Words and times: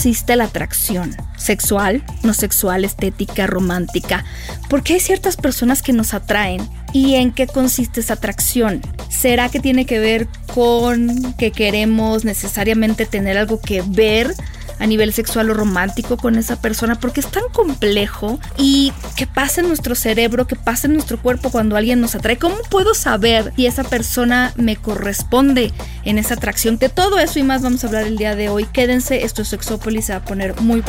Consiste 0.00 0.34
la 0.34 0.44
atracción? 0.44 1.14
¿Sexual, 1.36 2.02
no 2.22 2.32
sexual, 2.32 2.86
estética, 2.86 3.46
romántica? 3.46 4.24
Porque 4.70 4.94
hay 4.94 5.00
ciertas 5.00 5.36
personas 5.36 5.82
que 5.82 5.92
nos 5.92 6.14
atraen. 6.14 6.66
¿Y 6.94 7.16
en 7.16 7.32
qué 7.32 7.46
consiste 7.46 8.00
esa 8.00 8.14
atracción? 8.14 8.80
¿Será 9.10 9.50
que 9.50 9.60
tiene 9.60 9.84
que 9.84 9.98
ver 9.98 10.26
con 10.54 11.34
que 11.34 11.50
queremos 11.50 12.24
necesariamente 12.24 13.04
tener 13.04 13.36
algo 13.36 13.60
que 13.60 13.82
ver? 13.86 14.34
A 14.80 14.86
nivel 14.86 15.12
sexual 15.12 15.50
o 15.50 15.54
romántico 15.54 16.16
con 16.16 16.36
esa 16.36 16.60
persona 16.60 16.96
porque 16.96 17.20
es 17.20 17.30
tan 17.30 17.44
complejo 17.52 18.40
y 18.56 18.92
qué 19.16 19.26
pasa 19.26 19.60
en 19.60 19.68
nuestro 19.68 19.94
cerebro, 19.94 20.46
qué 20.46 20.56
pasa 20.56 20.88
en 20.88 20.94
nuestro 20.94 21.20
cuerpo 21.20 21.50
cuando 21.50 21.76
alguien 21.76 22.00
nos 22.00 22.14
atrae. 22.14 22.38
¿Cómo 22.38 22.56
puedo 22.70 22.94
saber 22.94 23.52
si 23.56 23.66
esa 23.66 23.84
persona 23.84 24.52
me 24.56 24.76
corresponde 24.76 25.70
en 26.04 26.18
esa 26.18 26.34
atracción? 26.34 26.78
De 26.78 26.88
todo 26.88 27.18
eso 27.18 27.38
y 27.38 27.42
más 27.42 27.62
vamos 27.62 27.84
a 27.84 27.88
hablar 27.88 28.06
el 28.06 28.16
día 28.16 28.34
de 28.34 28.48
hoy. 28.48 28.64
Quédense, 28.72 29.22
esto 29.24 29.42
es 29.42 29.48
Sexópolis, 29.48 30.06
se 30.06 30.12
va 30.12 30.20
a 30.20 30.24
poner 30.24 30.58
muy 30.60 30.82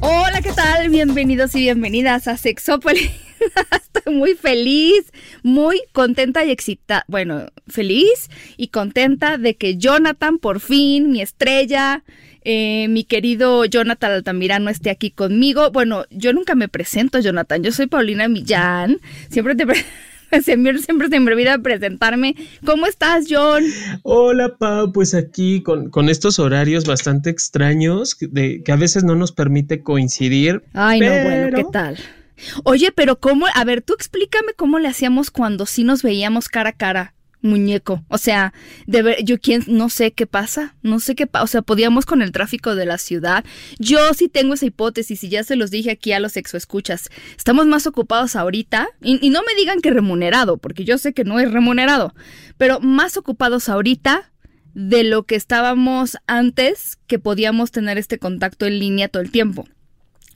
Hola, 0.00 0.42
¿qué 0.42 0.52
tal? 0.52 0.90
Bienvenidos 0.90 1.54
y 1.54 1.60
bienvenidas 1.60 2.26
a 2.26 2.36
Sexópolis. 2.36 3.25
Estoy 3.72 4.14
muy 4.14 4.34
feliz, 4.34 5.12
muy 5.42 5.80
contenta 5.92 6.44
y 6.44 6.50
excitada. 6.50 7.04
Bueno, 7.08 7.46
feliz 7.66 8.28
y 8.56 8.68
contenta 8.68 9.38
de 9.38 9.56
que 9.56 9.76
Jonathan, 9.76 10.38
por 10.38 10.60
fin, 10.60 11.10
mi 11.10 11.20
estrella, 11.20 12.04
eh, 12.42 12.86
mi 12.88 13.04
querido 13.04 13.64
Jonathan 13.64 14.12
Altamirano 14.12 14.70
esté 14.70 14.90
aquí 14.90 15.10
conmigo. 15.10 15.70
Bueno, 15.72 16.04
yo 16.10 16.32
nunca 16.32 16.54
me 16.54 16.68
presento, 16.68 17.18
Jonathan. 17.18 17.62
Yo 17.62 17.72
soy 17.72 17.86
Paulina 17.86 18.28
Millán. 18.28 19.00
Siempre 19.30 19.56
te 19.56 19.66
siempre, 20.42 20.78
siempre 20.78 21.08
se 21.08 21.20
me 21.20 21.32
olvida 21.32 21.58
presentarme. 21.58 22.34
¿Cómo 22.64 22.86
estás, 22.86 23.26
John? 23.28 23.64
Hola, 24.02 24.56
Pau. 24.56 24.92
Pues 24.92 25.14
aquí 25.14 25.62
con, 25.62 25.90
con 25.90 26.08
estos 26.08 26.38
horarios 26.38 26.84
bastante 26.84 27.30
extraños 27.30 28.16
de, 28.20 28.62
que 28.62 28.72
a 28.72 28.76
veces 28.76 29.04
no 29.04 29.14
nos 29.14 29.32
permite 29.32 29.82
coincidir. 29.82 30.62
Ay, 30.72 31.00
no, 31.00 31.06
bueno, 31.06 31.56
¿qué 31.56 31.64
tal? 31.72 31.98
Oye, 32.64 32.92
pero 32.92 33.18
¿cómo? 33.18 33.46
A 33.54 33.64
ver, 33.64 33.82
tú 33.82 33.94
explícame 33.94 34.52
cómo 34.54 34.78
le 34.78 34.88
hacíamos 34.88 35.30
cuando 35.30 35.66
sí 35.66 35.84
nos 35.84 36.02
veíamos 36.02 36.48
cara 36.48 36.70
a 36.70 36.76
cara, 36.76 37.14
muñeco. 37.40 38.04
O 38.08 38.18
sea, 38.18 38.52
de 38.86 39.02
ver, 39.02 39.24
yo 39.24 39.38
quién, 39.38 39.64
no 39.66 39.88
sé 39.88 40.12
qué 40.12 40.26
pasa, 40.26 40.76
no 40.82 41.00
sé 41.00 41.14
qué 41.14 41.26
pasa. 41.26 41.44
O 41.44 41.46
sea, 41.46 41.62
podíamos 41.62 42.06
con 42.06 42.22
el 42.22 42.32
tráfico 42.32 42.74
de 42.74 42.86
la 42.86 42.98
ciudad. 42.98 43.44
Yo 43.78 43.98
sí 44.14 44.28
tengo 44.28 44.54
esa 44.54 44.66
hipótesis 44.66 45.22
y 45.24 45.28
ya 45.28 45.44
se 45.44 45.56
los 45.56 45.70
dije 45.70 45.90
aquí 45.90 46.12
a 46.12 46.20
los 46.20 46.36
exoescuchas. 46.36 47.08
Estamos 47.36 47.66
más 47.66 47.86
ocupados 47.86 48.36
ahorita, 48.36 48.88
y, 49.02 49.24
y 49.24 49.30
no 49.30 49.42
me 49.42 49.54
digan 49.58 49.80
que 49.80 49.90
remunerado, 49.90 50.58
porque 50.58 50.84
yo 50.84 50.98
sé 50.98 51.12
que 51.12 51.24
no 51.24 51.40
es 51.40 51.50
remunerado, 51.50 52.14
pero 52.58 52.80
más 52.80 53.16
ocupados 53.16 53.68
ahorita 53.68 54.32
de 54.74 55.04
lo 55.04 55.22
que 55.22 55.36
estábamos 55.36 56.18
antes 56.26 56.98
que 57.06 57.18
podíamos 57.18 57.70
tener 57.70 57.96
este 57.96 58.18
contacto 58.18 58.66
en 58.66 58.78
línea 58.78 59.08
todo 59.08 59.22
el 59.22 59.30
tiempo. 59.30 59.66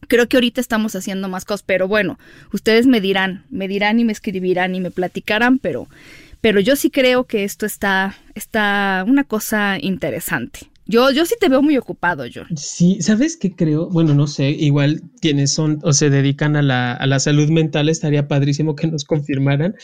Creo 0.08 0.28
que 0.28 0.36
ahorita 0.36 0.60
estamos 0.60 0.96
haciendo 0.96 1.28
más 1.28 1.44
cosas, 1.44 1.62
pero 1.64 1.88
bueno, 1.88 2.18
ustedes 2.52 2.86
me 2.86 3.00
dirán, 3.00 3.44
me 3.50 3.68
dirán 3.68 4.00
y 4.00 4.04
me 4.04 4.12
escribirán 4.12 4.74
y 4.74 4.80
me 4.80 4.90
platicarán, 4.90 5.58
pero, 5.58 5.88
pero 6.40 6.60
yo 6.60 6.76
sí 6.76 6.90
creo 6.90 7.24
que 7.24 7.44
esto 7.44 7.66
está, 7.66 8.16
está 8.34 9.04
una 9.06 9.24
cosa 9.24 9.78
interesante. 9.80 10.70
Yo, 10.90 11.12
yo 11.12 11.24
sí 11.24 11.36
te 11.38 11.48
veo 11.48 11.62
muy 11.62 11.76
ocupado, 11.76 12.24
John. 12.34 12.48
Sí, 12.56 13.00
¿sabes 13.00 13.36
qué 13.36 13.54
creo? 13.54 13.88
Bueno, 13.88 14.12
no 14.12 14.26
sé, 14.26 14.50
igual 14.50 15.02
quienes 15.20 15.52
son 15.52 15.78
o 15.84 15.92
se 15.92 16.10
dedican 16.10 16.56
a 16.56 16.62
la, 16.62 16.94
a 16.94 17.06
la 17.06 17.20
salud 17.20 17.48
mental 17.48 17.88
estaría 17.88 18.26
padrísimo 18.26 18.74
que 18.74 18.88
nos 18.88 19.04
confirmaran, 19.04 19.76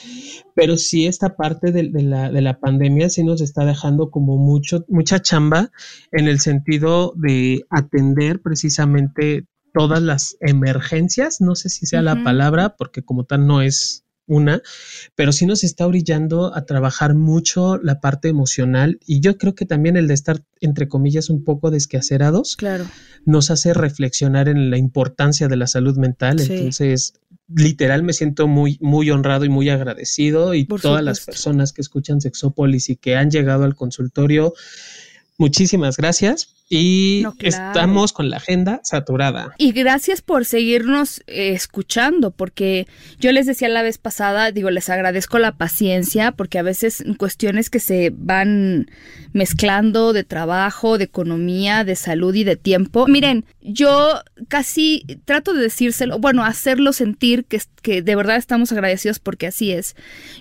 pero 0.56 0.76
sí 0.76 1.06
esta 1.06 1.36
parte 1.36 1.70
de, 1.70 1.90
de, 1.90 2.02
la, 2.02 2.32
de 2.32 2.42
la 2.42 2.58
pandemia 2.58 3.08
sí 3.08 3.22
nos 3.22 3.40
está 3.40 3.64
dejando 3.64 4.10
como 4.10 4.36
mucho, 4.36 4.84
mucha 4.88 5.20
chamba 5.20 5.70
en 6.10 6.26
el 6.26 6.40
sentido 6.40 7.12
de 7.14 7.60
atender 7.70 8.42
precisamente 8.42 9.46
todas 9.76 10.02
las 10.02 10.36
emergencias, 10.40 11.42
no 11.42 11.54
sé 11.54 11.68
si 11.68 11.84
sea 11.84 12.00
la 12.00 12.22
palabra, 12.24 12.76
porque 12.76 13.02
como 13.02 13.24
tal 13.24 13.46
no 13.46 13.60
es 13.60 14.04
una, 14.26 14.62
pero 15.14 15.32
sí 15.32 15.44
nos 15.44 15.64
está 15.64 15.86
brillando 15.86 16.56
a 16.56 16.64
trabajar 16.64 17.14
mucho 17.14 17.76
la 17.76 18.00
parte 18.00 18.28
emocional 18.28 18.98
y 19.06 19.20
yo 19.20 19.36
creo 19.36 19.54
que 19.54 19.66
también 19.66 19.96
el 19.96 20.08
de 20.08 20.14
estar, 20.14 20.42
entre 20.60 20.88
comillas, 20.88 21.28
un 21.28 21.44
poco 21.44 21.70
desquacerados, 21.70 22.56
claro. 22.56 22.86
nos 23.26 23.50
hace 23.50 23.74
reflexionar 23.74 24.48
en 24.48 24.70
la 24.70 24.78
importancia 24.78 25.46
de 25.46 25.56
la 25.56 25.66
salud 25.66 25.96
mental. 25.98 26.40
Sí. 26.40 26.54
Entonces, 26.54 27.12
literal 27.54 28.02
me 28.02 28.14
siento 28.14 28.48
muy, 28.48 28.78
muy 28.80 29.10
honrado 29.10 29.44
y 29.44 29.50
muy 29.50 29.68
agradecido 29.68 30.54
y 30.54 30.64
Por 30.64 30.80
todas 30.80 31.00
supuesto. 31.00 31.04
las 31.04 31.24
personas 31.26 31.72
que 31.74 31.82
escuchan 31.82 32.20
Sexópolis 32.22 32.88
y 32.88 32.96
que 32.96 33.14
han 33.14 33.30
llegado 33.30 33.64
al 33.64 33.76
consultorio, 33.76 34.54
muchísimas 35.38 35.98
gracias 35.98 36.55
y 36.68 37.20
no, 37.22 37.34
claro. 37.34 37.66
estamos 37.68 38.12
con 38.12 38.28
la 38.28 38.38
agenda 38.38 38.80
saturada. 38.82 39.54
Y 39.58 39.72
gracias 39.72 40.20
por 40.20 40.44
seguirnos 40.44 41.20
eh, 41.26 41.50
escuchando, 41.50 42.32
porque 42.32 42.86
yo 43.20 43.30
les 43.30 43.46
decía 43.46 43.68
la 43.68 43.82
vez 43.82 43.98
pasada, 43.98 44.50
digo, 44.50 44.70
les 44.70 44.88
agradezco 44.88 45.38
la 45.38 45.56
paciencia, 45.56 46.32
porque 46.32 46.58
a 46.58 46.62
veces 46.62 47.04
cuestiones 47.18 47.70
que 47.70 47.78
se 47.78 48.12
van 48.12 48.90
mezclando 49.32 50.12
de 50.12 50.24
trabajo, 50.24 50.98
de 50.98 51.04
economía, 51.04 51.84
de 51.84 51.94
salud 51.94 52.34
y 52.34 52.42
de 52.42 52.56
tiempo. 52.56 53.06
Miren, 53.06 53.44
yo 53.60 54.20
casi 54.48 55.04
trato 55.24 55.52
de 55.52 55.62
decírselo, 55.62 56.18
bueno, 56.18 56.44
hacerlo 56.44 56.92
sentir 56.92 57.44
que, 57.44 57.60
que 57.82 58.02
de 58.02 58.16
verdad 58.16 58.36
estamos 58.36 58.72
agradecidos 58.72 59.18
porque 59.18 59.46
así 59.46 59.72
es. 59.72 59.94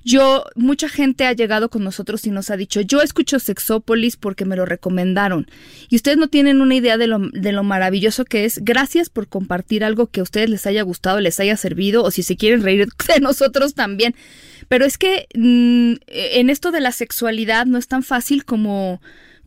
Yo, 0.03 0.45
mucha 0.55 0.89
gente 0.89 1.27
ha 1.27 1.33
llegado 1.33 1.69
con 1.69 1.83
nosotros 1.83 2.25
y 2.25 2.31
nos 2.31 2.49
ha 2.49 2.57
dicho, 2.57 2.81
yo 2.81 3.01
escucho 3.01 3.39
Sexópolis 3.39 4.17
porque 4.17 4.45
me 4.45 4.55
lo 4.55 4.65
recomendaron. 4.65 5.47
Y 5.89 5.97
ustedes 5.97 6.14
no 6.17 6.27
tienen 6.27 6.61
una 6.61 6.75
idea 6.75 6.97
de 6.97 7.07
lo, 7.07 7.19
de 7.19 7.51
lo 7.51 7.63
maravilloso 7.63 8.25
que 8.25 8.45
es. 8.45 8.59
Gracias 8.63 9.09
por 9.09 9.27
compartir 9.27 9.83
algo 9.83 10.07
que 10.07 10.19
a 10.19 10.23
ustedes 10.23 10.49
les 10.49 10.65
haya 10.65 10.81
gustado, 10.83 11.19
les 11.19 11.39
haya 11.39 11.57
servido, 11.57 12.03
o 12.03 12.11
si 12.11 12.23
se 12.23 12.37
quieren 12.37 12.63
reír 12.63 12.87
de 13.07 13.19
nosotros 13.19 13.73
también. 13.73 14.15
Pero 14.67 14.85
es 14.85 14.97
que 14.97 15.27
mmm, 15.35 15.93
en 16.07 16.49
esto 16.49 16.71
de 16.71 16.81
la 16.81 16.91
sexualidad 16.91 17.65
no 17.65 17.77
es 17.77 17.87
tan 17.87 18.03
fácil 18.03 18.45
como 18.45 19.01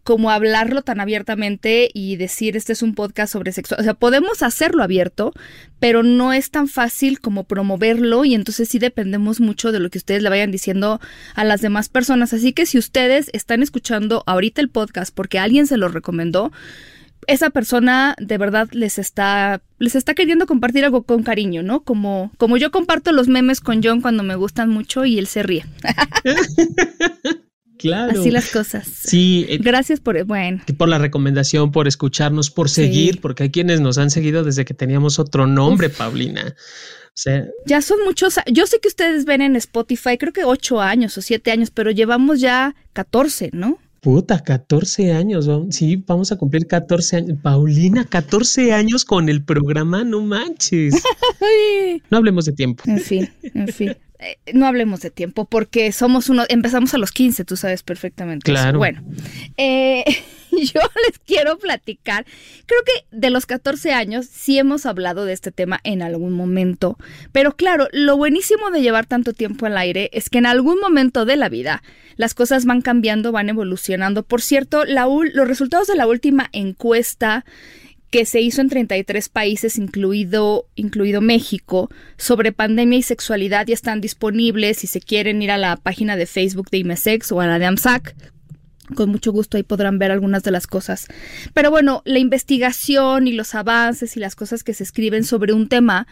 como 0.09 0.31
hablarlo 0.31 0.81
tan 0.81 1.01
abiertamente 1.01 1.91
y 1.93 2.17
decir 2.17 2.57
este 2.57 2.73
es 2.73 2.81
un 2.81 2.95
podcast 2.95 3.31
sobre 3.31 3.53
sexualidad. 3.53 3.83
O 3.83 3.85
sea, 3.85 3.93
podemos 3.93 4.43
hacerlo 4.43 4.83
abierto, 4.83 5.35
pero 5.81 6.03
no 6.03 6.33
es 6.33 6.51
tan 6.51 6.67
fácil 6.67 7.21
como 7.21 7.45
promoverlo 7.45 8.25
y 8.25 8.35
entonces 8.35 8.71
sí 8.71 8.79
dependemos 8.79 9.39
mucho 9.39 9.71
de 9.71 9.81
lo 9.81 9.91
que 9.91 9.99
ustedes 9.99 10.23
le 10.23 10.31
vayan 10.31 10.51
diciendo 10.51 10.99
a 11.35 11.45
las 11.45 11.61
demás 11.61 11.91
personas. 11.91 12.33
Así 12.33 12.55
que 12.55 12.65
si 12.65 12.79
ustedes 12.79 13.29
están 13.35 13.63
escuchando 13.63 14.23
ahorita 14.25 14.63
el 14.63 14.71
podcast 14.71 15.15
porque 15.15 15.39
alguien 15.39 15.67
se 15.67 15.77
lo 15.77 15.89
recomendó, 15.89 16.53
esa 17.27 17.51
persona 17.51 18.17
de 18.19 18.39
verdad 18.39 18.71
les 18.73 18.99
está 18.99 19.61
les 19.79 19.95
está 19.95 20.15
queriendo 20.15 20.47
compartir 20.47 20.87
algo 20.87 21.03
con 21.03 21.23
cariño, 21.23 21.63
¿no? 21.63 21.81
Como 21.81 22.33
como 22.39 22.57
yo 22.57 22.71
comparto 22.71 23.13
los 23.13 23.29
memes 23.29 23.61
con 23.61 23.83
John 23.85 24.01
cuando 24.01 24.23
me 24.23 24.37
gustan 24.37 24.71
mucho 24.71 25.05
y 25.05 25.19
él 25.19 25.27
se 25.27 25.43
ríe. 25.43 25.67
Claro. 27.79 28.21
Así 28.21 28.31
las 28.31 28.51
cosas. 28.51 28.87
Sí. 28.87 29.47
Eh, 29.49 29.59
Gracias 29.61 30.01
por, 30.01 30.23
bueno. 30.25 30.63
Por 30.77 30.89
la 30.89 30.99
recomendación, 30.99 31.73
por 31.73 31.89
escucharnos, 31.89 32.51
por 32.51 32.69
seguir, 32.69 33.15
sí. 33.15 33.21
porque 33.21 33.45
hay 33.45 33.51
quienes 33.51 33.81
nos 33.81 33.99
han 33.99 34.11
seguido 34.11 34.45
desde 34.45 34.65
que 34.65 34.75
teníamos 34.75 35.19
otro 35.19 35.47
nombre, 35.47 35.87
Uf. 35.87 35.97
Paulina. 35.99 36.55
O 36.55 37.21
sea, 37.21 37.47
ya 37.67 37.83
son 37.83 37.99
muchos. 38.05 38.37
Yo 38.47 38.67
sé 38.67 38.79
que 38.81 38.89
ustedes 38.89 39.25
ven 39.25 39.43
en 39.43 39.57
Spotify, 39.57 40.19
creo 40.19 40.33
que 40.33 40.45
ocho 40.45 40.81
años 40.81 41.17
o 41.19 41.23
siete 41.23 41.51
años, 41.51 41.71
pero 41.71 41.91
llevamos 41.91 42.41
ya 42.41 42.77
14, 42.93 43.51
¿no? 43.53 43.79
Puta, 44.01 44.45
14 44.45 45.13
años, 45.13 45.49
sí, 45.71 46.03
vamos 46.07 46.31
a 46.31 46.37
cumplir 46.37 46.69
14 46.69 47.17
años. 47.17 47.39
Paulina, 47.43 48.05
14 48.05 48.73
años 48.73 49.05
con 49.05 49.29
el 49.29 49.43
programa, 49.43 50.05
no 50.05 50.21
manches. 50.21 50.95
no 52.11 52.17
hablemos 52.17 52.45
de 52.45 52.53
tiempo. 52.53 52.85
En 52.87 53.01
fin, 53.01 53.29
en 53.43 53.69
fin. 53.69 53.97
Eh, 54.21 54.37
no 54.53 54.67
hablemos 54.67 55.01
de 55.01 55.11
tiempo 55.11 55.45
porque 55.45 55.93
somos 55.93 56.29
uno, 56.29 56.45
empezamos 56.49 56.93
a 56.93 56.99
los 56.99 57.13
15, 57.13 57.45
tú 57.45 57.57
sabes 57.57 57.83
perfectamente. 57.85 58.45
Claro. 58.45 58.71
Eso. 58.71 58.79
Bueno, 58.79 59.03
eh, 59.57 60.05
yo 60.51 60.81
les 61.07 61.19
quiero 61.25 61.59
platicar. 61.59 62.27
Creo 62.67 62.81
que 62.85 63.17
de 63.17 63.31
los 63.31 63.47
14 63.47 63.93
años 63.93 64.27
sí 64.27 64.59
hemos 64.59 64.87
hablado 64.87 65.25
de 65.25 65.33
este 65.33 65.53
tema 65.53 65.81
en 65.85 66.03
algún 66.03 66.33
momento, 66.33 66.99
pero 67.31 67.55
claro, 67.55 67.87
lo 67.93 68.17
buenísimo 68.17 68.71
de 68.71 68.83
llevar 68.83 69.07
tanto 69.07 69.33
tiempo 69.33 69.67
al 69.67 69.79
aire 69.79 70.11
es 70.13 70.31
que 70.31 70.39
en 70.39 70.47
algún 70.47 70.81
momento 70.81 71.25
de 71.25 71.37
la 71.37 71.49
vida 71.49 71.83
las 72.17 72.35
cosas 72.35 72.65
van 72.65 72.83
cambiando, 72.83 73.31
van 73.31 73.49
evolucionando. 73.49 74.25
Por 74.25 74.43
cierto, 74.43 74.85
los 74.85 75.49
resultados 75.49 75.87
de 75.87 75.95
la 75.95 76.09
última 76.09 76.49
encuesta 76.53 77.45
que 78.11 78.25
se 78.25 78.41
hizo 78.41 78.61
en 78.61 78.69
33 78.69 79.29
países, 79.29 79.77
incluido, 79.79 80.67
incluido 80.77 81.21
México, 81.21 81.91
sobre 82.17 82.53
pandemia 82.53 82.99
y 82.99 83.03
sexualidad 83.03 83.67
ya 83.67 83.75
están 83.75 84.01
disponibles 84.01 84.79
si 84.79 84.87
se 84.87 85.01
quieren 85.01 85.43
ir 85.43 85.51
a 85.51 85.59
la 85.59 85.77
página 85.77 86.17
de 86.17 86.27
Facebook 86.27 86.71
de 86.71 86.79
IMESEX 86.79 87.33
o 87.33 87.41
a 87.41 87.47
la 87.47 87.59
de 87.59 87.67
AMSAC. 87.67 88.15
Con 88.95 89.11
mucho 89.11 89.33
gusto 89.33 89.59
ahí 89.59 89.63
podrán 89.63 89.99
ver 89.99 90.11
algunas 90.11 90.43
de 90.43 90.51
las 90.51 90.67
cosas. 90.67 91.09
Pero 91.53 91.71
bueno, 91.71 92.03
la 92.07 92.19
investigación 92.19 93.29
y 93.29 93.33
los 93.33 93.55
avances 93.55 94.17
y 94.17 94.21
las 94.21 94.35
cosas 94.35 94.65
que 94.65 94.73
se 94.73 94.85
escriben 94.85 95.25
sobre 95.25 95.53
un 95.53 95.69
tema, 95.69 96.07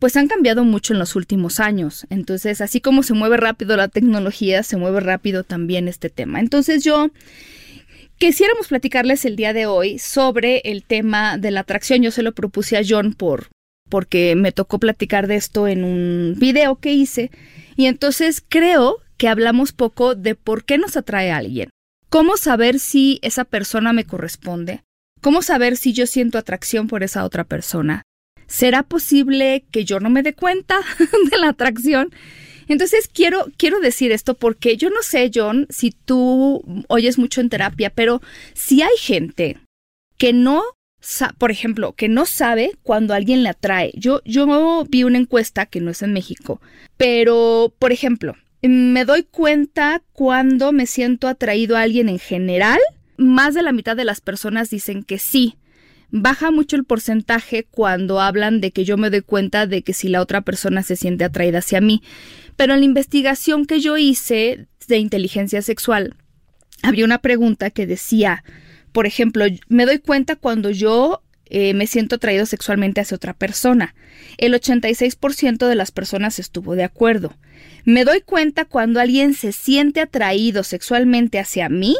pues 0.00 0.16
han 0.16 0.26
cambiado 0.26 0.64
mucho 0.64 0.92
en 0.92 0.98
los 0.98 1.14
últimos 1.14 1.60
años. 1.60 2.08
Entonces, 2.10 2.60
así 2.60 2.80
como 2.80 3.04
se 3.04 3.14
mueve 3.14 3.36
rápido 3.36 3.76
la 3.76 3.86
tecnología, 3.86 4.64
se 4.64 4.76
mueve 4.76 4.98
rápido 4.98 5.44
también 5.44 5.86
este 5.86 6.10
tema. 6.10 6.40
Entonces 6.40 6.82
yo 6.82 7.12
Quisiéramos 8.18 8.66
platicarles 8.66 9.24
el 9.24 9.36
día 9.36 9.52
de 9.52 9.66
hoy 9.66 10.00
sobre 10.00 10.58
el 10.64 10.82
tema 10.82 11.38
de 11.38 11.52
la 11.52 11.60
atracción. 11.60 12.02
Yo 12.02 12.10
se 12.10 12.24
lo 12.24 12.32
propuse 12.32 12.76
a 12.76 12.82
John 12.86 13.14
por 13.14 13.46
porque 13.88 14.34
me 14.34 14.50
tocó 14.50 14.80
platicar 14.80 15.28
de 15.28 15.36
esto 15.36 15.68
en 15.68 15.84
un 15.84 16.34
video 16.36 16.76
que 16.76 16.92
hice 16.92 17.30
y 17.76 17.86
entonces 17.86 18.42
creo 18.46 18.96
que 19.18 19.28
hablamos 19.28 19.72
poco 19.72 20.16
de 20.16 20.34
por 20.34 20.64
qué 20.64 20.78
nos 20.78 20.96
atrae 20.96 21.30
alguien. 21.30 21.70
¿Cómo 22.10 22.36
saber 22.36 22.80
si 22.80 23.20
esa 23.22 23.44
persona 23.44 23.92
me 23.92 24.04
corresponde? 24.04 24.82
¿Cómo 25.20 25.40
saber 25.40 25.76
si 25.76 25.92
yo 25.92 26.06
siento 26.06 26.38
atracción 26.38 26.88
por 26.88 27.04
esa 27.04 27.24
otra 27.24 27.44
persona? 27.44 28.02
¿Será 28.48 28.82
posible 28.82 29.64
que 29.70 29.84
yo 29.84 30.00
no 30.00 30.10
me 30.10 30.24
dé 30.24 30.34
cuenta 30.34 30.80
de 31.30 31.38
la 31.38 31.50
atracción? 31.50 32.10
Entonces 32.68 33.08
quiero, 33.12 33.46
quiero 33.56 33.80
decir 33.80 34.12
esto 34.12 34.34
porque 34.34 34.76
yo 34.76 34.90
no 34.90 35.02
sé, 35.02 35.30
John, 35.34 35.66
si 35.70 35.90
tú 35.90 36.62
oyes 36.88 37.18
mucho 37.18 37.40
en 37.40 37.48
terapia, 37.48 37.90
pero 37.90 38.20
si 38.54 38.82
hay 38.82 38.96
gente 38.98 39.58
que 40.18 40.32
no, 40.32 40.62
por 41.38 41.50
ejemplo, 41.50 41.92
que 41.92 42.08
no 42.08 42.26
sabe 42.26 42.72
cuando 42.82 43.14
alguien 43.14 43.42
le 43.42 43.50
atrae. 43.50 43.92
Yo, 43.94 44.20
yo 44.24 44.84
vi 44.88 45.04
una 45.04 45.18
encuesta 45.18 45.66
que 45.66 45.80
no 45.80 45.90
es 45.90 46.02
en 46.02 46.12
México, 46.12 46.60
pero, 46.96 47.72
por 47.78 47.92
ejemplo, 47.92 48.34
me 48.62 49.04
doy 49.04 49.22
cuenta 49.22 50.02
cuando 50.12 50.72
me 50.72 50.86
siento 50.86 51.28
atraído 51.28 51.76
a 51.76 51.82
alguien 51.82 52.08
en 52.08 52.18
general. 52.18 52.80
Más 53.16 53.54
de 53.54 53.62
la 53.62 53.72
mitad 53.72 53.96
de 53.96 54.04
las 54.04 54.20
personas 54.20 54.70
dicen 54.70 55.04
que 55.04 55.18
sí. 55.18 55.56
Baja 56.10 56.50
mucho 56.50 56.74
el 56.76 56.84
porcentaje 56.84 57.66
cuando 57.70 58.20
hablan 58.20 58.60
de 58.60 58.70
que 58.70 58.84
yo 58.84 58.96
me 58.96 59.10
doy 59.10 59.20
cuenta 59.20 59.66
de 59.66 59.82
que 59.82 59.92
si 59.92 60.08
la 60.08 60.22
otra 60.22 60.40
persona 60.40 60.82
se 60.82 60.96
siente 60.96 61.24
atraída 61.24 61.58
hacia 61.58 61.80
mí. 61.80 62.02
Pero 62.58 62.74
en 62.74 62.80
la 62.80 62.86
investigación 62.86 63.66
que 63.66 63.78
yo 63.78 63.96
hice 63.96 64.66
de 64.88 64.98
inteligencia 64.98 65.62
sexual, 65.62 66.16
había 66.82 67.04
una 67.04 67.18
pregunta 67.18 67.70
que 67.70 67.86
decía, 67.86 68.42
por 68.90 69.06
ejemplo, 69.06 69.44
me 69.68 69.86
doy 69.86 70.00
cuenta 70.00 70.34
cuando 70.34 70.70
yo 70.70 71.22
eh, 71.46 71.72
me 71.72 71.86
siento 71.86 72.16
atraído 72.16 72.46
sexualmente 72.46 73.00
hacia 73.00 73.14
otra 73.14 73.32
persona. 73.32 73.94
El 74.38 74.54
86% 74.54 75.68
de 75.68 75.74
las 75.76 75.92
personas 75.92 76.40
estuvo 76.40 76.74
de 76.74 76.82
acuerdo. 76.82 77.32
Me 77.84 78.04
doy 78.04 78.22
cuenta 78.22 78.64
cuando 78.64 78.98
alguien 78.98 79.34
se 79.34 79.52
siente 79.52 80.00
atraído 80.00 80.64
sexualmente 80.64 81.38
hacia 81.38 81.68
mí. 81.68 81.96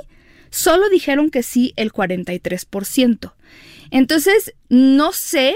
Solo 0.51 0.89
dijeron 0.89 1.31
que 1.31 1.45
sí 1.45 1.73
el 1.77 1.93
43%. 1.93 3.33
Entonces, 3.93 4.55
no 4.69 5.13
sé 5.13 5.55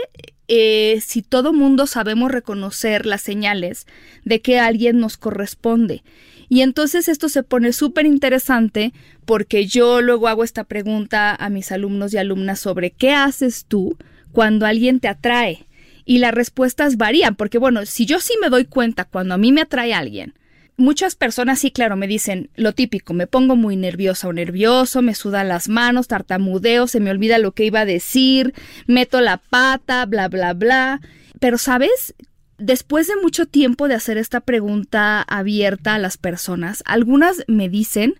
eh, 0.49 1.01
si 1.01 1.23
todo 1.23 1.53
mundo 1.53 1.87
sabemos 1.87 2.31
reconocer 2.31 3.07
las 3.07 3.23
señales 3.23 3.87
de 4.25 4.41
que 4.41 4.59
alguien 4.59 4.99
nos 4.99 5.17
corresponde. 5.17 6.03
Y 6.49 6.61
entonces 6.61 7.09
esto 7.09 7.29
se 7.29 7.43
pone 7.43 7.73
súper 7.73 8.05
interesante 8.05 8.93
porque 9.25 9.67
yo 9.67 10.03
luego 10.03 10.29
hago 10.29 10.45
esta 10.45 10.65
pregunta 10.65 11.35
a 11.35 11.49
mis 11.49 11.73
alumnos 11.73 12.13
y 12.13 12.19
alumnas 12.19 12.61
sobre 12.61 12.91
qué 12.91 13.13
haces 13.13 13.65
tú 13.67 13.97
cuando 14.33 14.67
alguien 14.67 15.01
te 15.01 15.09
atrae. 15.09 15.67
Y 16.05 16.19
las 16.19 16.35
respuestas 16.35 16.97
varían, 16.97 17.37
porque 17.37 17.59
bueno, 17.59 17.87
si 17.87 18.05
yo 18.07 18.21
sí 18.21 18.35
me 18.41 18.51
doy 18.51 18.65
cuenta 18.65 19.05
cuando 19.05 19.35
a 19.35 19.39
mí 19.39 19.53
me 19.53 19.63
atrae 19.63 19.95
alguien, 19.95 20.35
muchas 20.77 21.15
personas 21.15 21.61
sí, 21.61 21.71
claro, 21.71 21.97
me 21.97 22.07
dicen 22.07 22.51
lo 22.55 22.73
típico, 22.73 23.15
me 23.15 23.27
pongo 23.27 23.57
muy 23.57 23.77
nerviosa 23.77 24.29
o 24.29 24.33
nervioso, 24.33 25.03
me 25.03 25.15
sudan 25.15 25.49
las 25.49 25.69
manos, 25.69 26.09
tartamudeo, 26.09 26.87
se 26.87 27.01
me 27.01 27.11
olvida 27.11 27.39
lo 27.39 27.53
que 27.53 27.65
iba 27.65 27.81
a 27.81 27.87
decir, 27.87 28.55
meto 28.87 29.21
la 29.21 29.39
pata, 29.39 30.07
bla, 30.07 30.29
bla, 30.29 30.55
bla. 30.55 31.01
Pero, 31.41 31.59
¿sabes? 31.59 32.15
Después 32.59 33.09
de 33.09 33.17
mucho 33.17 33.47
tiempo 33.47 33.89
de 33.89 33.95
hacer 33.95 34.19
esta 34.19 34.41
pregunta 34.41 35.23
abierta 35.23 35.95
a 35.95 35.99
las 35.99 36.17
personas, 36.17 36.83
algunas 36.87 37.45
me 37.49 37.69
dicen 37.69 38.15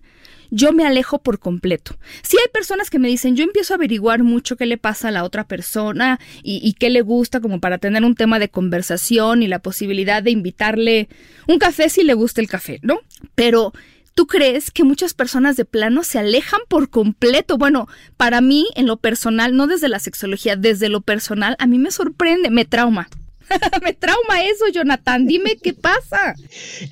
yo 0.53 0.71
me 0.71 0.85
alejo 0.85 1.17
por 1.17 1.39
completo. 1.39 1.97
Si 2.21 2.37
hay 2.37 2.45
personas 2.53 2.91
que 2.91 2.99
me 2.99 3.07
dicen, 3.07 3.35
yo 3.35 3.43
empiezo 3.43 3.73
a 3.73 3.77
averiguar 3.77 4.21
mucho 4.21 4.55
qué 4.55 4.67
le 4.67 4.77
pasa 4.77 5.07
a 5.07 5.11
la 5.11 5.23
otra 5.23 5.47
persona 5.47 6.19
y, 6.43 6.73
qué 6.73 6.91
le 6.91 7.01
gusta 7.01 7.39
como 7.39 7.59
para 7.59 7.79
tener 7.79 8.03
un 8.03 8.13
tema 8.13 8.37
de 8.37 8.49
conversación 8.49 9.41
y 9.41 9.47
la 9.47 9.59
posibilidad 9.59 10.21
de 10.21 10.29
invitarle 10.29 11.09
un 11.47 11.57
café 11.57 11.89
si 11.89 12.03
le 12.03 12.13
gusta 12.13 12.39
el 12.39 12.47
café, 12.47 12.79
¿no? 12.83 12.99
Pero 13.35 13.73
¿Tú 14.15 14.27
crees 14.27 14.69
que 14.69 14.83
muchas 14.83 15.15
personas 15.15 15.57
de 15.57 15.65
plano 15.65 16.03
se 16.03 16.19
alejan 16.19 16.59
por 16.67 16.91
completo? 16.91 17.57
Bueno, 17.57 17.87
para 18.15 18.41
mí, 18.41 18.67
en 18.75 18.85
lo 18.85 18.97
personal, 18.97 19.55
no 19.55 19.65
desde 19.65 19.89
la 19.89 19.97
sexología, 19.97 20.55
desde 20.55 20.87
lo 20.87 21.01
personal, 21.01 21.55
a 21.57 21.65
mí 21.65 21.79
me 21.79 21.89
sorprende, 21.89 22.51
me 22.51 22.63
trauma. 22.63 23.09
me 23.83 23.93
trauma 23.93 24.43
eso, 24.43 24.67
Jonathan. 24.71 25.25
Dime 25.25 25.57
qué 25.57 25.73
pasa. 25.73 26.35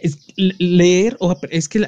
Es 0.01 0.17
leer, 0.35 1.15
o 1.19 1.39
es 1.51 1.69
que 1.69 1.85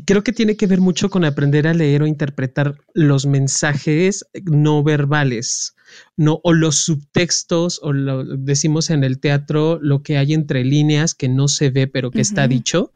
creo 0.00 0.24
que 0.24 0.32
tiene 0.32 0.56
que 0.56 0.66
ver 0.66 0.80
mucho 0.80 1.10
con 1.10 1.24
aprender 1.24 1.66
a 1.68 1.74
leer 1.74 2.02
o 2.02 2.06
interpretar 2.06 2.78
los 2.94 3.26
mensajes 3.26 4.24
no 4.44 4.82
verbales, 4.82 5.74
no, 6.16 6.40
o 6.42 6.52
los 6.52 6.76
subtextos, 6.76 7.78
o 7.82 7.92
lo 7.92 8.24
decimos 8.24 8.90
en 8.90 9.04
el 9.04 9.20
teatro, 9.20 9.78
lo 9.82 10.02
que 10.02 10.16
hay 10.16 10.32
entre 10.32 10.64
líneas 10.64 11.14
que 11.14 11.28
no 11.28 11.48
se 11.48 11.70
ve, 11.70 11.86
pero 11.86 12.10
que 12.10 12.22
está 12.22 12.48
dicho. 12.48 12.92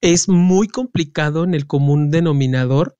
Es 0.00 0.28
muy 0.28 0.66
complicado 0.66 1.44
en 1.44 1.54
el 1.54 1.66
común 1.66 2.10
denominador 2.10 2.98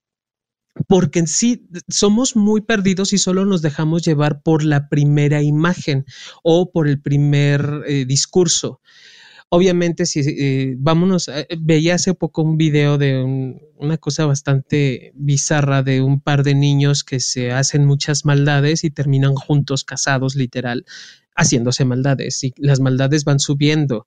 porque 0.89 1.19
en 1.19 1.27
sí 1.27 1.69
somos 1.89 2.37
muy 2.37 2.63
perdidos 2.63 3.13
y 3.13 3.19
solo 3.19 3.45
nos 3.45 3.63
dejamos 3.63 4.03
llevar 4.03 4.43
por 4.43 4.65
la 4.65 4.89
primera 4.89 5.43
imagen 5.43 6.07
o 6.43 6.71
por 6.71 6.89
el 6.89 7.01
primer 7.01 7.83
eh, 7.87 8.05
discurso. 8.07 8.81
Obviamente, 9.55 10.07
si 10.07 10.21
eh, 10.21 10.77
vámonos, 10.79 11.29
eh, 11.29 11.47
veía 11.61 11.97
hace 11.97 12.15
poco 12.15 12.41
un 12.41 12.57
video 12.57 12.97
de 12.97 13.23
una 13.77 13.99
cosa 13.99 14.25
bastante 14.25 15.13
bizarra 15.15 15.83
de 15.83 16.01
un 16.01 16.23
par 16.23 16.43
de 16.43 16.55
niños 16.55 17.05
que 17.05 17.21
se 17.21 17.53
hacen 17.53 17.85
muchas 17.85 18.25
maldades 18.25 18.83
y 18.83 18.91
terminan 18.91 19.35
juntos, 19.35 19.85
casados, 19.85 20.37
literal, 20.37 20.87
haciéndose 21.37 21.85
maldades 21.85 22.43
y 22.45 22.55
las 22.57 22.81
maldades 22.81 23.25
van 23.25 23.41
subiendo. 23.41 24.07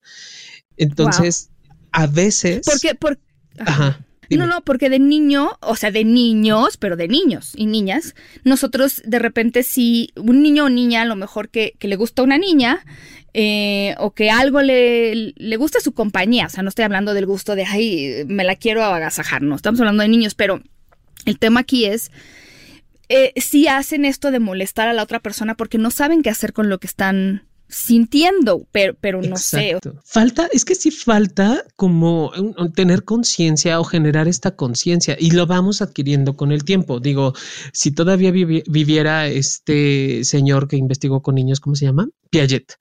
Entonces, 0.76 1.50
a 1.92 2.08
veces. 2.08 2.66
Porque, 2.66 2.96
por, 2.96 3.20
ajá. 3.60 4.04
No, 4.30 4.46
no, 4.46 4.62
porque 4.62 4.90
de 4.90 4.98
niño, 4.98 5.58
o 5.60 5.76
sea, 5.76 5.90
de 5.90 6.04
niños, 6.04 6.76
pero 6.76 6.96
de 6.96 7.08
niños 7.08 7.52
y 7.54 7.66
niñas, 7.66 8.14
nosotros 8.44 9.02
de 9.04 9.18
repente 9.18 9.62
si 9.62 10.10
un 10.16 10.42
niño 10.42 10.64
o 10.64 10.68
niña, 10.68 11.02
a 11.02 11.04
lo 11.06 11.16
mejor 11.16 11.48
que, 11.48 11.74
que 11.78 11.88
le 11.88 11.96
gusta 11.96 12.22
una 12.22 12.38
niña, 12.38 12.84
eh, 13.34 13.94
o 13.98 14.14
que 14.14 14.30
algo 14.30 14.62
le, 14.62 15.34
le 15.36 15.56
gusta 15.56 15.80
su 15.80 15.92
compañía. 15.92 16.46
O 16.46 16.48
sea, 16.48 16.62
no 16.62 16.70
estoy 16.70 16.86
hablando 16.86 17.12
del 17.12 17.26
gusto 17.26 17.54
de, 17.54 17.64
ay, 17.64 18.24
me 18.26 18.44
la 18.44 18.56
quiero 18.56 18.82
agasajar, 18.82 19.42
no, 19.42 19.54
estamos 19.54 19.78
hablando 19.80 20.02
de 20.02 20.08
niños, 20.08 20.34
pero 20.34 20.62
el 21.26 21.38
tema 21.38 21.60
aquí 21.60 21.84
es, 21.84 22.10
eh, 23.08 23.32
si 23.36 23.68
hacen 23.68 24.04
esto 24.04 24.30
de 24.30 24.40
molestar 24.40 24.88
a 24.88 24.92
la 24.92 25.02
otra 25.02 25.20
persona 25.20 25.54
porque 25.54 25.78
no 25.78 25.90
saben 25.90 26.22
qué 26.22 26.30
hacer 26.30 26.52
con 26.52 26.68
lo 26.68 26.78
que 26.78 26.86
están 26.86 27.44
sintiendo, 27.68 28.66
pero, 28.72 28.94
pero 29.00 29.22
no 29.22 29.36
sé. 29.36 29.78
Falta, 30.04 30.48
es 30.52 30.64
que 30.64 30.74
sí 30.74 30.90
falta 30.90 31.64
como 31.76 32.32
tener 32.74 33.04
conciencia 33.04 33.80
o 33.80 33.84
generar 33.84 34.28
esta 34.28 34.56
conciencia 34.56 35.16
y 35.18 35.32
lo 35.32 35.46
vamos 35.46 35.82
adquiriendo 35.82 36.36
con 36.36 36.52
el 36.52 36.64
tiempo. 36.64 37.00
Digo, 37.00 37.34
si 37.72 37.92
todavía 37.92 38.30
viviera 38.30 39.26
este 39.26 40.24
señor 40.24 40.68
que 40.68 40.76
investigó 40.76 41.22
con 41.22 41.34
niños, 41.34 41.60
¿cómo 41.60 41.76
se 41.76 41.86
llama? 41.86 42.08
Piaget 42.30 42.76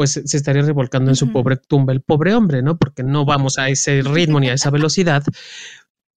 pues 0.00 0.12
se 0.12 0.36
estaría 0.38 0.62
revolcando 0.62 1.10
en 1.10 1.14
su 1.14 1.30
pobre 1.30 1.58
tumba 1.58 1.92
el 1.92 2.00
pobre 2.00 2.34
hombre, 2.34 2.62
¿no? 2.62 2.78
Porque 2.78 3.02
no 3.02 3.26
vamos 3.26 3.58
a 3.58 3.68
ese 3.68 4.00
ritmo 4.00 4.40
ni 4.40 4.48
a 4.48 4.54
esa 4.54 4.70
velocidad. 4.70 5.22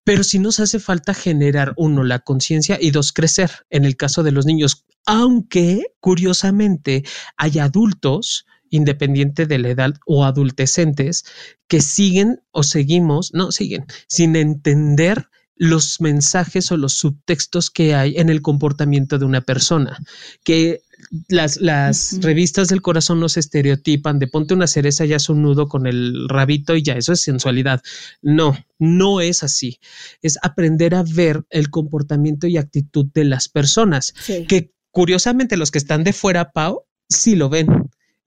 Pero 0.04 0.22
sí 0.22 0.38
nos 0.38 0.60
hace 0.60 0.78
falta 0.78 1.14
generar, 1.14 1.72
uno, 1.76 2.04
la 2.04 2.20
conciencia 2.20 2.78
y 2.80 2.90
dos, 2.90 3.12
crecer. 3.12 3.50
En 3.70 3.84
el 3.84 3.96
caso 3.96 4.22
de 4.22 4.32
los 4.32 4.46
niños, 4.46 4.84
aunque 5.06 5.86
curiosamente 6.00 7.04
hay 7.36 7.58
adultos, 7.58 8.46
independiente 8.70 9.46
de 9.46 9.58
la 9.58 9.68
edad 9.70 9.94
o 10.06 10.24
adultecentes, 10.24 11.24
que 11.68 11.80
siguen 11.80 12.40
o 12.50 12.62
seguimos, 12.62 13.32
no 13.32 13.52
siguen, 13.52 13.86
sin 14.08 14.36
entender 14.36 15.28
los 15.56 16.00
mensajes 16.00 16.72
o 16.72 16.76
los 16.76 16.94
subtextos 16.94 17.70
que 17.70 17.94
hay 17.94 18.16
en 18.16 18.28
el 18.28 18.42
comportamiento 18.42 19.18
de 19.18 19.24
una 19.24 19.40
persona, 19.40 19.98
que 20.42 20.82
las, 21.28 21.58
las 21.58 22.18
revistas 22.20 22.68
del 22.68 22.82
corazón 22.82 23.20
no 23.20 23.28
se 23.28 23.40
estereotipan 23.40 24.18
de 24.18 24.28
ponte 24.28 24.54
una 24.54 24.66
cereza 24.66 25.04
y 25.04 25.12
haz 25.12 25.28
un 25.28 25.42
nudo 25.42 25.68
con 25.68 25.86
el 25.86 26.28
rabito 26.28 26.76
y 26.76 26.82
ya, 26.82 26.94
eso 26.94 27.12
es 27.12 27.20
sensualidad. 27.20 27.82
No, 28.22 28.56
no 28.78 29.20
es 29.20 29.42
así. 29.42 29.78
Es 30.22 30.38
aprender 30.42 30.94
a 30.94 31.02
ver 31.02 31.44
el 31.50 31.70
comportamiento 31.70 32.46
y 32.46 32.56
actitud 32.56 33.06
de 33.14 33.24
las 33.24 33.48
personas, 33.48 34.14
que 34.48 34.72
curiosamente 34.90 35.56
los 35.56 35.70
que 35.70 35.78
están 35.78 36.04
de 36.04 36.12
fuera, 36.12 36.52
Pau, 36.52 36.84
sí 37.08 37.36
lo 37.36 37.48
ven. 37.48 37.68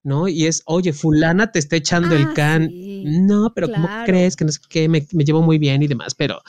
¿no? 0.04 0.28
Y 0.28 0.46
es, 0.46 0.62
oye, 0.64 0.92
fulana 0.92 1.52
te 1.52 1.58
está 1.58 1.76
echando 1.76 2.14
el 2.14 2.22
ah, 2.22 2.32
can. 2.34 2.70
no, 3.26 3.52
pero 3.54 3.70
¿cómo 3.70 3.88
crees 4.06 4.36
que 4.36 4.44
no 4.44 4.52
sé 4.52 4.60
qué? 4.68 4.88
Me, 4.88 5.06
me 5.12 5.24
llevo 5.24 5.42
muy 5.42 5.58
bien 5.58 5.82
y 5.82 5.86
demás, 5.86 6.14
pero 6.14 6.40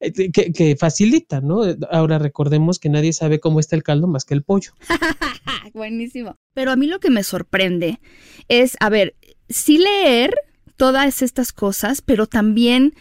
eh, 0.00 0.30
que, 0.30 0.76
facilita, 0.78 1.40
¿no? 1.40 1.62
Ahora 1.90 2.18
recordemos 2.18 2.78
que 2.78 2.88
nadie 2.88 3.12
sabe 3.12 3.40
cómo 3.40 3.60
está 3.60 3.76
el 3.76 3.82
caldo 3.82 4.06
más 4.06 4.24
que 4.24 4.34
el 4.34 4.42
pollo. 4.42 4.72
Buenísimo. 5.74 6.36
Pero 6.54 6.70
a 6.70 6.76
mí 6.76 6.86
lo 6.86 7.00
que 7.00 7.10
me 7.10 7.22
sorprende 7.22 8.00
es, 8.48 8.76
a 8.80 8.88
ver, 8.88 9.14
sí 9.48 9.78
leer 9.78 10.34
todas 10.76 11.22
estas 11.22 11.52
cosas, 11.52 12.02
pero 12.02 12.26
también 12.26 12.94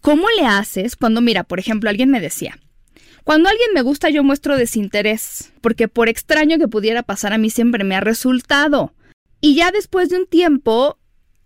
cómo 0.00 0.26
le 0.36 0.46
haces 0.46 0.96
cuando, 0.96 1.20
mira, 1.20 1.44
por 1.44 1.60
ejemplo, 1.60 1.88
alguien 1.88 2.10
me 2.10 2.20
decía, 2.20 2.58
cuando 3.24 3.48
alguien 3.48 3.70
me 3.74 3.82
gusta 3.82 4.10
yo 4.10 4.24
muestro 4.24 4.56
desinterés, 4.56 5.52
porque 5.60 5.86
por 5.86 6.08
extraño 6.08 6.58
que 6.58 6.66
pudiera 6.66 7.02
pasar 7.02 7.32
a 7.32 7.38
mí 7.38 7.50
siempre 7.50 7.84
me 7.84 7.94
ha 7.94 8.00
resultado. 8.00 8.94
Y 9.40 9.54
ya 9.54 9.70
después 9.70 10.08
de 10.08 10.16
un 10.16 10.26
tiempo 10.26 10.98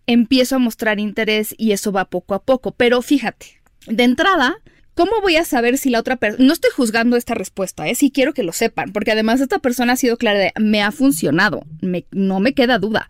empiezo 0.06 0.56
a 0.56 0.60
mostrar 0.60 1.00
interés 1.00 1.54
y 1.58 1.72
eso 1.72 1.92
va 1.92 2.06
poco 2.06 2.34
a 2.34 2.42
poco, 2.42 2.72
pero 2.72 3.02
fíjate, 3.02 3.61
de 3.86 4.04
entrada, 4.04 4.56
¿cómo 4.94 5.12
voy 5.20 5.36
a 5.36 5.44
saber 5.44 5.78
si 5.78 5.90
la 5.90 6.00
otra 6.00 6.16
persona... 6.16 6.44
No 6.44 6.52
estoy 6.52 6.70
juzgando 6.74 7.16
esta 7.16 7.34
respuesta, 7.34 7.88
¿eh? 7.88 7.94
Sí 7.94 8.10
quiero 8.10 8.34
que 8.34 8.42
lo 8.42 8.52
sepan, 8.52 8.92
porque 8.92 9.12
además 9.12 9.40
esta 9.40 9.58
persona 9.58 9.94
ha 9.94 9.96
sido 9.96 10.16
clara 10.16 10.38
de, 10.38 10.52
me 10.60 10.82
ha 10.82 10.92
funcionado, 10.92 11.64
no 12.10 12.40
me 12.40 12.54
queda 12.54 12.78
duda. 12.78 13.08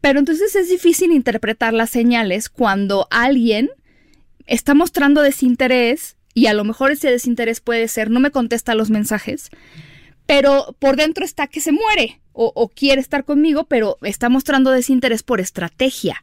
Pero 0.00 0.18
entonces 0.18 0.54
es 0.54 0.68
difícil 0.68 1.12
interpretar 1.12 1.74
las 1.74 1.90
señales 1.90 2.48
cuando 2.48 3.08
alguien 3.10 3.70
está 4.46 4.74
mostrando 4.74 5.22
desinterés 5.22 6.16
y 6.34 6.46
a 6.46 6.54
lo 6.54 6.64
mejor 6.64 6.92
ese 6.92 7.10
desinterés 7.10 7.60
puede 7.60 7.88
ser 7.88 8.10
no 8.10 8.20
me 8.20 8.30
contesta 8.30 8.74
los 8.74 8.90
mensajes, 8.90 9.50
pero 10.26 10.76
por 10.78 10.96
dentro 10.96 11.24
está 11.24 11.48
que 11.48 11.60
se 11.60 11.72
muere 11.72 12.20
o 12.40 12.68
quiere 12.68 13.00
estar 13.00 13.24
conmigo, 13.24 13.64
pero 13.64 13.98
está 14.02 14.28
mostrando 14.28 14.70
desinterés 14.70 15.24
por 15.24 15.40
estrategia. 15.40 16.22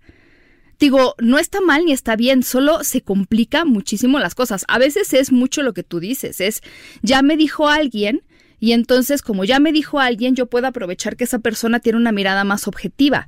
Digo, 0.80 1.16
no 1.20 1.38
está 1.38 1.62
mal 1.62 1.86
ni 1.86 1.92
está 1.92 2.16
bien, 2.16 2.44
solo 2.44 2.84
se 2.84 3.02
complica 3.02 3.66
muchísimo 3.66 4.20
las 4.20 4.36
cosas. 4.36 4.66
A 4.68 4.78
veces 4.78 5.14
es 5.14 5.32
mucho 5.32 5.64
lo 5.64 5.74
que 5.74 5.84
tú 5.84 6.00
dices, 6.00 6.42
es 6.42 6.62
ya 7.02 7.22
me 7.22 7.38
dijo 7.38 7.70
alguien 7.70 8.22
y 8.60 8.72
entonces 8.72 9.22
como 9.22 9.46
ya 9.46 9.60
me 9.60 9.72
dijo 9.72 10.00
alguien, 10.00 10.36
yo 10.36 10.48
puedo 10.48 10.68
aprovechar 10.68 11.16
que 11.16 11.24
esa 11.24 11.40
persona 11.40 11.80
tiene 11.80 11.98
una 11.98 12.12
mirada 12.12 12.44
más 12.44 12.68
objetiva. 12.68 13.28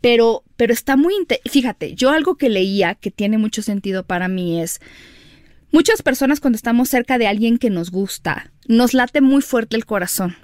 Pero, 0.00 0.44
pero 0.56 0.74
está 0.74 0.96
muy... 0.96 1.14
Fíjate, 1.50 1.94
yo 1.94 2.10
algo 2.10 2.36
que 2.36 2.50
leía 2.50 2.94
que 2.94 3.10
tiene 3.10 3.38
mucho 3.38 3.62
sentido 3.62 4.04
para 4.04 4.28
mí 4.28 4.60
es... 4.60 4.80
Muchas 5.72 6.02
personas 6.02 6.38
cuando 6.38 6.56
estamos 6.56 6.90
cerca 6.90 7.16
de 7.18 7.26
alguien 7.26 7.58
que 7.58 7.70
nos 7.70 7.90
gusta, 7.90 8.52
nos 8.68 8.94
late 8.94 9.20
muy 9.20 9.42
fuerte 9.42 9.76
el 9.76 9.86
corazón. 9.86 10.36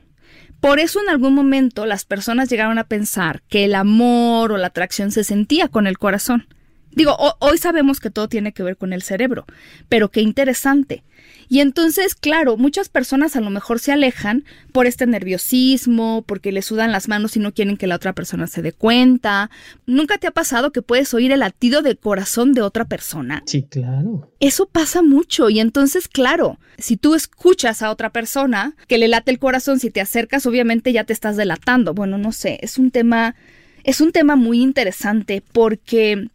Por 0.61 0.79
eso 0.79 1.01
en 1.01 1.09
algún 1.09 1.35
momento 1.35 1.87
las 1.87 2.05
personas 2.05 2.51
llegaron 2.51 2.79
a 2.79 2.85
pensar 2.85 3.43
que 3.49 3.65
el 3.65 3.75
amor 3.75 4.53
o 4.53 4.59
la 4.59 4.69
atracción 4.69 5.11
se 5.11 5.25
sentía 5.25 5.69
con 5.69 5.87
el 5.87 5.99
corazón. 5.99 6.47
Digo, 6.93 7.17
hoy 7.39 7.57
sabemos 7.57 8.01
que 8.01 8.11
todo 8.11 8.29
tiene 8.29 8.53
que 8.53 8.63
ver 8.63 8.77
con 8.77 8.93
el 8.93 9.03
cerebro, 9.03 9.47
pero 9.89 10.11
qué 10.11 10.21
interesante. 10.21 11.05
Y 11.53 11.59
entonces, 11.59 12.15
claro, 12.15 12.57
muchas 12.57 12.89
personas 12.89 13.35
a 13.35 13.41
lo 13.41 13.51
mejor 13.51 13.81
se 13.81 13.91
alejan 13.91 14.45
por 14.71 14.87
este 14.87 15.05
nerviosismo, 15.09 16.23
porque 16.23 16.53
le 16.53 16.63
sudan 16.63 16.93
las 16.93 17.09
manos 17.09 17.37
y 17.37 17.41
no 17.41 17.53
quieren 17.53 17.77
que 17.77 17.89
la 17.89 17.97
otra 17.97 18.13
persona 18.13 18.47
se 18.47 18.63
dé 18.63 18.73
cuenta. 18.73 19.51
¿Nunca 19.85 20.17
te 20.19 20.29
ha 20.29 20.31
pasado 20.31 20.71
que 20.71 20.81
puedes 20.81 21.13
oír 21.13 21.33
el 21.33 21.41
latido 21.41 21.83
del 21.83 21.99
corazón 21.99 22.53
de 22.53 22.63
otra 22.63 22.85
persona? 22.85 23.43
Sí, 23.47 23.65
claro. 23.65 24.31
Eso 24.39 24.67
pasa 24.67 25.03
mucho 25.03 25.51
y 25.51 25.59
entonces, 25.59 26.07
claro, 26.07 26.61
si 26.79 26.97
tú 26.97 27.17
escuchas 27.17 27.83
a 27.83 27.91
otra 27.91 28.11
persona 28.11 28.77
que 28.87 28.99
le 28.99 29.09
late 29.09 29.33
el 29.33 29.41
corazón, 29.41 29.81
si 29.81 29.91
te 29.91 30.01
acercas, 30.01 30.47
obviamente 30.47 30.93
ya 30.93 31.03
te 31.03 31.13
estás 31.13 31.37
delatando. 31.37 31.95
Bueno, 31.95 32.17
no 32.17 32.31
sé, 32.31 32.61
es 32.63 32.79
un 32.79 32.93
tema, 32.93 33.35
es 33.83 34.01
un 34.01 34.13
tema 34.13 34.37
muy 34.37 34.63
interesante 34.63 35.43
porque 35.51 36.29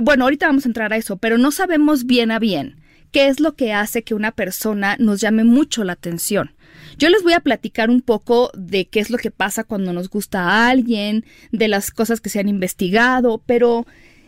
bueno, 0.00 0.22
ahorita 0.22 0.46
vamos 0.46 0.64
a 0.64 0.68
entrar 0.68 0.92
a 0.92 0.96
eso, 0.96 1.16
pero 1.16 1.38
no 1.38 1.50
sabemos 1.50 2.06
bien 2.06 2.30
a 2.30 2.38
bien 2.38 2.79
qué 3.10 3.28
es 3.28 3.40
lo 3.40 3.54
que 3.54 3.72
hace 3.72 4.02
que 4.02 4.14
una 4.14 4.32
persona 4.32 4.96
nos 4.98 5.20
llame 5.20 5.44
mucho 5.44 5.84
la 5.84 5.94
atención. 5.94 6.52
Yo 6.98 7.08
les 7.08 7.22
voy 7.22 7.32
a 7.32 7.40
platicar 7.40 7.90
un 7.90 8.02
poco 8.02 8.50
de 8.54 8.86
qué 8.86 9.00
es 9.00 9.10
lo 9.10 9.18
que 9.18 9.30
pasa 9.30 9.64
cuando 9.64 9.92
nos 9.92 10.08
gusta 10.08 10.42
a 10.42 10.68
alguien, 10.68 11.24
de 11.50 11.68
las 11.68 11.90
cosas 11.90 12.20
que 12.20 12.30
se 12.30 12.40
han 12.40 12.48
investigado, 12.48 13.42
pero 13.46 13.86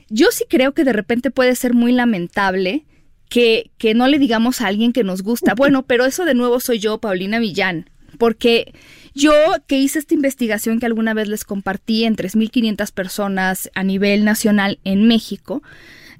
yo 0.08 0.28
sí 0.30 0.44
creo 0.48 0.72
que 0.72 0.84
de 0.84 0.92
repente 0.92 1.30
puede 1.30 1.54
ser 1.54 1.74
muy 1.74 1.92
lamentable 1.92 2.84
que, 3.28 3.70
que 3.78 3.94
no 3.94 4.08
le 4.08 4.18
digamos 4.18 4.60
a 4.60 4.66
alguien 4.66 4.92
que 4.92 5.04
nos 5.04 5.22
gusta. 5.22 5.54
Bueno, 5.54 5.84
pero 5.84 6.04
eso 6.04 6.24
de 6.24 6.34
nuevo 6.34 6.60
soy 6.60 6.78
yo, 6.78 6.98
Paulina 6.98 7.40
Millán, 7.40 7.88
porque 8.18 8.72
yo 9.14 9.32
que 9.66 9.78
hice 9.78 9.98
esta 9.98 10.14
investigación 10.14 10.80
que 10.80 10.86
alguna 10.86 11.14
vez 11.14 11.28
les 11.28 11.44
compartí 11.44 12.04
en 12.04 12.16
3.500 12.16 12.92
personas 12.92 13.70
a 13.74 13.84
nivel 13.84 14.24
nacional 14.24 14.78
en 14.84 15.06
México, 15.06 15.62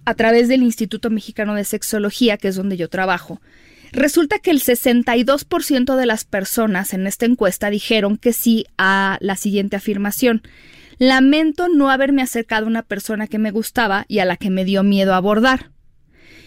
a 0.05 0.15
través 0.15 0.49
del 0.49 0.63
Instituto 0.63 1.11
Mexicano 1.11 1.55
de 1.55 1.65
Sexología, 1.65 2.37
que 2.37 2.49
es 2.49 2.57
donde 2.57 2.77
yo 2.77 2.89
trabajo, 2.89 3.41
resulta 3.93 4.39
que 4.39 4.51
el 4.51 4.61
62% 4.61 5.97
de 5.97 6.07
las 6.07 6.25
personas 6.25 6.95
en 6.95 7.07
esta 7.07 7.27
encuesta 7.27 7.71
dijeron 7.71 8.17
que 8.17 8.33
sí 8.33 8.67
a 8.79 9.19
la 9.21 9.37
siguiente 9.37 9.77
afirmación. 9.77 10.43
Lamento 10.99 11.69
no 11.69 11.91
haberme 11.91 12.23
acercado 12.23 12.67
a 12.67 12.69
una 12.69 12.83
persona 12.83 13.27
que 13.27 13.39
me 13.39 13.51
gustaba 13.51 14.05
y 14.09 14.19
a 14.19 14.25
la 14.25 14.37
que 14.37 14.51
me 14.51 14.65
dio 14.65 14.83
miedo 14.83 15.15
abordar. 15.15 15.71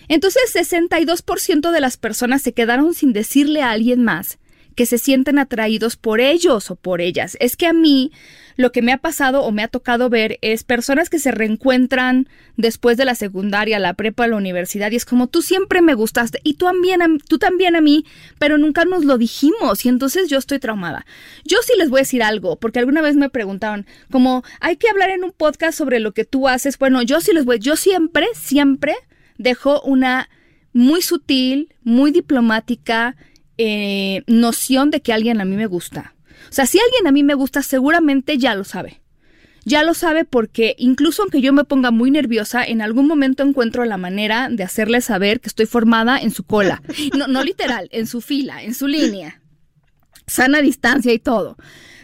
Entonces, 0.08 0.44
62% 0.54 1.72
de 1.72 1.82
las 1.82 1.98
personas 1.98 2.42
se 2.42 2.54
quedaron 2.54 2.94
sin 2.94 3.12
decirle 3.12 3.62
a 3.62 3.72
alguien 3.72 4.04
más 4.04 4.38
que 4.76 4.86
se 4.86 4.98
sienten 4.98 5.40
atraídos 5.40 5.96
por 5.96 6.20
ellos 6.20 6.70
o 6.70 6.76
por 6.76 7.02
ellas. 7.02 7.38
Es 7.40 7.56
que 7.56 7.68
a 7.68 7.74
mí 7.74 8.12
lo 8.58 8.72
que 8.72 8.82
me 8.82 8.94
ha 8.94 8.98
pasado 8.98 9.44
o 9.44 9.52
me 9.52 9.64
ha 9.64 9.68
tocado 9.68 10.10
ver 10.10 10.38
es 10.42 10.64
personas 10.64 11.10
que 11.10 11.20
se 11.20 11.32
reencuentran 11.32 12.30
después 12.58 12.98
de 12.98 13.06
la 13.06 13.16
secundaria, 13.16 13.80
la 13.80 13.94
prepa, 13.94 14.28
la 14.28 14.38
universidad 14.38 14.92
y 14.92 14.96
es 14.96 15.06
como 15.06 15.28
tú 15.28 15.42
siempre 15.42 15.82
me 15.82 15.94
gustaste 15.94 16.40
y 16.44 16.54
tú 16.54 16.66
también, 16.66 17.02
a, 17.02 17.08
tú 17.28 17.38
también 17.38 17.76
a 17.76 17.82
mí, 17.82 18.06
pero 18.40 18.58
nunca 18.58 18.86
nos 18.86 19.04
lo 19.04 19.18
dijimos 19.18 19.86
y 19.86 19.90
entonces 19.90 20.30
yo 20.30 20.38
estoy 20.38 20.60
traumada. 20.60 21.06
Yo 21.44 21.58
sí 21.64 21.74
les 21.78 21.90
voy 21.90 22.00
a 22.00 22.02
decir 22.02 22.24
algo, 22.24 22.58
porque 22.58 22.80
alguna 22.80 23.02
vez 23.02 23.16
me 23.16 23.30
preguntaban 23.30 23.86
como 24.12 24.44
hay 24.60 24.78
que 24.78 24.90
hablar 24.90 25.10
en 25.10 25.24
un 25.24 25.32
podcast 25.32 25.78
sobre 25.78 26.00
lo 26.00 26.14
que 26.14 26.26
tú 26.26 26.48
haces. 26.48 26.78
Bueno, 26.78 27.02
yo 27.02 27.20
sí 27.22 27.34
les 27.34 27.46
voy, 27.46 27.60
yo 27.60 27.76
siempre, 27.76 28.28
siempre 28.34 28.96
dejo 29.38 29.82
una 29.82 30.30
muy 30.72 31.02
sutil, 31.02 31.74
muy 31.84 32.12
diplomática, 32.12 33.16
eh, 33.58 34.24
noción 34.28 34.92
de 34.92 35.02
que 35.02 35.14
alguien 35.14 35.42
a 35.42 35.46
mí 35.46 35.56
me 35.56 35.68
gusta. 35.68 36.16
O 36.50 36.54
sea, 36.54 36.66
si 36.66 36.80
alguien 36.80 37.08
a 37.08 37.12
mí 37.12 37.24
me 37.24 37.34
gusta, 37.34 37.64
seguramente 37.64 38.38
ya 38.38 38.56
lo 38.56 38.64
sabe. 38.64 39.02
Ya 39.68 39.84
lo 39.84 39.96
sabe 39.96 40.26
porque 40.26 40.76
incluso 40.78 41.24
aunque 41.24 41.42
yo 41.42 41.52
me 41.52 41.64
ponga 41.64 41.90
muy 41.90 42.12
nerviosa, 42.12 42.64
en 42.64 42.82
algún 42.82 43.08
momento 43.08 43.42
encuentro 43.42 43.84
la 43.84 43.98
manera 43.98 44.48
de 44.52 44.64
hacerle 44.64 45.02
saber 45.02 45.42
que 45.42 45.50
estoy 45.50 45.66
formada 45.66 46.20
en 46.20 46.32
su 46.32 46.44
cola. 46.44 46.84
No, 47.18 47.28
no 47.28 47.44
literal, 47.44 47.90
en 47.92 48.06
su 48.06 48.22
fila, 48.22 48.64
en 48.64 48.76
su 48.76 48.88
línea. 48.88 49.42
Sana 50.28 50.62
distancia 50.62 51.14
y 51.14 51.20
todo. 51.20 51.58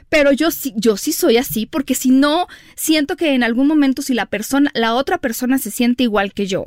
Pero 0.09 0.31
yo 0.31 0.51
sí, 0.51 0.73
yo 0.75 0.97
sí 0.97 1.13
soy 1.13 1.37
así, 1.37 1.65
porque 1.65 1.95
si 1.95 2.09
no, 2.09 2.47
siento 2.75 3.15
que 3.15 3.33
en 3.33 3.43
algún 3.43 3.67
momento 3.67 4.01
si 4.01 4.13
la 4.13 4.25
persona, 4.25 4.71
la 4.73 4.95
otra 4.95 5.19
persona 5.19 5.57
se 5.57 5.71
siente 5.71 6.03
igual 6.03 6.33
que 6.33 6.47
yo, 6.47 6.65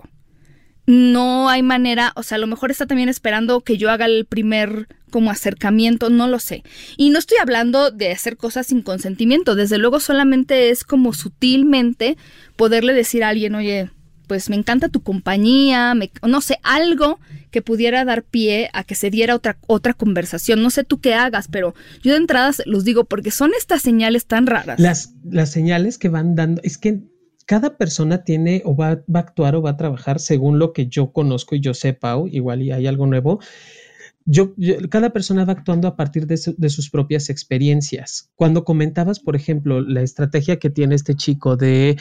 no 0.86 1.48
hay 1.48 1.62
manera, 1.62 2.12
o 2.16 2.22
sea, 2.22 2.36
a 2.36 2.38
lo 2.38 2.46
mejor 2.46 2.70
está 2.70 2.86
también 2.86 3.08
esperando 3.08 3.60
que 3.60 3.78
yo 3.78 3.90
haga 3.90 4.06
el 4.06 4.26
primer 4.26 4.88
como 5.10 5.30
acercamiento, 5.30 6.10
no 6.10 6.26
lo 6.26 6.40
sé. 6.40 6.64
Y 6.96 7.10
no 7.10 7.18
estoy 7.18 7.38
hablando 7.40 7.90
de 7.90 8.10
hacer 8.10 8.36
cosas 8.36 8.66
sin 8.66 8.82
consentimiento, 8.82 9.54
desde 9.54 9.78
luego 9.78 10.00
solamente 10.00 10.70
es 10.70 10.84
como 10.84 11.12
sutilmente 11.12 12.16
poderle 12.56 12.92
decir 12.92 13.24
a 13.24 13.28
alguien, 13.28 13.54
oye, 13.54 13.90
pues 14.26 14.50
me 14.50 14.56
encanta 14.56 14.88
tu 14.88 15.02
compañía, 15.02 15.94
no 16.22 16.40
sé, 16.40 16.58
algo 16.62 17.20
que 17.50 17.62
pudiera 17.62 18.04
dar 18.04 18.24
pie 18.24 18.70
a 18.72 18.82
que 18.82 18.94
se 18.94 19.10
diera 19.10 19.34
otra, 19.36 19.58
otra 19.66 19.94
conversación. 19.94 20.62
No 20.62 20.70
sé 20.70 20.82
tú 20.82 21.00
qué 21.00 21.14
hagas, 21.14 21.46
pero 21.48 21.74
yo 22.02 22.12
de 22.12 22.18
entradas 22.18 22.62
los 22.66 22.84
digo 22.84 23.04
porque 23.04 23.30
son 23.30 23.52
estas 23.56 23.82
señales 23.82 24.26
tan 24.26 24.46
raras. 24.46 24.80
Las, 24.80 25.14
las 25.24 25.52
señales 25.52 25.98
que 25.98 26.08
van 26.08 26.34
dando, 26.34 26.60
es 26.64 26.78
que 26.78 27.02
cada 27.46 27.76
persona 27.76 28.24
tiene 28.24 28.62
o 28.64 28.76
va, 28.76 28.88
a 28.88 29.18
actuar 29.18 29.56
o 29.56 29.62
va 29.62 29.70
a 29.70 29.76
trabajar 29.76 30.20
según 30.20 30.58
lo 30.58 30.72
que 30.72 30.86
yo 30.86 31.12
conozco 31.12 31.54
y 31.54 31.60
yo 31.60 31.74
sepa, 31.74 32.16
igual 32.30 32.62
y 32.62 32.72
hay 32.72 32.86
algo 32.86 33.06
nuevo. 33.06 33.40
Yo, 34.26 34.54
cada 34.90 35.10
persona 35.10 35.44
va 35.44 35.52
actuando 35.52 35.86
a 35.86 35.96
partir 35.96 36.26
de, 36.26 36.36
sus 36.36 36.90
propias 36.90 37.28
experiencias. 37.28 38.30
Cuando 38.36 38.64
comentabas, 38.64 39.20
por 39.20 39.36
ejemplo, 39.36 39.80
la 39.82 40.02
estrategia 40.02 40.58
que 40.58 40.70
tiene 40.70 40.94
este 40.94 41.14
chico 41.14 41.56
de 41.56 41.98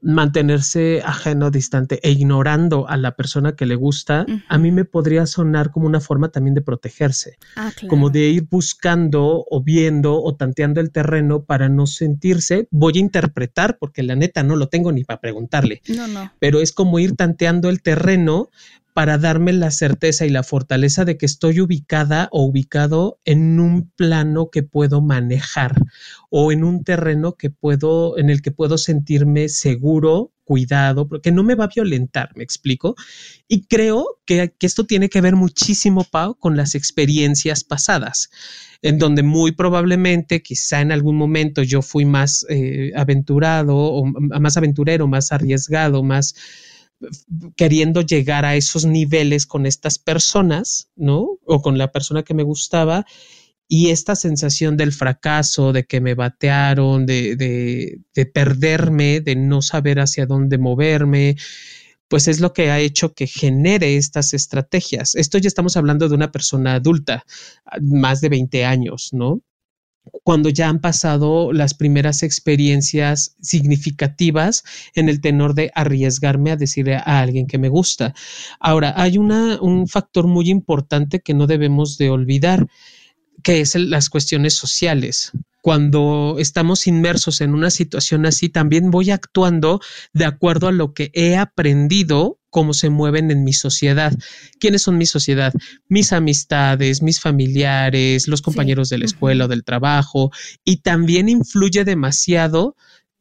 mantenerse 0.00 1.02
ajeno, 1.04 1.50
distante 1.50 2.00
e 2.02 2.10
ignorando 2.10 2.88
a 2.88 2.96
la 2.96 3.16
persona 3.16 3.56
que 3.56 3.66
le 3.66 3.74
gusta, 3.74 4.24
a 4.48 4.58
mí 4.58 4.70
me 4.70 4.84
podría 4.84 5.26
sonar 5.26 5.70
como 5.70 5.86
una 5.86 6.00
forma 6.00 6.30
también 6.30 6.54
de 6.54 6.60
protegerse, 6.62 7.38
ah, 7.56 7.72
como 7.88 8.10
de 8.10 8.28
ir 8.28 8.46
buscando 8.48 9.44
o 9.50 9.62
viendo 9.62 10.22
o 10.22 10.36
tanteando 10.36 10.80
el 10.80 10.92
terreno 10.92 11.44
para 11.44 11.68
no 11.68 11.86
sentirse, 11.86 12.68
voy 12.70 12.94
a 12.96 13.00
interpretar, 13.00 13.78
porque 13.78 14.02
la 14.02 14.16
neta 14.16 14.42
no 14.42 14.54
lo 14.56 14.68
tengo 14.68 14.92
ni 14.92 15.02
para 15.02 15.20
preguntarle, 15.20 15.82
no, 15.88 16.06
no. 16.06 16.32
pero 16.38 16.60
es 16.60 16.72
como 16.72 16.98
ir 16.98 17.16
tanteando 17.16 17.68
el 17.68 17.82
terreno 17.82 18.50
para 18.96 19.18
darme 19.18 19.52
la 19.52 19.70
certeza 19.70 20.24
y 20.24 20.30
la 20.30 20.42
fortaleza 20.42 21.04
de 21.04 21.18
que 21.18 21.26
estoy 21.26 21.60
ubicada 21.60 22.30
o 22.32 22.46
ubicado 22.46 23.20
en 23.26 23.60
un 23.60 23.90
plano 23.90 24.48
que 24.50 24.62
puedo 24.62 25.02
manejar 25.02 25.74
o 26.30 26.50
en 26.50 26.64
un 26.64 26.82
terreno 26.82 27.34
que 27.34 27.50
puedo, 27.50 28.16
en 28.16 28.30
el 28.30 28.40
que 28.40 28.52
puedo 28.52 28.78
sentirme 28.78 29.50
seguro, 29.50 30.32
cuidado, 30.44 31.08
porque 31.08 31.30
no 31.30 31.42
me 31.42 31.54
va 31.54 31.64
a 31.64 31.68
violentar, 31.74 32.30
me 32.36 32.42
explico. 32.42 32.94
Y 33.46 33.66
creo 33.66 34.18
que, 34.24 34.54
esto 34.60 34.86
tiene 34.86 35.10
que 35.10 35.20
ver 35.20 35.36
muchísimo, 35.36 36.02
Pau, 36.04 36.34
con 36.38 36.56
las 36.56 36.74
experiencias 36.74 37.64
pasadas, 37.64 38.30
en 38.80 38.96
donde 38.96 39.22
muy 39.22 39.52
probablemente, 39.52 40.40
quizá 40.40 40.80
en 40.80 40.90
algún 40.90 41.16
momento 41.16 41.62
yo 41.62 41.82
fui 41.82 42.06
más 42.06 42.46
eh, 42.48 42.92
aventurado 42.96 43.76
o 43.76 44.06
más 44.06 44.56
aventurero, 44.56 45.06
más 45.06 45.32
arriesgado, 45.32 46.02
más 46.02 46.34
queriendo 47.56 48.00
llegar 48.00 48.44
a 48.44 48.56
esos 48.56 48.84
niveles 48.84 49.46
con 49.46 49.66
estas 49.66 49.98
personas, 49.98 50.90
¿no? 50.96 51.38
O 51.44 51.62
con 51.62 51.78
la 51.78 51.92
persona 51.92 52.22
que 52.22 52.34
me 52.34 52.42
gustaba. 52.42 53.04
Y 53.68 53.90
esta 53.90 54.14
sensación 54.14 54.76
del 54.76 54.92
fracaso, 54.92 55.72
de 55.72 55.84
que 55.84 56.00
me 56.00 56.14
batearon, 56.14 57.04
de, 57.04 57.36
de, 57.36 58.00
de 58.14 58.26
perderme, 58.26 59.20
de 59.20 59.36
no 59.36 59.60
saber 59.60 59.98
hacia 60.00 60.26
dónde 60.26 60.58
moverme, 60.58 61.36
pues 62.08 62.28
es 62.28 62.40
lo 62.40 62.52
que 62.52 62.70
ha 62.70 62.78
hecho 62.78 63.12
que 63.14 63.26
genere 63.26 63.96
estas 63.96 64.34
estrategias. 64.34 65.14
Esto 65.16 65.38
ya 65.38 65.48
estamos 65.48 65.76
hablando 65.76 66.08
de 66.08 66.14
una 66.14 66.30
persona 66.30 66.74
adulta, 66.74 67.24
más 67.82 68.20
de 68.20 68.28
20 68.28 68.64
años, 68.64 69.10
¿no? 69.12 69.42
Cuando 70.22 70.48
ya 70.48 70.68
han 70.68 70.80
pasado 70.80 71.52
las 71.52 71.74
primeras 71.74 72.22
experiencias 72.22 73.36
significativas 73.40 74.64
en 74.94 75.08
el 75.08 75.20
tenor 75.20 75.54
de 75.54 75.70
arriesgarme 75.74 76.50
a 76.50 76.56
decirle 76.56 76.96
a 76.96 77.20
alguien 77.20 77.46
que 77.46 77.58
me 77.58 77.68
gusta. 77.68 78.14
Ahora, 78.60 78.94
hay 78.96 79.18
una, 79.18 79.60
un 79.60 79.86
factor 79.86 80.26
muy 80.26 80.50
importante 80.50 81.20
que 81.20 81.34
no 81.34 81.46
debemos 81.46 81.98
de 81.98 82.10
olvidar, 82.10 82.66
que 83.42 83.60
es 83.60 83.74
las 83.74 84.10
cuestiones 84.10 84.54
sociales. 84.54 85.32
Cuando 85.62 86.36
estamos 86.38 86.86
inmersos 86.86 87.40
en 87.40 87.52
una 87.52 87.70
situación 87.70 88.24
así, 88.24 88.48
también 88.48 88.90
voy 88.90 89.10
actuando 89.10 89.80
de 90.12 90.24
acuerdo 90.24 90.68
a 90.68 90.72
lo 90.72 90.94
que 90.94 91.10
he 91.12 91.36
aprendido 91.36 92.38
cómo 92.50 92.72
se 92.72 92.88
mueven 92.88 93.30
en 93.30 93.42
mi 93.42 93.52
sociedad. 93.52 94.16
¿Quiénes 94.60 94.82
son 94.82 94.96
mi 94.96 95.06
sociedad? 95.06 95.52
Mis 95.88 96.12
amistades, 96.12 97.02
mis 97.02 97.20
familiares, 97.20 98.28
los 98.28 98.42
compañeros 98.42 98.88
de 98.88 98.98
la 98.98 99.06
escuela 99.06 99.46
o 99.46 99.48
del 99.48 99.64
trabajo. 99.64 100.30
Y 100.64 100.78
también 100.78 101.28
influye 101.28 101.84
demasiado 101.84 102.76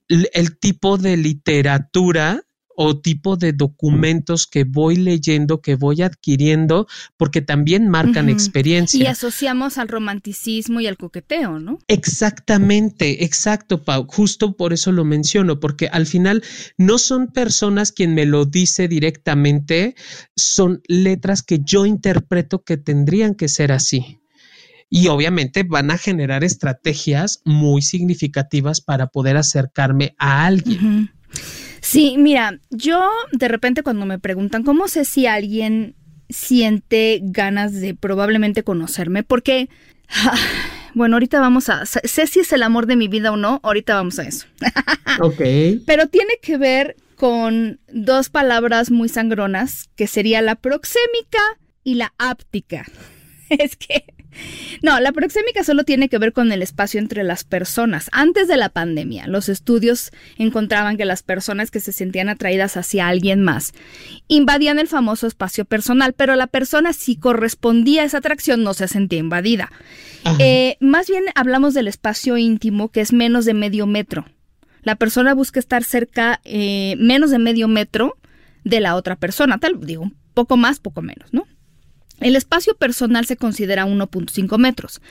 el 0.07 0.57
tipo 0.57 0.97
de 0.97 1.17
literatura 1.17 2.43
o 2.75 2.99
tipo 2.99 3.37
de 3.37 3.53
documentos 3.53 4.47
que 4.47 4.63
voy 4.63 4.95
leyendo, 4.95 5.61
que 5.61 5.75
voy 5.75 6.01
adquiriendo, 6.01 6.87
porque 7.17 7.41
también 7.41 7.89
marcan 7.89 8.29
experiencia. 8.29 9.03
Y 9.03 9.07
asociamos 9.07 9.77
al 9.77 9.87
romanticismo 9.87 10.81
y 10.81 10.87
al 10.87 10.97
coqueteo, 10.97 11.59
¿no? 11.59 11.79
Exactamente, 11.87 13.23
exacto, 13.23 13.83
Pau. 13.83 14.05
Justo 14.07 14.55
por 14.55 14.73
eso 14.73 14.91
lo 14.91 15.05
menciono, 15.05 15.59
porque 15.59 15.87
al 15.87 16.05
final 16.05 16.43
no 16.77 16.97
son 16.97 17.27
personas 17.27 17.91
quien 17.91 18.13
me 18.13 18.25
lo 18.25 18.45
dice 18.45 18.87
directamente, 18.87 19.95
son 20.35 20.81
letras 20.87 21.43
que 21.43 21.59
yo 21.63 21.85
interpreto 21.85 22.63
que 22.63 22.77
tendrían 22.77 23.35
que 23.35 23.47
ser 23.47 23.71
así. 23.71 24.19
Y 24.89 25.07
obviamente 25.07 25.63
van 25.63 25.91
a 25.91 25.97
generar 25.97 26.43
estrategias 26.43 27.41
muy 27.43 27.81
significativas 27.81 28.81
para 28.81 29.07
poder 29.07 29.35
acercarme 29.35 30.15
a 30.19 30.45
alguien. 30.45 31.11
Sí, 31.85 32.15
mira, 32.17 32.59
yo 32.71 33.07
de 33.31 33.47
repente 33.47 33.83
cuando 33.83 34.07
me 34.07 34.17
preguntan 34.17 34.63
cómo 34.63 34.87
sé 34.87 35.05
si 35.05 35.27
alguien 35.27 35.93
siente 36.29 37.19
ganas 37.21 37.73
de 37.73 37.93
probablemente 37.93 38.63
conocerme, 38.63 39.21
porque, 39.21 39.69
bueno, 40.95 41.17
ahorita 41.17 41.39
vamos 41.39 41.69
a, 41.69 41.85
sé 41.85 42.25
si 42.25 42.39
es 42.39 42.51
el 42.53 42.63
amor 42.63 42.87
de 42.87 42.95
mi 42.95 43.07
vida 43.07 43.31
o 43.31 43.37
no, 43.37 43.59
ahorita 43.61 43.93
vamos 43.93 44.17
a 44.17 44.23
eso. 44.23 44.47
ok. 45.21 45.41
Pero 45.85 46.07
tiene 46.07 46.39
que 46.41 46.57
ver 46.57 46.95
con 47.17 47.79
dos 47.93 48.29
palabras 48.29 48.89
muy 48.89 49.07
sangronas, 49.07 49.87
que 49.95 50.07
sería 50.07 50.41
la 50.41 50.55
proxémica 50.55 51.39
y 51.83 51.95
la 51.95 52.15
áptica. 52.17 52.85
Es 53.49 53.75
que 53.75 54.14
no, 54.81 54.99
la 54.99 55.11
proxémica 55.11 55.63
solo 55.63 55.83
tiene 55.83 56.09
que 56.09 56.17
ver 56.17 56.33
con 56.33 56.51
el 56.51 56.61
espacio 56.61 56.99
entre 56.99 57.23
las 57.23 57.43
personas. 57.43 58.09
Antes 58.11 58.47
de 58.47 58.57
la 58.57 58.69
pandemia, 58.69 59.27
los 59.27 59.49
estudios 59.49 60.11
encontraban 60.37 60.97
que 60.97 61.05
las 61.05 61.23
personas 61.23 61.71
que 61.71 61.79
se 61.79 61.91
sentían 61.91 62.29
atraídas 62.29 62.77
hacia 62.77 63.07
alguien 63.07 63.41
más 63.41 63.73
invadían 64.27 64.79
el 64.79 64.87
famoso 64.87 65.27
espacio 65.27 65.65
personal, 65.65 66.13
pero 66.13 66.35
la 66.35 66.47
persona 66.47 66.93
si 66.93 67.15
correspondía 67.15 68.03
a 68.03 68.05
esa 68.05 68.17
atracción 68.17 68.63
no 68.63 68.73
se 68.73 68.87
sentía 68.87 69.19
invadida. 69.19 69.71
Eh, 70.39 70.77
más 70.79 71.07
bien 71.07 71.23
hablamos 71.35 71.73
del 71.73 71.87
espacio 71.87 72.37
íntimo, 72.37 72.89
que 72.89 73.01
es 73.01 73.13
menos 73.13 73.45
de 73.45 73.53
medio 73.53 73.85
metro. 73.85 74.25
La 74.81 74.95
persona 74.95 75.33
busca 75.33 75.59
estar 75.59 75.83
cerca, 75.83 76.41
eh, 76.43 76.95
menos 76.97 77.31
de 77.31 77.39
medio 77.39 77.67
metro 77.67 78.17
de 78.63 78.79
la 78.79 78.95
otra 78.95 79.15
persona, 79.15 79.59
tal, 79.59 79.79
digo, 79.79 80.11
poco 80.33 80.57
más, 80.57 80.79
poco 80.79 81.01
menos, 81.01 81.33
¿no? 81.33 81.45
El 82.19 82.35
espacio 82.35 82.75
personal 82.75 83.25
se 83.25 83.37
considera 83.37 83.85
1.5 83.85 84.57
metros, 84.57 85.01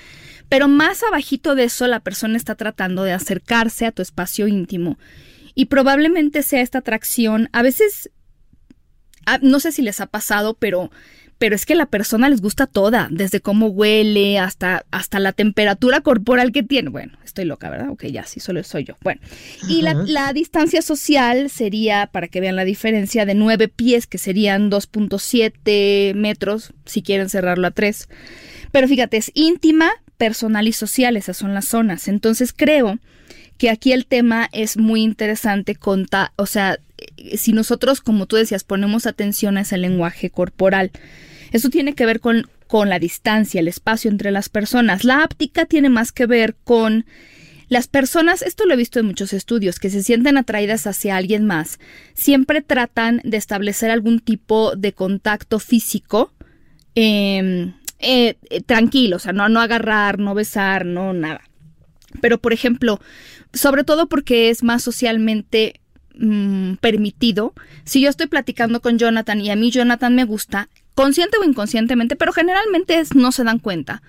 pero 0.48 0.68
más 0.68 1.02
abajito 1.02 1.54
de 1.54 1.64
eso 1.64 1.86
la 1.86 2.00
persona 2.00 2.36
está 2.36 2.54
tratando 2.54 3.02
de 3.02 3.12
acercarse 3.12 3.86
a 3.86 3.92
tu 3.92 4.02
espacio 4.02 4.48
íntimo 4.48 4.98
y 5.54 5.66
probablemente 5.66 6.42
sea 6.42 6.60
esta 6.60 6.78
atracción, 6.78 7.48
a 7.52 7.62
veces, 7.62 8.10
ah, 9.26 9.38
no 9.42 9.60
sé 9.60 9.72
si 9.72 9.82
les 9.82 10.00
ha 10.00 10.06
pasado, 10.06 10.54
pero 10.54 10.90
pero 11.38 11.55
es 11.55 11.66
que 11.66 11.73
a 11.73 11.77
la 11.77 11.87
persona 11.87 12.29
les 12.29 12.40
gusta 12.40 12.66
toda, 12.66 13.09
desde 13.11 13.40
cómo 13.40 13.66
huele 13.66 14.38
hasta, 14.38 14.85
hasta 14.90 15.18
la 15.18 15.33
temperatura 15.33 16.01
corporal 16.01 16.53
que 16.53 16.62
tiene. 16.62 16.90
Bueno, 16.90 17.18
estoy 17.25 17.44
loca, 17.44 17.70
¿verdad? 17.70 17.90
Ok, 17.90 18.05
ya, 18.07 18.25
sí, 18.25 18.40
solo 18.40 18.62
soy 18.62 18.85
yo. 18.85 18.97
Bueno, 19.03 19.20
y 19.68 19.83
la, 19.83 20.33
distancia 20.33 20.83
social 20.83 21.51
sería, 21.51 22.09
para 22.12 22.29
que 22.29 22.40
vean 22.40 22.57
la 22.57 22.64
diferencia, 22.64 23.27
de 23.27 23.35
9 23.35 23.68
pies, 23.68 24.07
que 24.07 24.18
serían 24.18 24.70
2.7 24.70 26.14
metros, 26.14 26.73
si 26.85 27.03
quieren 27.03 27.29
cerrarlo 27.29 27.66
a 27.66 27.73
3. 27.73 28.09
Pero 28.70 28.88
fíjate, 28.88 29.16
es 29.16 29.31
íntima, 29.35 29.90
personal 30.16 30.68
y 30.68 30.73
social, 30.73 31.16
esas 31.16 31.37
son 31.37 31.55
las 31.55 31.66
zonas. 31.66 32.09
Entonces 32.09 32.53
creo 32.53 32.99
que 33.59 33.70
aquí 33.70 33.92
el 33.92 34.07
tema 34.07 34.49
es 34.53 34.77
muy 34.77 35.03
interesante, 35.03 35.75
conta, 35.75 36.33
o 36.37 36.47
sea, 36.47 36.79
si 37.37 37.52
nosotros, 37.52 38.00
como 38.00 38.26
tú 38.26 38.37
decías, 38.37 38.64
ponemos 38.64 39.07
atención 39.07 39.57
a 39.57 39.62
ese 39.62 39.78
lenguaje 39.78 40.30
corporal, 40.30 40.90
eso 41.52 41.70
tiene 41.70 41.94
que 41.94 42.07
ver 42.07 42.20
con, 42.20 42.48
con 42.66 42.88
la 42.88 42.98
distancia, 42.98 43.61
el 43.61 43.68
espacio 43.68 44.11
entre 44.11 44.30
las 44.30 44.48
personas. 44.48 45.04
La 45.04 45.22
áptica 45.22 45.64
tiene 45.66 45.88
más 45.88 46.12
que 46.12 46.26
ver 46.26 46.57
con 46.64 47.07
las 47.68 47.88
personas, 47.88 48.42
esto 48.42 48.66
lo 48.66 48.74
he 48.74 48.76
visto 48.76 49.00
en 49.00 49.07
muchos 49.07 49.33
estudios, 49.33 49.78
que 49.78 49.90
se 49.90 50.02
sienten 50.02 50.37
atraídas 50.37 50.87
hacia 50.87 51.16
alguien 51.16 51.46
más, 51.46 51.78
siempre 52.12 52.61
tratan 52.61 53.20
de 53.24 53.37
establecer 53.37 53.90
algún 53.90 54.20
tipo 54.20 54.76
de 54.76 54.92
contacto 54.92 55.59
físico 55.59 56.33
em, 56.94 57.74
eh, 57.98 58.37
eh, 58.50 58.61
tranquilo, 58.61 59.16
o 59.16 59.18
sea, 59.18 59.33
no, 59.33 59.48
no 59.48 59.61
agarrar, 59.61 60.18
no 60.18 60.35
besar, 60.35 60.85
no 60.85 61.12
nada. 61.14 61.40
Pero, 62.20 62.38
por 62.38 62.52
ejemplo, 62.52 63.00
sobre 63.52 63.83
todo 63.83 64.09
porque 64.09 64.50
es 64.50 64.62
más 64.62 64.83
socialmente 64.83 65.80
Mm, 66.16 66.77
permitido, 66.77 67.55
si 67.85 68.00
yo 68.00 68.09
estoy 68.09 68.29
platicando 68.29 68.81
con 68.81 68.98
Jonathan 68.98 69.40
y 69.40 69.50
a 69.50 69.57
mí 69.57 69.72
Jonathan 69.72 70.14
me 70.14 70.22
gusta, 70.22 70.68
consciente 70.94 71.38
o 71.38 71.44
inconscientemente, 71.44 72.14
pero 72.14 72.33
generalmente 72.33 73.03
no 73.16 73.33
se 73.33 73.42
dan 73.42 73.59
cuenta. 73.59 74.00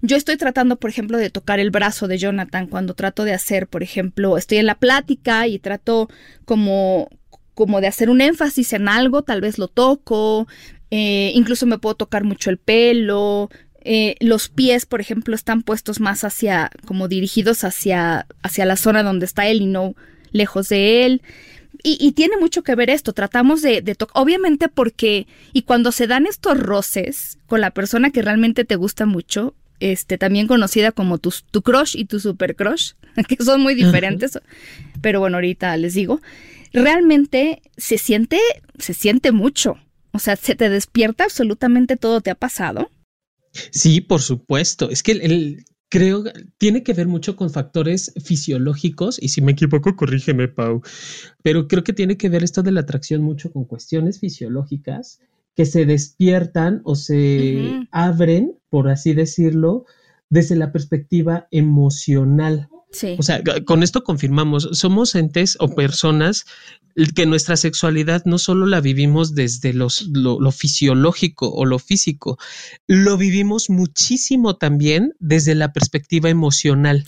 Yo 0.00 0.16
estoy 0.16 0.36
tratando, 0.36 0.76
por 0.76 0.88
ejemplo, 0.88 1.18
de 1.18 1.30
tocar 1.30 1.58
el 1.58 1.72
brazo 1.72 2.06
de 2.06 2.16
Jonathan 2.16 2.68
cuando 2.68 2.94
trato 2.94 3.24
de 3.24 3.34
hacer, 3.34 3.66
por 3.66 3.82
ejemplo, 3.82 4.38
estoy 4.38 4.58
en 4.58 4.66
la 4.66 4.76
plática 4.76 5.48
y 5.48 5.58
trato 5.58 6.08
como, 6.44 7.08
como 7.54 7.80
de 7.80 7.88
hacer 7.88 8.08
un 8.08 8.20
énfasis 8.20 8.72
en 8.74 8.88
algo, 8.88 9.22
tal 9.22 9.40
vez 9.40 9.58
lo 9.58 9.66
toco, 9.66 10.46
eh, 10.92 11.32
incluso 11.34 11.66
me 11.66 11.78
puedo 11.78 11.96
tocar 11.96 12.22
mucho 12.22 12.50
el 12.50 12.58
pelo, 12.58 13.50
eh, 13.80 14.14
los 14.20 14.48
pies, 14.48 14.86
por 14.86 15.00
ejemplo, 15.00 15.34
están 15.34 15.62
puestos 15.62 15.98
más 15.98 16.22
hacia, 16.22 16.70
como 16.86 17.08
dirigidos 17.08 17.64
hacia, 17.64 18.28
hacia 18.44 18.64
la 18.64 18.76
zona 18.76 19.02
donde 19.02 19.26
está 19.26 19.48
él 19.48 19.60
y 19.60 19.66
no 19.66 19.96
lejos 20.32 20.68
de 20.68 21.04
él. 21.04 21.22
Y, 21.84 22.12
tiene 22.12 22.36
mucho 22.38 22.62
que 22.62 22.74
ver 22.74 22.90
esto, 22.90 23.12
tratamos 23.12 23.62
de, 23.62 23.82
de 23.82 23.96
obviamente 24.12 24.68
porque, 24.68 25.28
y 25.52 25.62
cuando 25.62 25.92
se 25.92 26.08
dan 26.08 26.26
estos 26.26 26.58
roces 26.58 27.38
con 27.46 27.60
la 27.60 27.70
persona 27.70 28.10
que 28.10 28.20
realmente 28.20 28.64
te 28.64 28.74
gusta 28.74 29.06
mucho, 29.06 29.54
este, 29.78 30.18
también 30.18 30.48
conocida 30.48 30.90
como 30.90 31.18
tu, 31.18 31.32
tu 31.52 31.62
crush 31.62 31.96
y 31.96 32.06
tu 32.06 32.18
super 32.18 32.56
crush, 32.56 32.94
que 33.28 33.42
son 33.44 33.60
muy 33.60 33.74
diferentes, 33.74 34.40
pero 35.00 35.20
bueno, 35.20 35.36
ahorita 35.36 35.76
les 35.76 35.94
digo, 35.94 36.20
realmente 36.72 37.62
se 37.76 37.96
siente, 37.96 38.40
se 38.78 38.92
siente 38.92 39.30
mucho, 39.30 39.78
o 40.10 40.18
sea, 40.18 40.34
se 40.34 40.56
te 40.56 40.68
despierta 40.68 41.24
absolutamente 41.24 41.96
todo, 41.96 42.20
¿te 42.20 42.30
ha 42.30 42.34
pasado? 42.34 42.90
Sí, 43.70 44.00
por 44.00 44.22
supuesto. 44.22 44.90
Es 44.90 45.02
que 45.02 45.12
el, 45.12 45.64
creo 45.88 46.24
tiene 46.58 46.82
que 46.82 46.92
ver 46.92 47.06
mucho 47.06 47.36
con 47.36 47.50
factores 47.50 48.12
fisiológicos 48.22 49.18
y 49.22 49.28
si 49.28 49.40
me 49.40 49.52
equivoco 49.52 49.96
corrígeme 49.96 50.48
Pau, 50.48 50.82
pero 51.42 51.68
creo 51.68 51.84
que 51.84 51.92
tiene 51.92 52.16
que 52.16 52.28
ver 52.28 52.44
esto 52.44 52.62
de 52.62 52.72
la 52.72 52.80
atracción 52.80 53.22
mucho 53.22 53.52
con 53.52 53.64
cuestiones 53.64 54.20
fisiológicas 54.20 55.20
que 55.54 55.66
se 55.66 55.86
despiertan 55.86 56.82
o 56.84 56.94
se 56.94 57.88
abren, 57.90 58.56
por 58.70 58.88
así 58.88 59.12
decirlo, 59.12 59.86
desde 60.30 60.54
la 60.54 60.70
perspectiva 60.70 61.48
emocional. 61.50 62.68
O 63.18 63.22
sea, 63.22 63.42
con 63.66 63.82
esto 63.82 64.02
confirmamos, 64.02 64.68
somos 64.72 65.14
entes 65.14 65.56
o 65.60 65.74
personas 65.74 66.46
que 67.14 67.26
nuestra 67.26 67.56
sexualidad 67.56 68.24
no 68.24 68.38
solo 68.38 68.66
la 68.66 68.80
vivimos 68.80 69.34
desde 69.34 69.72
los, 69.72 70.08
lo, 70.08 70.50
fisiológico 70.50 71.50
o 71.50 71.64
lo 71.64 71.78
físico, 71.78 72.38
lo 72.86 73.16
vivimos 73.16 73.70
muchísimo 73.70 74.56
también 74.56 75.14
desde 75.20 75.54
la 75.54 75.72
perspectiva 75.72 76.30
emocional. 76.30 77.04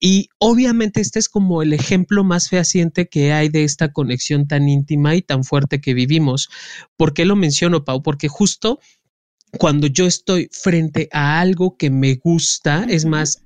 Y 0.00 0.30
obviamente 0.38 1.00
este 1.00 1.18
es 1.18 1.28
como 1.28 1.62
el 1.62 1.72
ejemplo 1.72 2.24
más 2.24 2.48
fehaciente 2.48 3.08
que 3.08 3.32
hay 3.32 3.48
de 3.48 3.64
esta 3.64 3.92
conexión 3.92 4.48
tan 4.48 4.68
íntima 4.68 5.14
y 5.14 5.22
tan 5.22 5.44
fuerte 5.44 5.80
que 5.80 5.94
vivimos. 5.94 6.48
¿Por 6.96 7.12
qué 7.12 7.24
lo 7.24 7.36
menciono, 7.36 7.84
Pau? 7.84 8.02
Porque 8.02 8.28
justo 8.28 8.80
cuando 9.58 9.86
yo 9.86 10.06
estoy 10.06 10.48
frente 10.50 11.08
a 11.12 11.40
algo 11.40 11.76
que 11.76 11.90
me 11.90 12.14
gusta, 12.16 12.84
es 12.88 13.04
más, 13.04 13.44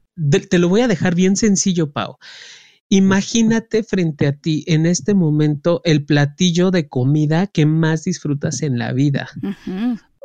te 0.50 0.58
lo 0.58 0.68
voy 0.68 0.80
a 0.80 0.88
dejar 0.88 1.14
bien 1.14 1.36
sencillo, 1.36 1.92
Pau. 1.92 2.18
Imagínate 2.88 3.82
frente 3.82 4.26
a 4.26 4.32
ti 4.32 4.64
en 4.68 4.86
este 4.86 5.14
momento 5.14 5.80
el 5.84 6.04
platillo 6.04 6.70
de 6.70 6.88
comida 6.88 7.48
que 7.48 7.66
más 7.66 8.04
disfrutas 8.04 8.62
en 8.62 8.78
la 8.78 8.92
vida. 8.92 9.28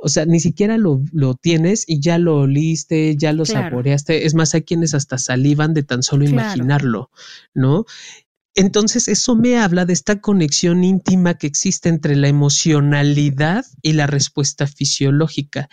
O 0.03 0.09
sea, 0.09 0.25
ni 0.25 0.39
siquiera 0.39 0.77
lo, 0.77 1.03
tienes 1.41 1.85
y 1.87 1.99
ya 1.99 2.17
lo 2.17 2.37
oliste, 2.37 3.15
ya 3.17 3.33
lo 3.33 3.45
saboreaste. 3.45 4.25
Es 4.25 4.33
más, 4.35 4.53
hay 4.53 4.63
quienes 4.63 4.93
hasta 4.93 5.17
salivan 5.17 5.73
de 5.73 5.83
tan 5.83 6.03
solo 6.03 6.25
imaginarlo, 6.25 7.09
¿no? 7.53 7.85
Entonces, 8.55 9.07
eso 9.07 9.35
me 9.35 9.57
habla 9.57 9.85
de 9.85 9.93
esta 9.93 10.19
conexión 10.19 10.83
íntima 10.83 11.35
que 11.37 11.47
existe 11.47 11.89
entre 11.89 12.15
la 12.15 12.27
emocionalidad 12.27 13.65
y 13.81 13.93
la 13.93 14.07
respuesta 14.07 14.67
fisiológica. 14.67 15.69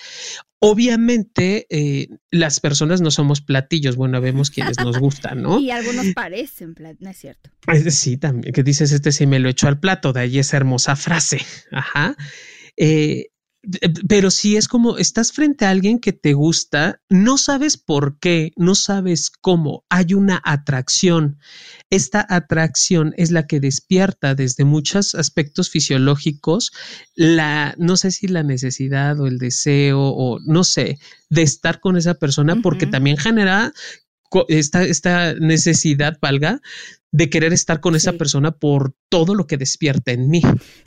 Obviamente, 0.60 1.66
eh, 1.70 2.08
las 2.30 2.60
personas 2.60 3.00
no 3.00 3.10
somos 3.10 3.40
platillos, 3.40 3.96
bueno, 3.96 4.20
vemos 4.20 4.50
quienes 4.50 4.78
nos 4.78 4.98
gustan, 4.98 5.42
¿no? 5.42 5.58
Y 5.60 5.70
algunos 5.70 6.06
parecen, 6.14 6.74
no 7.00 7.10
es 7.10 7.16
cierto. 7.16 7.50
Sí, 7.90 8.16
también, 8.16 8.52
que 8.52 8.62
dices, 8.62 8.92
este 8.92 9.12
sí 9.12 9.26
me 9.26 9.38
lo 9.38 9.48
echo 9.48 9.68
al 9.68 9.78
plato, 9.78 10.12
de 10.12 10.20
ahí 10.20 10.38
esa 10.38 10.56
hermosa 10.56 10.96
frase. 10.96 11.40
Ajá. 11.72 12.16
Eh, 12.76 13.30
pero 14.08 14.30
si 14.30 14.56
es 14.56 14.68
como 14.68 14.98
estás 14.98 15.32
frente 15.32 15.64
a 15.64 15.70
alguien 15.70 15.98
que 15.98 16.12
te 16.12 16.32
gusta, 16.32 17.00
no 17.08 17.38
sabes 17.38 17.76
por 17.76 18.18
qué, 18.18 18.52
no 18.56 18.74
sabes 18.74 19.30
cómo, 19.30 19.84
hay 19.88 20.14
una 20.14 20.40
atracción. 20.44 21.38
Esta 21.90 22.24
atracción 22.28 23.14
es 23.16 23.30
la 23.30 23.46
que 23.46 23.60
despierta 23.60 24.34
desde 24.34 24.64
muchos 24.64 25.14
aspectos 25.14 25.70
fisiológicos 25.70 26.72
la, 27.14 27.74
no 27.78 27.96
sé 27.96 28.12
si 28.12 28.28
la 28.28 28.44
necesidad 28.44 29.18
o 29.20 29.26
el 29.26 29.38
deseo 29.38 30.00
o 30.00 30.38
no 30.46 30.62
sé, 30.62 30.98
de 31.28 31.42
estar 31.42 31.80
con 31.80 31.96
esa 31.96 32.14
persona, 32.14 32.56
porque 32.62 32.86
también 32.86 33.16
genera 33.16 33.72
esta, 34.48 34.84
esta 34.84 35.34
necesidad, 35.34 36.18
valga, 36.20 36.60
de 37.10 37.30
querer 37.30 37.52
estar 37.52 37.80
con 37.80 37.96
esa 37.96 38.12
persona 38.12 38.50
por 38.50 38.94
todo 39.08 39.34
lo 39.34 39.46
que 39.46 39.56
despierta 39.56 40.12
en 40.12 40.28
mí, 40.28 40.42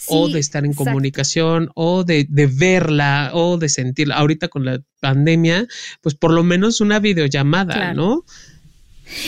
o 0.08 0.28
de 0.30 0.40
estar 0.40 0.66
en 0.66 0.74
comunicación, 0.74 1.72
o 1.76 2.04
de, 2.04 2.28
verla, 2.30 3.32
o 3.34 3.58
de 3.58 3.70
sentirla. 3.70 4.16
Ahorita 4.16 4.48
con 4.48 4.66
la 4.66 4.82
pandemia, 5.00 5.68
pues 6.02 6.16
por 6.16 6.32
lo 6.32 6.44
menos 6.44 6.80
una 6.80 7.00
videollamada, 7.00 7.94
¿no? 7.94 8.24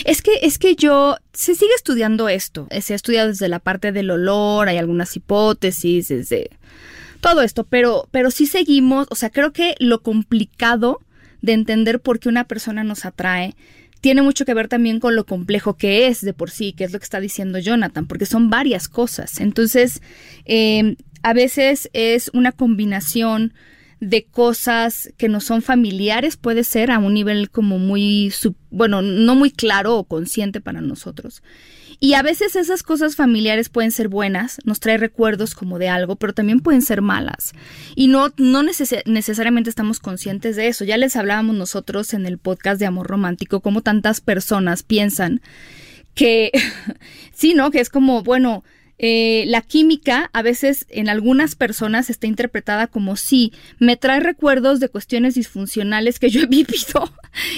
Es 0.06 0.22
que, 0.22 0.32
es 0.44 0.60
que 0.60 0.76
yo, 0.76 1.18
se 1.34 1.56
sigue 1.56 1.74
estudiando 1.76 2.30
esto, 2.30 2.68
se 2.82 2.94
ha 2.94 2.96
estudiado 2.96 3.30
desde 3.30 3.50
la 3.50 3.60
parte 3.60 3.92
del 3.92 4.12
olor, 4.12 4.70
hay 4.70 4.78
algunas 4.78 5.16
hipótesis, 5.16 6.08
desde 6.08 6.52
todo 7.20 7.42
esto, 7.42 7.66
pero, 7.66 8.08
pero 8.12 8.32
sí 8.32 8.46
seguimos, 8.46 9.08
o 9.10 9.16
sea, 9.16 9.30
creo 9.30 9.52
que 9.52 9.76
lo 9.80 10.02
complicado 10.02 11.00
de 11.42 11.54
entender 11.54 12.00
por 12.00 12.20
qué 12.20 12.30
una 12.30 12.46
persona 12.46 12.84
nos 12.84 13.06
atrae 13.06 13.56
tiene 14.04 14.22
mucho 14.22 14.44
que 14.44 14.54
ver 14.54 14.68
también 14.68 15.00
con 15.00 15.16
lo 15.16 15.26
complejo 15.26 15.78
que 15.78 16.08
es 16.08 16.20
de 16.20 16.34
por 16.34 16.52
sí, 16.52 16.74
que 16.74 16.84
es 16.84 16.92
lo 16.92 17.00
que 17.00 17.06
está 17.06 17.22
diciendo 17.22 17.58
Jonathan, 17.58 18.06
porque 18.06 18.26
son 18.26 18.50
varias 18.50 18.90
cosas. 18.90 19.40
Entonces, 19.40 20.02
em, 20.44 20.98
a 21.22 21.32
veces 21.32 21.90
es 21.94 22.30
una 22.34 22.52
combinación 22.52 23.54
de 24.02 24.26
cosas 24.26 25.14
que 25.16 25.30
no 25.30 25.40
son 25.40 25.62
familiares, 25.62 26.36
puede 26.36 26.66
ser 26.66 26.92
a 26.92 27.00
un 27.00 27.14
nivel 27.14 27.50
como 27.50 27.80
muy, 27.80 28.34
bueno, 28.72 29.02
no 29.02 29.36
muy 29.36 29.52
claro 29.52 29.96
o 29.96 30.04
consciente 30.04 30.60
para 30.60 30.82
nosotros. 30.82 31.42
Y 32.04 32.16
a 32.16 32.22
veces 32.22 32.58
esas 32.58 32.84
cosas 32.84 33.16
familiares 33.16 33.70
pueden 33.70 33.90
ser 33.90 34.10
buenas, 34.10 34.60
nos 34.66 34.82
trae 34.82 34.98
recuerdos 34.98 35.56
como 35.56 35.80
de 35.80 35.88
algo, 35.88 36.18
pero 36.18 36.34
también 36.34 36.60
pueden 36.60 36.82
ser 36.82 37.02
malas. 37.02 37.54
Y 37.96 38.08
no, 38.08 38.34
no 38.36 38.62
necesariamente 38.62 39.70
estamos 39.70 40.02
conscientes 40.02 40.58
de 40.58 40.68
eso. 40.68 40.84
Ya 40.84 40.98
les 40.98 41.16
hablábamos 41.16 41.56
nosotros 41.56 42.14
en 42.14 42.26
el 42.26 42.40
podcast 42.40 42.78
de 42.78 42.88
Amor 42.88 43.08
Romántico, 43.08 43.62
como 43.62 43.84
tantas 43.84 44.20
personas 44.20 44.84
piensan 44.84 45.40
que, 46.14 46.52
sí, 47.34 47.54
¿no? 47.54 47.72
Que 47.72 47.80
es 47.80 47.90
como, 47.90 48.22
bueno, 48.22 48.66
eh, 49.06 49.44
la 49.48 49.60
química 49.60 50.30
a 50.32 50.42
veces 50.42 50.86
en 50.88 51.10
algunas 51.10 51.56
personas 51.56 52.10
está 52.10 52.26
interpretada 52.26 52.88
como 52.88 53.18
si 53.18 53.52
me 53.78 53.98
trae 53.98 54.22
recuerdos 54.22 54.80
de 54.80 54.88
cuestiones 54.88 55.36
disfuncionales 55.36 56.20
que 56.20 56.30
yo 56.30 56.40
he 56.40 56.46
vivido 56.48 57.12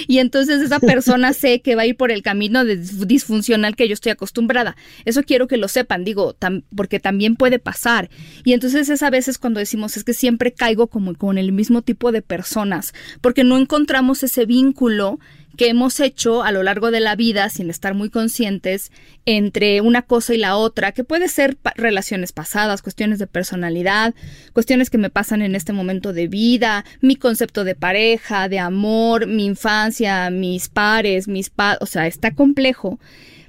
y 0.08 0.17
entonces 0.17 0.60
esa 0.63 0.79
persona 0.79 1.34
sé 1.34 1.62
que 1.62 1.75
va 1.75 1.84
a 1.84 1.86
ir 1.86 1.97
por 1.97 2.10
el 2.10 2.23
camino 2.23 2.65
de 2.65 2.77
disfuncional 2.77 3.75
que 3.75 3.88
yo 3.88 3.93
estoy 3.93 4.12
acostumbrada. 4.12 4.75
Eso 5.05 5.21
quiero 5.21 5.47
que 5.47 5.58
lo 5.58 5.67
sepan, 5.67 6.03
digo, 6.03 6.36
porque 6.75 6.99
también 6.99 7.36
puede 7.36 7.60
pasar. 7.60 8.10
Y 8.43 8.53
entonces 8.53 8.89
es 8.89 9.03
a 9.03 9.12
veces 9.12 9.38
cuando 9.38 9.60
decimos 9.60 9.97
es 9.97 10.03
que 10.03 10.15
siempre 10.15 10.51
caigo 10.51 10.88
como 10.88 11.13
con 11.13 11.38
el 11.38 11.51
mismo 11.51 11.84
tipo 11.84 12.12
de 12.12 12.23
personas 12.23 12.95
porque 13.21 13.43
no 13.43 13.60
encontramos 13.60 14.23
ese 14.23 14.47
vínculo 14.47 15.19
que 15.56 15.70
hemos 15.70 16.00
hecho 16.00 16.44
a 16.44 16.52
lo 16.52 16.63
largo 16.63 16.91
de 16.91 17.00
la 17.00 17.15
vida 17.15 17.50
sin 17.50 17.70
estar 17.70 17.94
muy 17.94 18.10
conscientes 18.10 18.91
entre 19.26 19.82
una 19.82 20.04
cosa 20.04 20.34
y 20.34 20.38
la 20.38 20.56
otra, 20.56 20.91
que 20.91 21.04
puede 21.04 21.28
ser 21.28 21.58
relaciones 21.76 22.32
pasadas, 22.32 22.82
cuestiones 22.82 23.20
de 23.20 23.28
personalidad, 23.28 24.13
cuestiones 24.54 24.89
que 24.89 24.98
me 24.98 25.10
pasan 25.10 25.41
en 25.41 25.56
este 25.56 25.74
momento 25.74 26.13
de 26.13 26.28
vida, 26.28 26.86
mi 27.02 27.15
concepto 27.15 27.63
de 27.63 27.76
pareja, 27.76 28.50
de 28.50 28.60
amor, 28.60 29.28
mi 29.28 29.46
infancia, 29.46 30.30
mis 30.30 30.70
pares, 30.70 31.28
mis 31.28 31.50
padres, 31.50 31.80
o 31.82 31.86
sea, 31.86 32.08
está 32.08 32.34
complejo. 32.34 33.00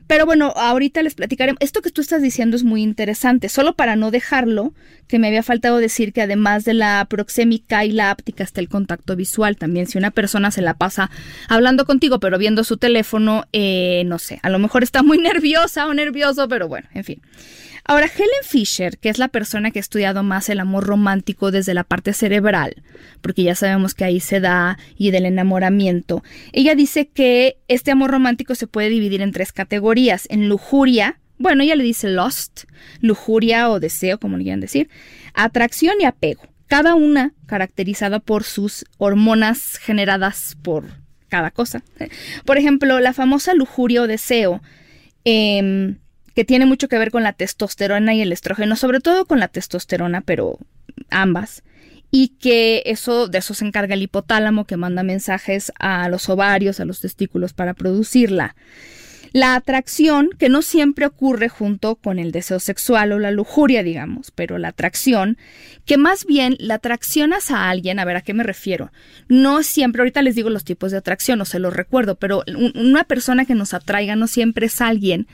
Pero 0.07 0.25
bueno, 0.27 0.53
ahorita 0.57 1.03
les 1.03 1.15
platicaremos. 1.15 1.59
Esto 1.61 1.83
que 1.83 1.91
tú 1.91 2.01
estás 2.01 2.23
diciendo 2.23 2.57
es 2.57 2.65
muy 2.65 2.83
interesante. 2.83 3.49
Solo 3.49 3.75
para 3.75 3.97
no 3.97 4.11
dejarlo, 4.11 4.73
que 5.09 5.19
me 5.19 5.29
había 5.29 5.43
faltado 5.43 5.79
decir 5.79 6.13
que 6.13 6.23
además 6.23 6.65
de 6.65 6.75
la 6.75 7.05
proxémica 7.09 7.85
y 7.85 7.93
la 7.93 8.11
áptica 8.11 8.45
está 8.45 8.61
el 8.61 8.69
contacto 8.69 9.17
visual 9.17 9.57
también. 9.57 9.87
Si 9.87 9.99
una 9.99 10.11
persona 10.11 10.51
se 10.51 10.63
la 10.63 10.75
pasa 10.75 11.11
hablando 11.49 11.85
contigo 11.85 12.21
pero 12.21 12.39
viendo 12.39 12.65
su 12.65 12.77
teléfono, 12.77 13.45
eh, 13.53 14.05
no 14.07 14.19
sé, 14.19 14.39
a 14.43 14.51
lo 14.51 14.59
mejor 14.59 14.83
está 14.83 15.03
muy 15.03 15.19
nerviosa 15.19 15.87
o 15.87 15.95
nervioso, 15.95 16.49
pero 16.49 16.69
bueno, 16.69 16.89
en 16.95 17.05
fin. 17.05 17.21
Ahora, 17.89 18.07
Helen 18.13 18.29
Fisher, 18.43 18.99
que 18.99 19.09
es 19.09 19.19
la 19.19 19.29
persona 19.29 19.71
que 19.71 19.79
ha 19.79 19.81
estudiado 19.81 20.25
más 20.25 20.49
el 20.49 20.59
amor 20.59 20.85
romántico 20.85 21.53
desde 21.53 21.73
la 21.73 21.85
parte 21.85 22.13
cerebral, 22.13 22.83
porque 23.21 23.45
ya 23.45 23.55
sabemos 23.55 23.95
que 23.95 24.05
ahí 24.05 24.19
se 24.19 24.41
da 24.41 24.77
y 24.99 25.13
del 25.13 25.25
enamoramiento, 25.25 26.25
ella 26.53 26.75
dice 26.75 27.07
que 27.07 27.59
este 27.69 27.93
amor 27.93 28.11
romántico 28.11 28.57
se 28.57 28.67
puede 28.67 28.89
dividir 28.89 29.23
en 29.23 29.31
tres 29.31 29.53
categorías, 29.53 30.27
en 30.31 30.49
lujuria, 30.49 31.21
bueno, 31.39 31.63
ella 31.63 31.77
le 31.77 31.85
dice 31.85 32.11
lust, 32.11 32.65
lujuria 33.01 33.71
o 33.71 33.79
deseo, 33.79 34.19
como 34.19 34.37
le 34.37 34.43
quieran 34.43 34.61
decir, 34.61 34.89
atracción 35.35 35.95
y 36.01 36.07
apego, 36.07 36.43
cada 36.67 36.97
una 36.97 37.35
caracterizada 37.47 38.19
por 38.19 38.43
sus 38.43 38.85
hormonas 38.99 39.77
generadas 39.77 40.57
por 40.61 40.87
cada 41.29 41.53
cosa. 41.53 41.83
Por 42.45 42.57
ejemplo, 42.57 43.01
la 43.01 43.13
famosa 43.13 43.53
lujuria 43.53 44.03
o 44.03 44.07
deseo 44.07 44.61
eh, 45.25 45.97
que 46.37 46.45
tiene 46.45 46.67
mucho 46.67 46.89
que 46.89 46.99
ver 46.99 47.11
con 47.11 47.23
la 47.23 47.33
testosterona 47.33 48.13
y 48.15 48.21
el 48.21 48.31
estrógeno, 48.31 48.77
sobre 48.77 49.01
todo 49.01 49.25
con 49.25 49.41
la 49.41 49.49
testosterona, 49.49 50.21
pero 50.21 50.59
ambas. 51.09 51.63
Y 52.11 52.29
que 52.39 52.83
eso, 52.85 53.27
de 53.27 53.39
eso 53.39 53.55
se 53.55 53.65
encarga 53.65 53.95
el 53.95 54.03
hipotálamo 54.03 54.67
que 54.67 54.77
manda 54.77 55.03
mensajes 55.03 55.73
a 55.79 56.11
los 56.11 56.29
ovarios, 56.29 56.79
a 56.79 56.85
los 56.85 57.01
testículos 57.01 57.55
para 57.55 57.73
producirla. 57.73 58.55
La 59.33 59.55
atracción, 59.55 60.29
que 60.39 60.51
no 60.51 60.61
siempre 60.61 61.07
ocurre 61.07 61.49
junto 61.49 61.97
con 61.97 62.19
el 62.19 62.33
deseo 62.33 62.61
sexual 62.61 63.13
o 63.13 63.19
la 63.19 63.31
lujuria, 63.31 63.83
digamos, 63.83 64.31
pero 64.31 64.59
la 64.59 64.69
atracción, 64.69 65.39
que 65.87 65.97
más 65.97 66.27
bien 66.27 66.57
la 66.59 66.75
atracción 66.75 67.33
a 67.33 67.71
alguien, 67.71 67.99
a 67.99 68.05
ver 68.05 68.17
a 68.17 68.23
qué 68.23 68.35
me 68.35 68.45
refiero, 68.45 68.93
no 69.29 69.63
siempre, 69.63 70.03
ahorita 70.03 70.21
les 70.21 70.35
digo 70.35 70.51
los 70.51 70.65
tipos 70.65 70.91
de 70.91 70.99
atracción, 70.99 71.41
o 71.41 71.47
se 71.47 71.61
los 71.61 71.75
recuerdo, 71.75 72.17
pero 72.17 72.45
una 72.75 73.05
persona 73.05 73.47
que 73.47 73.55
nos 73.55 73.73
atraiga 73.73 74.17
no 74.17 74.27
siempre 74.27 74.67
es 74.67 74.83
alguien 74.83 75.27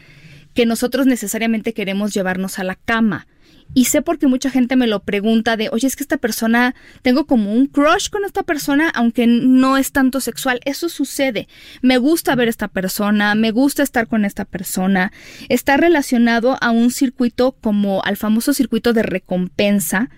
que 0.55 0.67
nosotros 0.67 1.07
necesariamente 1.07 1.73
queremos 1.73 2.13
llevarnos 2.15 2.59
a 2.59 2.65
la 2.65 2.77
cama. 2.77 3.27
Y 3.75 3.87
sé 3.87 4.03
porque 4.03 4.27
mucha 4.27 4.51
gente 4.51 4.77
me 4.77 4.87
lo 4.87 5.01
pregunta 5.01 5.57
de, 5.57 5.71
oye, 5.71 5.87
es 5.87 5.97
que 5.97 6.03
esta 6.03 6.19
persona, 6.19 6.75
tengo 7.01 7.27
como 7.27 7.53
un 7.53 7.67
crush 7.67 8.11
con 8.11 8.25
esta 8.25 8.43
persona, 8.43 8.91
aunque 8.91 9.27
no 9.27 9.79
es 9.79 9.93
tanto 9.93 10.21
sexual. 10.21 10.61
Eso 10.65 10.89
sucede. 10.91 11.49
Me 11.81 11.97
gusta 11.97 12.35
ver 12.35 12.49
esta 12.49 12.69
persona, 12.69 13.35
me 13.35 13.51
gusta 13.51 13.83
estar 13.83 14.09
con 14.09 14.27
esta 14.27 14.45
persona. 14.45 15.13
Está 15.49 15.79
relacionado 15.79 16.59
a 16.61 16.71
un 16.71 16.91
circuito 16.91 17.53
como 17.53 18.03
al 18.05 18.19
famoso 18.19 18.53
circuito 18.53 18.93
de 18.93 19.05
recompensa, 19.05 20.11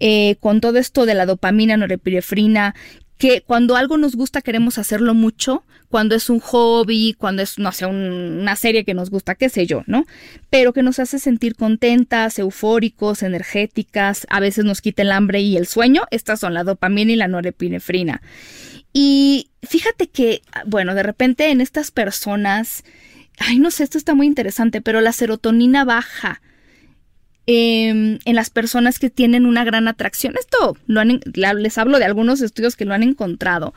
eh, 0.00 0.36
con 0.40 0.60
todo 0.60 0.78
esto 0.78 1.06
de 1.06 1.14
la 1.14 1.26
dopamina, 1.26 1.76
norepinefrina, 1.76 2.74
que 3.18 3.42
cuando 3.42 3.76
algo 3.76 3.98
nos 3.98 4.14
gusta 4.14 4.42
queremos 4.42 4.78
hacerlo 4.78 5.12
mucho, 5.12 5.64
cuando 5.88 6.14
es 6.14 6.30
un 6.30 6.38
hobby, 6.38 7.14
cuando 7.18 7.42
es, 7.42 7.58
no 7.58 7.70
una 7.88 8.56
serie 8.56 8.84
que 8.84 8.94
nos 8.94 9.10
gusta, 9.10 9.34
qué 9.34 9.48
sé 9.48 9.66
yo, 9.66 9.82
¿no? 9.86 10.06
Pero 10.50 10.72
que 10.72 10.82
nos 10.82 11.00
hace 11.00 11.18
sentir 11.18 11.56
contentas, 11.56 12.38
eufóricos, 12.38 13.22
energéticas, 13.22 14.26
a 14.30 14.38
veces 14.38 14.64
nos 14.64 14.80
quita 14.80 15.02
el 15.02 15.10
hambre 15.10 15.40
y 15.40 15.56
el 15.56 15.66
sueño, 15.66 16.04
estas 16.10 16.40
son 16.40 16.54
la 16.54 16.62
dopamina 16.62 17.12
y 17.12 17.16
la 17.16 17.28
norepinefrina. 17.28 18.22
Y 18.92 19.50
fíjate 19.62 20.08
que, 20.08 20.42
bueno, 20.66 20.94
de 20.94 21.02
repente 21.02 21.50
en 21.50 21.60
estas 21.60 21.90
personas, 21.90 22.84
ay, 23.38 23.58
no 23.58 23.70
sé, 23.72 23.82
esto 23.82 23.98
está 23.98 24.14
muy 24.14 24.26
interesante, 24.26 24.80
pero 24.80 25.00
la 25.00 25.12
serotonina 25.12 25.84
baja 25.84 26.40
Em, 27.50 28.18
en 28.26 28.36
las 28.36 28.50
personas 28.50 28.98
que 28.98 29.08
tienen 29.08 29.46
una 29.46 29.64
gran 29.64 29.88
atracción. 29.88 30.34
Esto 30.38 30.76
lo 30.86 31.00
han, 31.00 31.22
les 31.32 31.78
hablo 31.78 31.98
de 31.98 32.04
algunos 32.04 32.42
estudios 32.42 32.76
que 32.76 32.84
lo 32.84 32.92
han 32.92 33.02
encontrado. 33.02 33.72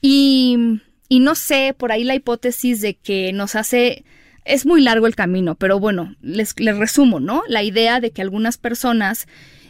Y, 0.00 0.80
y 1.06 1.20
no 1.20 1.34
sé, 1.34 1.74
por 1.76 1.92
ahí 1.92 2.04
la 2.04 2.14
hipótesis 2.14 2.80
de 2.80 2.94
que 2.94 3.34
nos 3.34 3.54
hace 3.54 4.06
es 4.46 4.64
muy 4.64 4.80
largo 4.80 5.06
el 5.06 5.14
camino, 5.14 5.56
pero 5.56 5.78
bueno, 5.78 6.16
les, 6.22 6.58
les, 6.58 6.78
resumo, 6.78 7.20
¿no? 7.20 7.42
La 7.48 7.62
idea 7.62 8.00
de 8.00 8.12
que 8.12 8.22
algunas 8.22 8.56
personas 8.56 9.26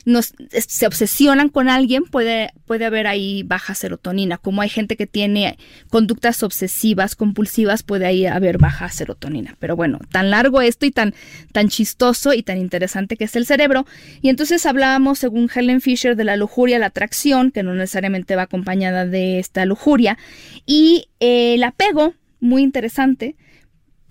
nos, 0.07 0.35
se 0.51 0.87
obsesionan 0.87 1.49
con 1.49 1.69
alguien, 1.69 2.05
puede, 2.05 2.53
puede 2.65 2.85
haber 2.85 3.09
ahí 3.09 3.43
baja 3.43 3.75
serotonina. 3.75 4.39
Como 4.39 4.63
hay 4.63 4.69
gente 4.69 4.97
que 4.97 5.09
tiene 5.09 5.59
conductas 5.91 6.45
obsesivas, 6.45 7.17
compulsivas, 7.17 7.83
puede 7.83 8.07
ahí 8.07 8.25
haber 8.25 8.57
baja 8.57 8.89
serotonina. 8.89 9.57
Pero 9.59 9.75
bueno, 9.75 9.99
tan 10.13 10.31
largo 10.31 10.63
esto 10.63 10.87
y 10.87 10.93
tan, 10.93 11.13
tan 11.53 11.69
chistoso 11.69 12.33
y 12.33 12.45
tan 12.45 12.59
interesante 12.59 13.17
que 13.17 13.25
es 13.25 13.35
el 13.35 13.47
cerebro. 13.47 13.85
Y 14.23 14.29
entonces 14.29 14.65
hablábamos, 14.65 15.19
según 15.19 15.51
Helen 15.53 15.81
Fisher, 15.81 16.15
de 16.15 16.25
la 16.25 16.37
lujuria, 16.37 16.79
la 16.79 16.87
atracción, 16.87 17.51
que 17.51 17.65
no 17.65 17.75
necesariamente 17.75 18.37
va 18.37 18.43
acompañada 18.43 19.07
de 19.07 19.41
esta 19.41 19.65
lujuria, 19.65 20.17
y 20.67 21.09
el 21.19 21.65
apego, 21.65 22.15
muy 22.39 22.63
interesante, 22.63 23.35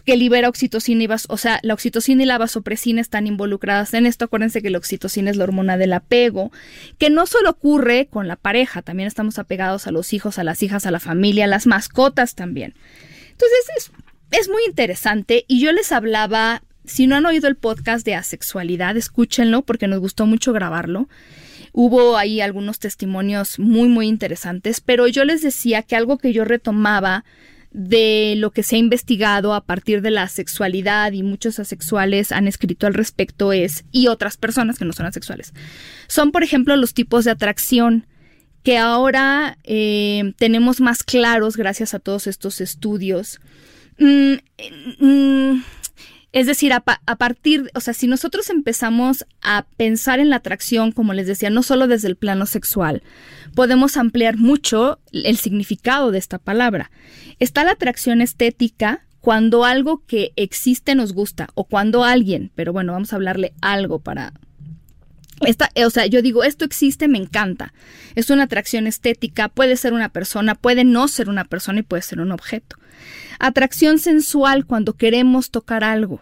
que 0.06 0.16
libera 0.16 0.50
oxitocina 0.50 1.04
y 1.04 1.08
vas, 1.08 1.26
o 1.30 1.38
sea, 1.38 1.60
la 1.64 1.74
oxitocina 1.74 2.24
y 2.24 2.26
la 2.28 2.38
vasopresina 2.38 3.02
están 3.02 3.26
involucradas 3.26 3.94
en 3.96 4.06
esto. 4.06 4.26
Acuérdense 4.26 4.62
que 4.62 4.70
la 4.70 4.78
oxitocina 4.78 5.32
es 5.32 5.38
la 5.38 5.44
hormona 5.46 5.78
del 5.78 5.94
apego, 5.94 6.52
que 7.00 7.10
no 7.10 7.26
solo 7.26 7.50
ocurre 7.50 8.08
con 8.08 8.28
la 8.28 8.36
pareja, 8.36 8.84
también 8.84 9.08
estamos 9.08 9.40
apegados 9.40 9.88
a 9.88 9.92
los 9.92 10.14
hijos, 10.14 10.38
a 10.38 10.44
las 10.44 10.62
hijas, 10.62 10.86
a 10.86 10.92
la 10.92 11.00
familia, 11.00 11.46
a 11.46 11.48
las 11.48 11.66
mascotas 11.66 12.36
también. 12.36 12.76
Entonces 13.32 13.60
es, 13.78 13.92
es 14.32 14.48
muy 14.48 14.62
interesante 14.68 15.44
y 15.48 15.60
yo 15.60 15.72
les 15.72 15.92
hablaba, 15.92 16.62
si 16.86 17.08
no 17.08 17.16
han 17.16 17.26
oído 17.26 17.48
el 17.48 17.56
podcast 17.56 18.06
de 18.06 18.14
asexualidad, 18.14 18.96
escúchenlo 18.98 19.64
porque 19.64 19.88
nos 19.88 20.00
gustó 20.00 20.28
mucho 20.28 20.54
grabarlo. 20.54 21.10
Hubo 21.72 22.16
ahí 22.16 22.42
algunos 22.42 22.80
testimonios 22.80 23.60
muy, 23.60 23.90
muy 23.90 24.08
interesantes, 24.08 24.82
pero 24.82 25.08
yo 25.08 25.26
les 25.26 25.42
decía 25.42 25.82
que 25.82 25.96
algo 25.96 26.20
que 26.20 26.32
yo 26.32 26.46
retomaba 26.46 27.26
de 27.76 28.36
lo 28.38 28.52
que 28.52 28.64
se 28.64 28.78
ha 28.78 28.80
investigado 28.80 29.54
a 29.54 29.66
partir 29.66 30.02
de 30.02 30.10
la 30.10 30.30
sexualidad 30.30 31.12
y 31.12 31.24
muchos 31.24 31.60
asexuales 31.60 32.32
han 32.32 32.48
escrito 32.48 32.88
al 32.88 32.94
respecto 32.94 33.52
es, 33.52 33.84
y 33.92 34.08
otras 34.08 34.38
personas 34.38 34.80
que 34.80 34.86
no 34.86 34.94
son 34.94 35.08
asexuales, 35.08 35.54
son 36.08 36.32
por 36.32 36.42
ejemplo 36.42 36.78
los 36.78 36.94
tipos 36.94 37.26
de 37.26 37.32
atracción 37.32 38.08
que 38.64 38.78
ahora 38.78 39.58
eh, 39.66 40.34
tenemos 40.38 40.80
más 40.80 41.04
claros 41.04 41.58
gracias 41.58 41.94
a 41.94 42.00
todos 42.00 42.28
estos 42.28 42.62
estudios. 42.62 43.42
Mm, 44.00 44.36
mm, 45.00 45.64
es 46.36 46.48
decir, 46.48 46.74
a, 46.74 46.82
partir, 46.82 47.72
o 47.76 47.80
sea, 47.80 47.94
si 47.94 48.08
nosotros 48.08 48.50
empezamos 48.50 49.26
a 49.42 49.66
pensar 49.78 50.20
en 50.20 50.30
la 50.30 50.36
atracción, 50.36 50.92
como 50.92 51.14
les 51.14 51.28
decía, 51.28 51.50
no 51.50 51.64
solo 51.64 51.88
desde 51.88 52.10
el 52.10 52.18
plano 52.18 52.46
sexual, 52.46 53.04
podemos 53.54 53.96
ampliar 53.96 54.36
mucho 54.36 55.00
el 55.14 55.38
significado 55.38 56.12
de 56.12 56.18
esta 56.18 56.38
palabra. 56.38 56.92
Está 57.40 57.64
la 57.64 57.72
atracción 57.72 58.20
estética 58.20 59.06
cuando 59.22 59.64
algo 59.64 60.04
que 60.06 60.34
existe 60.36 60.94
nos 60.94 61.14
gusta 61.14 61.48
o 61.54 61.64
cuando 61.64 62.04
alguien, 62.04 62.52
pero 62.54 62.74
bueno, 62.74 62.92
vamos 62.92 63.14
a 63.14 63.16
hablarle 63.16 63.54
algo 63.62 64.00
para... 64.00 64.34
Esta, 65.40 65.70
o 65.86 65.90
sea, 65.90 66.06
yo 66.06 66.22
digo, 66.22 66.44
esto 66.44 66.66
existe, 66.66 67.08
me 67.08 67.18
encanta. 67.18 67.74
Es 68.16 68.30
una 68.30 68.44
atracción 68.44 68.88
estética, 68.88 69.48
puede 69.48 69.78
ser 69.78 69.94
una 69.94 70.10
persona, 70.10 70.56
puede 70.56 70.84
no 70.84 71.08
ser 71.08 71.30
una 71.30 71.46
persona 71.46 71.80
y 71.80 71.84
puede 71.84 72.02
ser 72.02 72.20
un 72.20 72.34
objeto. 72.34 72.76
Atracción 73.40 74.00
sensual 74.00 74.66
cuando 74.66 74.94
queremos 74.94 75.52
tocar 75.52 75.84
algo. 75.84 76.22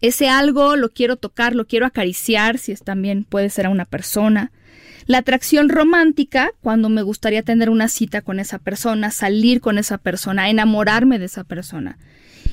Ese 0.00 0.28
algo 0.28 0.76
lo 0.76 0.90
quiero 0.90 1.16
tocar, 1.16 1.54
lo 1.54 1.66
quiero 1.66 1.86
acariciar, 1.86 2.58
si 2.58 2.72
es 2.72 2.82
también 2.82 3.24
puede 3.24 3.50
ser 3.50 3.66
a 3.66 3.70
una 3.70 3.84
persona. 3.84 4.50
La 5.06 5.18
atracción 5.18 5.68
romántica, 5.68 6.52
cuando 6.60 6.88
me 6.88 7.02
gustaría 7.02 7.42
tener 7.42 7.68
una 7.68 7.88
cita 7.88 8.22
con 8.22 8.40
esa 8.40 8.58
persona, 8.58 9.10
salir 9.10 9.60
con 9.60 9.76
esa 9.76 9.98
persona, 9.98 10.48
enamorarme 10.48 11.18
de 11.18 11.26
esa 11.26 11.44
persona. 11.44 11.98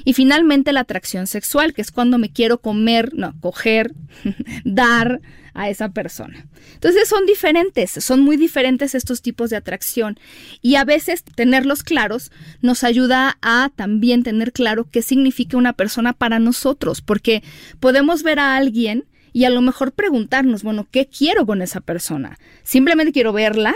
Y 0.03 0.13
finalmente 0.13 0.73
la 0.73 0.81
atracción 0.81 1.27
sexual, 1.27 1.73
que 1.73 1.81
es 1.81 1.91
cuando 1.91 2.17
me 2.17 2.31
quiero 2.31 2.59
comer, 2.59 3.13
no, 3.13 3.33
coger, 3.39 3.93
dar 4.63 5.21
a 5.57 5.69
esa 5.69 5.89
persona. 5.89 6.45
Entonces 6.75 7.09
son 7.09 7.25
diferentes, 7.25 7.91
son 7.91 8.21
muy 8.21 8.37
diferentes 8.37 8.95
estos 8.95 9.21
tipos 9.21 9.49
de 9.49 9.57
atracción. 9.57 10.17
Y 10.61 10.75
a 10.75 10.85
veces 10.85 11.23
tenerlos 11.23 11.83
claros 11.83 12.31
nos 12.61 12.83
ayuda 12.83 13.37
a 13.41 13.71
también 13.75 14.23
tener 14.23 14.53
claro 14.53 14.87
qué 14.89 15.01
significa 15.01 15.57
una 15.57 15.73
persona 15.73 16.13
para 16.13 16.39
nosotros, 16.39 17.01
porque 17.01 17.43
podemos 17.79 18.23
ver 18.23 18.39
a 18.39 18.55
alguien 18.55 19.05
y 19.33 19.45
a 19.45 19.49
lo 19.49 19.61
mejor 19.61 19.91
preguntarnos, 19.91 20.63
bueno, 20.63 20.87
¿qué 20.89 21.07
quiero 21.07 21.45
con 21.45 21.61
esa 21.61 21.81
persona? 21.81 22.37
Simplemente 22.63 23.11
quiero 23.11 23.33
verla, 23.33 23.75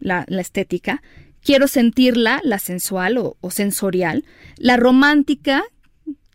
la, 0.00 0.24
estética, 0.28 1.02
quiero 1.42 1.68
sentirla, 1.68 2.40
la 2.42 2.58
sensual 2.58 3.18
o, 3.18 3.50
sensorial, 3.50 4.24
la 4.56 4.76
romántica, 4.76 5.62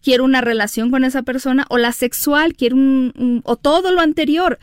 quiero 0.05 0.23
una 0.23 0.39
relación 0.39 0.91
con 0.91 1.03
esa 1.03 1.23
persona, 1.23 1.65
o 1.67 1.79
la 1.79 1.91
sexual, 1.91 2.53
quiero 2.53 2.75
un, 2.75 3.41
o 3.43 3.55
todo 3.55 3.91
lo 3.91 4.01
anterior. 4.01 4.59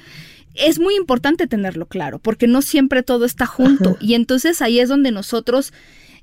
Es 0.55 0.79
muy 0.79 0.95
importante 0.95 1.49
tenerlo 1.49 1.87
claro, 1.87 2.21
porque 2.21 2.47
no 2.47 2.63
siempre 2.63 3.03
todo 3.03 3.25
está 3.25 3.45
junto. 3.45 3.97
Y 4.01 4.15
entonces 4.15 4.63
ahí 4.63 4.79
es 4.79 4.89
donde 4.89 5.11
nosotros, 5.11 5.73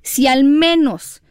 si 0.03 0.27
al 0.27 0.45
menos 0.45 1.21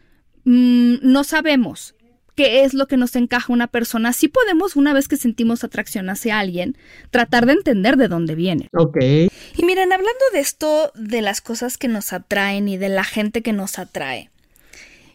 mm, 0.43 0.97
no 1.01 1.23
sabemos 1.23 1.95
qué 2.35 2.63
es 2.63 2.75
lo 2.75 2.87
que 2.87 2.95
nos 2.95 3.15
encaja 3.15 3.51
una 3.51 3.65
persona, 3.65 4.13
sí 4.13 4.27
podemos, 4.27 4.75
una 4.75 4.93
vez 4.93 5.07
que 5.07 5.17
sentimos 5.17 5.63
atracción 5.63 6.11
hacia 6.11 6.37
alguien, 6.37 6.77
tratar 7.09 7.47
de 7.47 7.53
entender 7.53 7.97
de 7.97 8.07
dónde 8.07 8.35
viene. 8.35 8.69
Ok. 8.77 8.97
Y 9.01 9.65
miren, 9.65 9.91
hablando 9.91 10.23
de 10.31 10.41
esto, 10.41 10.91
de 10.93 11.23
las 11.23 11.41
cosas 11.41 11.79
que 11.79 11.87
nos 11.87 12.13
atraen 12.13 12.67
y 12.67 12.77
de 12.77 12.89
la 12.89 13.03
gente 13.03 13.41
que 13.41 13.51
nos 13.51 13.79
atrae, 13.79 14.29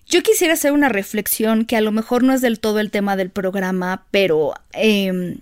yo 0.07 0.23
quisiera 0.23 0.55
hacer 0.55 0.73
una 0.73 0.89
reflexión 0.89 1.65
que 1.65 1.77
a 1.77 1.81
lo 1.81 1.93
mejor 1.93 2.23
no 2.23 2.33
es 2.33 2.41
del 2.41 2.61
todo 2.61 2.81
el 2.81 2.91
tema 2.91 3.17
del 3.17 3.31
programa, 3.31 4.07
pero 4.11 4.55
em, 4.73 5.39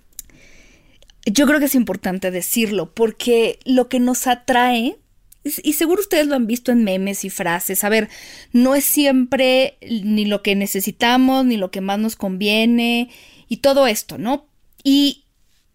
yo 1.27 1.47
creo 1.47 1.59
que 1.59 1.67
es 1.67 1.75
importante 1.75 2.31
decirlo, 2.31 2.93
porque 2.93 3.59
lo 3.65 3.89
que 3.89 4.01
nos 4.01 4.27
atrae 4.27 4.97
y 5.45 5.73
seguro 5.73 6.01
ustedes 6.01 6.27
lo 6.27 6.37
han 6.37 6.47
visto 6.47 6.71
en 6.71 6.85
memes 6.85 7.25
y 7.25 7.31
frases. 7.31 7.83
A 7.85 7.89
ver, 7.89 8.09
no 8.53 8.75
es 8.75 8.85
siempre 8.85 9.77
ni 9.81 10.25
lo 10.25 10.43
que 10.43 10.55
necesitamos, 10.55 11.45
ni 11.45 11.57
lo 11.57 11.71
que 11.71 11.81
más 11.81 11.99
nos 11.99 12.17
conviene, 12.17 13.11
y 13.49 13.59
todo 13.59 13.87
esto, 13.87 14.19
¿no? 14.19 14.47
Y, 14.85 15.25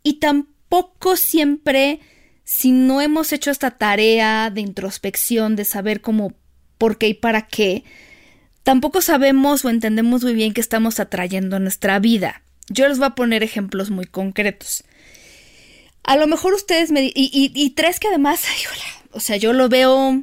y 0.03 0.15
tampoco 0.15 1.15
siempre, 1.15 1.99
si 2.43 2.71
no 2.71 3.01
hemos 3.01 3.33
hecho 3.33 3.51
esta 3.51 3.71
tarea 3.71 4.49
de 4.49 4.61
introspección, 4.61 5.55
de 5.55 5.65
saber 5.65 6.01
cómo, 6.01 6.33
por 6.77 6.97
qué 6.97 7.09
y 7.09 7.13
para 7.13 7.47
qué, 7.47 7.83
tampoco 8.67 9.01
sabemos 9.01 9.63
o 9.63 9.69
entendemos 9.69 10.25
muy 10.25 10.33
bien 10.33 10.53
qué 10.53 10.59
estamos 10.59 10.99
atrayendo 10.99 11.55
a 11.55 11.59
nuestra 11.59 11.99
vida. 11.99 12.41
Yo 12.67 12.85
les 12.89 12.97
voy 12.97 13.07
a 13.07 13.15
poner 13.15 13.41
ejemplos 13.41 13.91
muy 13.91 14.03
concretos. 14.03 14.83
A 16.03 16.17
lo 16.17 16.27
mejor 16.27 16.53
ustedes 16.53 16.91
me... 16.91 17.05
Y, 17.05 17.13
y, 17.15 17.69
tres 17.69 17.97
que 18.01 18.09
además, 18.09 18.43
ay, 18.45 18.59
hola, 18.69 19.07
o 19.13 19.21
sea, 19.21 19.37
yo 19.37 19.53
lo 19.53 19.69
veo, 19.69 20.21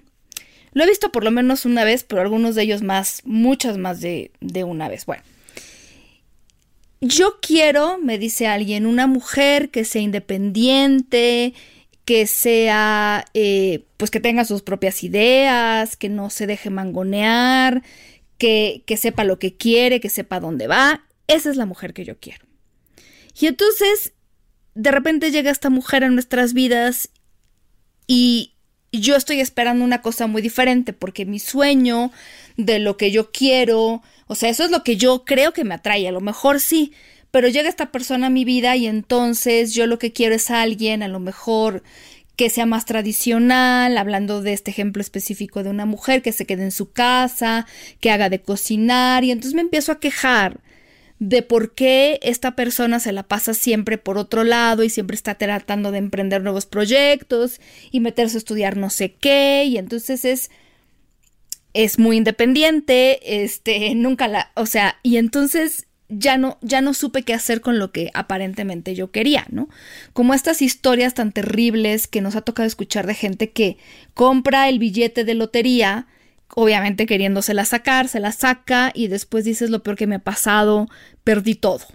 lo 0.74 0.84
he 0.84 0.86
visto 0.86 1.10
por 1.10 1.24
lo 1.24 1.30
menos 1.30 1.64
una 1.64 1.84
vez, 1.84 2.04
pero 2.04 2.20
algunos 2.20 2.54
de 2.54 2.64
ellos 2.64 2.82
más, 2.82 3.22
muchas 3.24 3.78
más 3.78 4.02
de, 4.02 4.30
de 4.42 4.62
una 4.62 4.90
vez. 4.90 5.06
Bueno, 5.06 5.22
yo 7.00 7.38
quiero, 7.40 7.96
me 7.96 8.18
dice 8.18 8.46
alguien, 8.46 8.84
una 8.84 9.06
mujer 9.06 9.70
que 9.70 9.86
sea 9.86 10.02
independiente, 10.02 11.54
que 12.04 12.26
sea, 12.26 13.24
eh, 13.32 13.84
pues 13.96 14.10
que 14.10 14.20
tenga 14.20 14.44
sus 14.44 14.60
propias 14.60 15.02
ideas, 15.02 15.96
que 15.96 16.10
no 16.10 16.28
se 16.28 16.46
deje 16.46 16.68
mangonear, 16.68 17.82
que, 18.44 18.96
sepa 18.96 19.24
lo 19.24 19.38
que 19.38 19.56
quiere, 19.56 20.00
que 20.00 20.10
sepa 20.10 20.40
dónde 20.40 20.66
va. 20.66 21.04
Esa 21.26 21.50
es 21.50 21.56
la 21.56 21.66
mujer 21.66 21.94
que 21.94 22.04
yo 22.04 22.18
quiero. 22.18 22.44
Y 23.38 23.46
entonces, 23.46 24.12
de 24.74 24.90
repente 24.90 25.30
llega 25.30 25.50
esta 25.50 25.70
mujer 25.70 26.04
a 26.04 26.10
nuestras 26.10 26.52
vidas 26.52 27.08
y 28.06 28.52
yo 28.92 29.16
estoy 29.16 29.40
esperando 29.40 29.84
una 29.84 30.02
cosa 30.02 30.26
muy 30.26 30.42
diferente 30.42 30.92
porque 30.92 31.24
mi 31.24 31.38
sueño 31.38 32.12
de 32.56 32.78
lo 32.78 32.96
que 32.96 33.10
yo 33.10 33.32
quiero, 33.32 34.02
o 34.26 34.34
sea, 34.34 34.50
eso 34.50 34.64
es 34.64 34.70
lo 34.70 34.84
que 34.84 34.96
yo 34.96 35.24
creo 35.24 35.52
que 35.52 35.64
me 35.64 35.74
atrae, 35.74 36.06
a 36.06 36.12
lo 36.12 36.20
mejor 36.20 36.60
sí, 36.60 36.92
pero 37.30 37.48
llega 37.48 37.68
esta 37.68 37.90
persona 37.90 38.28
a 38.28 38.30
mi 38.30 38.44
vida 38.44 38.76
y 38.76 38.86
entonces 38.86 39.74
yo 39.74 39.86
lo 39.88 39.98
que 39.98 40.12
quiero 40.12 40.36
es 40.36 40.50
alguien, 40.50 41.02
a 41.02 41.08
lo 41.08 41.18
mejor 41.18 41.82
que 42.36 42.50
sea 42.50 42.66
más 42.66 42.84
tradicional, 42.84 43.96
hablando 43.96 44.42
de 44.42 44.52
este 44.52 44.70
ejemplo 44.70 45.00
específico 45.00 45.62
de 45.62 45.70
una 45.70 45.86
mujer 45.86 46.22
que 46.22 46.32
se 46.32 46.46
quede 46.46 46.64
en 46.64 46.72
su 46.72 46.90
casa, 46.92 47.66
que 48.00 48.10
haga 48.10 48.28
de 48.28 48.40
cocinar, 48.40 49.24
y 49.24 49.30
entonces 49.30 49.54
me 49.54 49.60
empiezo 49.60 49.92
a 49.92 50.00
quejar 50.00 50.60
de 51.20 51.42
por 51.42 51.74
qué 51.74 52.18
esta 52.22 52.56
persona 52.56 52.98
se 52.98 53.12
la 53.12 53.22
pasa 53.22 53.54
siempre 53.54 53.98
por 53.98 54.18
otro 54.18 54.42
lado 54.42 54.82
y 54.82 54.90
siempre 54.90 55.14
está 55.14 55.36
tratando 55.36 55.92
de 55.92 55.98
emprender 55.98 56.42
nuevos 56.42 56.66
proyectos 56.66 57.60
y 57.92 58.00
meterse 58.00 58.36
a 58.36 58.38
estudiar 58.38 58.76
no 58.76 58.90
sé 58.90 59.14
qué, 59.14 59.64
y 59.66 59.78
entonces 59.78 60.24
es 60.24 60.50
es 61.74 61.98
muy 61.98 62.16
independiente, 62.16 63.42
este, 63.44 63.94
nunca 63.96 64.28
la, 64.28 64.52
o 64.54 64.66
sea, 64.66 64.96
y 65.02 65.18
entonces 65.18 65.86
ya 66.08 66.36
no, 66.36 66.58
ya 66.60 66.80
no 66.80 66.94
supe 66.94 67.22
qué 67.22 67.34
hacer 67.34 67.60
con 67.60 67.78
lo 67.78 67.90
que 67.90 68.10
aparentemente 68.14 68.94
yo 68.94 69.10
quería, 69.10 69.46
¿no? 69.50 69.68
Como 70.12 70.34
estas 70.34 70.62
historias 70.62 71.14
tan 71.14 71.32
terribles 71.32 72.06
que 72.06 72.20
nos 72.20 72.36
ha 72.36 72.42
tocado 72.42 72.66
escuchar 72.66 73.06
de 73.06 73.14
gente 73.14 73.50
que 73.50 73.78
compra 74.12 74.68
el 74.68 74.78
billete 74.78 75.24
de 75.24 75.34
lotería, 75.34 76.06
obviamente 76.54 77.06
queriéndosela 77.06 77.64
sacar, 77.64 78.08
se 78.08 78.20
la 78.20 78.32
saca 78.32 78.92
y 78.94 79.08
después 79.08 79.44
dices 79.44 79.70
lo 79.70 79.82
peor 79.82 79.96
que 79.96 80.06
me 80.06 80.16
ha 80.16 80.20
pasado, 80.20 80.88
perdí 81.24 81.54
todo. 81.54 81.86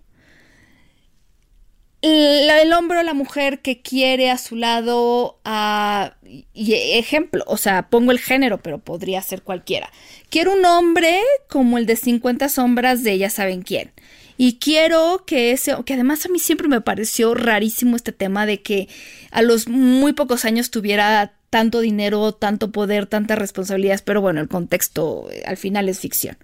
El, 2.02 2.72
hombre 2.74 3.00
o 3.00 3.04
la 3.04 3.14
mujer 3.14 3.60
que 3.60 3.82
quiere 3.82 4.30
a 4.30 4.38
su 4.38 4.56
lado, 4.56 5.40
a, 5.44 6.16
y 6.54 6.74
ejemplo, 6.74 7.44
o 7.48 7.58
sea, 7.58 7.90
pongo 7.90 8.12
el 8.12 8.20
género, 8.20 8.62
pero 8.62 8.78
podría 8.78 9.22
ser 9.22 9.42
cualquiera. 9.42 9.92
Quiero 10.30 10.54
un 10.54 10.64
hombre 10.66 11.20
como 11.50 11.78
el 11.78 11.86
de 11.86 11.98
50 11.98 12.48
sombras 12.48 13.04
de 13.04 13.18
ya 13.18 13.30
saben 13.30 13.64
quién. 13.64 13.92
Y 14.38 14.58
quiero 14.60 15.26
que 15.26 15.52
ese, 15.52 15.76
que 15.86 15.96
además 15.96 16.26
a 16.26 16.30
mí 16.30 16.40
siempre 16.40 16.70
me 16.70 16.80
pareció 16.80 17.34
rarísimo 17.34 17.98
este 17.98 18.14
tema 18.14 18.46
de 18.46 18.62
que 18.62 18.88
a 19.32 19.42
los 19.42 19.68
muy 19.68 20.14
pocos 20.14 20.46
años 20.46 20.72
tuviera 20.72 21.34
tanto 21.50 21.82
dinero, 21.82 22.32
tanto 22.32 22.72
poder, 22.72 23.06
tantas 23.08 23.38
responsabilidades, 23.38 24.02
pero 24.02 24.22
bueno, 24.22 24.40
el 24.40 24.48
contexto 24.48 25.28
eh, 25.32 25.44
al 25.46 25.58
final 25.58 25.90
es 25.90 26.00
ficción. 26.00 26.38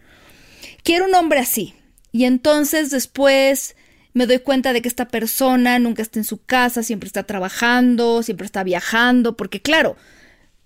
Quiero 0.84 1.06
un 1.06 1.15
hombre 1.15 1.39
así. 1.39 1.74
Y 2.12 2.26
entonces 2.26 2.89
después 2.89 3.76
me 4.15 4.25
doy 4.25 4.39
cuenta 4.39 4.71
de 4.71 4.82
que 4.82 4.88
esta 4.88 5.10
persona 5.10 5.78
nunca 5.78 6.01
está 6.01 6.19
en 6.19 6.23
su 6.23 6.41
casa, 6.41 6.84
siempre 6.84 7.06
está 7.06 7.23
trabajando, 7.23 8.23
siempre 8.23 8.45
está 8.45 8.63
viajando, 8.63 9.36
porque 9.36 9.62
claro, 9.62 9.97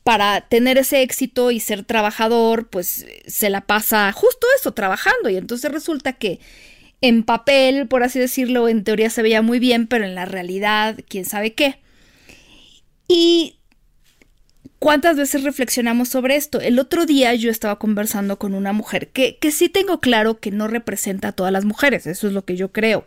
para 0.04 0.42
tener 0.42 0.78
ese 0.78 1.02
éxito 1.02 1.50
y 1.50 1.60
ser 1.60 1.84
trabajador, 1.84 2.70
pues 2.70 3.08
se 3.26 3.50
la 3.50 3.62
pasa 3.62 4.12
justo 4.12 4.46
eso, 4.60 4.74
trabajando. 4.74 5.30
Y 5.30 5.36
entonces 5.36 5.72
resulta 5.72 6.14
que 6.14 6.40
en 7.02 7.24
papel, 7.24 7.88
por 7.88 8.04
así 8.04 8.20
decirlo, 8.20 8.70
en 8.70 8.84
teoría 8.84 9.10
se 9.10 9.24
veía 9.24 9.42
muy 9.42 9.58
bien, 9.58 9.88
pero 9.88 10.06
en 10.06 10.14
la 10.14 10.26
realidad, 10.26 11.00
quién 11.08 11.26
sabe 11.26 11.54
qué. 11.54 11.80
Y 13.08 13.56
¿Cuántas 14.78 15.18
veces 15.18 15.44
reflexionamos 15.44 16.08
sobre 16.08 16.38
esto? 16.38 16.62
El 16.62 16.80
otro 16.80 17.06
día 17.06 17.34
yo 17.36 17.52
estaba 17.52 17.80
conversando 17.80 18.40
con 18.40 18.54
una 18.54 18.72
mujer 18.72 19.10
que, 19.10 19.38
que, 19.38 19.52
sí 19.52 19.68
tengo 19.68 20.00
claro 20.00 20.40
que 20.40 20.52
no 20.52 20.70
representa 20.70 21.30
a 21.30 21.32
todas 21.34 21.52
las 21.52 21.66
mujeres, 21.66 22.08
eso 22.08 22.28
es 22.28 22.34
lo 22.34 22.46
que 22.46 22.56
yo 22.56 22.72
creo, 22.72 23.06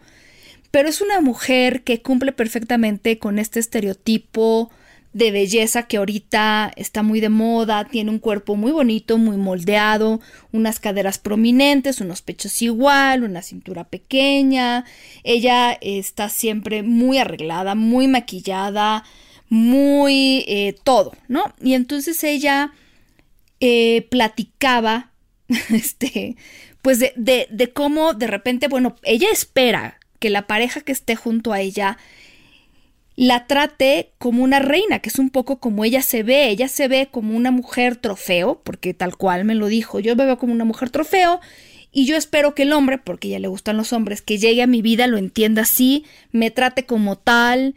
pero 0.72 0.88
es 0.88 1.00
una 1.02 1.20
mujer 1.20 1.84
que 1.84 2.02
cumple 2.02 2.32
perfectamente 2.32 3.18
con 3.18 3.38
este 3.38 3.60
estereotipo 3.60 4.70
de 5.12 5.30
belleza 5.30 5.82
que 5.82 5.98
ahorita 5.98 6.72
está 6.76 7.02
muy 7.02 7.20
de 7.20 7.28
moda, 7.28 7.84
tiene 7.84 8.10
un 8.10 8.18
cuerpo 8.18 8.56
muy 8.56 8.72
bonito, 8.72 9.18
muy 9.18 9.36
moldeado, 9.36 10.20
unas 10.50 10.80
caderas 10.80 11.18
prominentes, 11.18 12.00
unos 12.00 12.22
pechos 12.22 12.62
igual, 12.62 13.22
una 13.22 13.42
cintura 13.42 13.84
pequeña. 13.84 14.86
Ella 15.22 15.76
está 15.82 16.30
siempre 16.30 16.82
muy 16.82 17.18
arreglada, 17.18 17.74
muy 17.74 18.08
maquillada, 18.08 19.04
muy 19.50 20.46
eh, 20.48 20.74
todo, 20.82 21.12
¿no? 21.28 21.52
Y 21.62 21.74
entonces 21.74 22.24
ella 22.24 22.72
eh, 23.60 24.06
platicaba, 24.10 25.10
este, 25.68 26.36
pues 26.80 26.98
de, 26.98 27.12
de, 27.16 27.46
de 27.50 27.70
cómo 27.74 28.14
de 28.14 28.28
repente, 28.28 28.68
bueno, 28.68 28.96
ella 29.02 29.28
espera 29.30 29.98
que 30.22 30.30
la 30.30 30.46
pareja 30.46 30.80
que 30.82 30.92
esté 30.92 31.16
junto 31.16 31.52
a 31.52 31.60
ella 31.60 31.98
la 33.16 33.48
trate 33.48 34.12
como 34.18 34.44
una 34.44 34.60
reina, 34.60 35.00
que 35.00 35.08
es 35.08 35.18
un 35.18 35.30
poco 35.30 35.58
como 35.58 35.84
ella 35.84 36.00
se 36.00 36.22
ve, 36.22 36.48
ella 36.48 36.68
se 36.68 36.86
ve 36.86 37.08
como 37.10 37.36
una 37.36 37.50
mujer 37.50 37.96
trofeo, 37.96 38.62
porque 38.62 38.94
tal 38.94 39.16
cual 39.16 39.44
me 39.44 39.56
lo 39.56 39.66
dijo, 39.66 39.98
yo 39.98 40.14
me 40.14 40.24
veo 40.24 40.38
como 40.38 40.52
una 40.52 40.64
mujer 40.64 40.90
trofeo 40.90 41.40
y 41.90 42.06
yo 42.06 42.16
espero 42.16 42.54
que 42.54 42.62
el 42.62 42.72
hombre, 42.72 42.98
porque 42.98 43.30
ya 43.30 43.40
le 43.40 43.48
gustan 43.48 43.76
los 43.76 43.92
hombres, 43.92 44.22
que 44.22 44.38
llegue 44.38 44.62
a 44.62 44.68
mi 44.68 44.80
vida, 44.80 45.08
lo 45.08 45.18
entienda 45.18 45.62
así, 45.62 46.04
me 46.30 46.52
trate 46.52 46.86
como 46.86 47.18
tal 47.18 47.74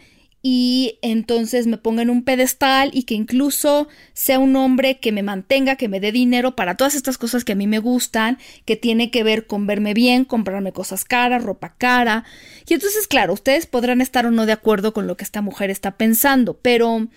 y 0.48 1.00
entonces 1.02 1.66
me 1.66 1.80
ponga 1.80 2.04
en 2.04 2.12
un 2.12 2.24
pedestal 2.24 2.92
y 2.94 3.06
que 3.06 3.16
incluso 3.16 3.88
sea 4.14 4.38
un 4.38 4.56
hombre 4.56 5.00
que 5.00 5.12
me 5.12 5.24
mantenga, 5.24 5.76
que 5.76 5.90
me 5.90 6.00
dé 6.00 6.12
dinero 6.12 6.56
para 6.56 6.78
todas 6.78 6.94
estas 6.94 7.18
cosas 7.18 7.44
que 7.44 7.54
a 7.54 7.56
mí 7.56 7.66
me 7.66 7.80
gustan, 7.80 8.38
que 8.64 8.76
tiene 8.76 9.10
que 9.10 9.24
ver 9.24 9.48
con 9.48 9.66
verme 9.66 9.96
bien, 9.96 10.24
comprarme 10.24 10.72
cosas 10.72 11.04
caras, 11.04 11.42
ropa 11.42 11.74
cara. 11.80 12.26
Y 12.68 12.76
entonces, 12.76 13.08
claro, 13.08 13.34
ustedes 13.34 13.66
podrán 13.66 14.02
estar 14.02 14.28
o 14.28 14.30
no 14.30 14.46
de 14.46 14.52
acuerdo 14.52 14.94
con 14.94 15.08
lo 15.08 15.18
que 15.18 15.24
esta 15.24 15.42
mujer 15.42 15.72
está 15.72 15.98
pensando, 15.98 16.60
pero... 16.62 17.08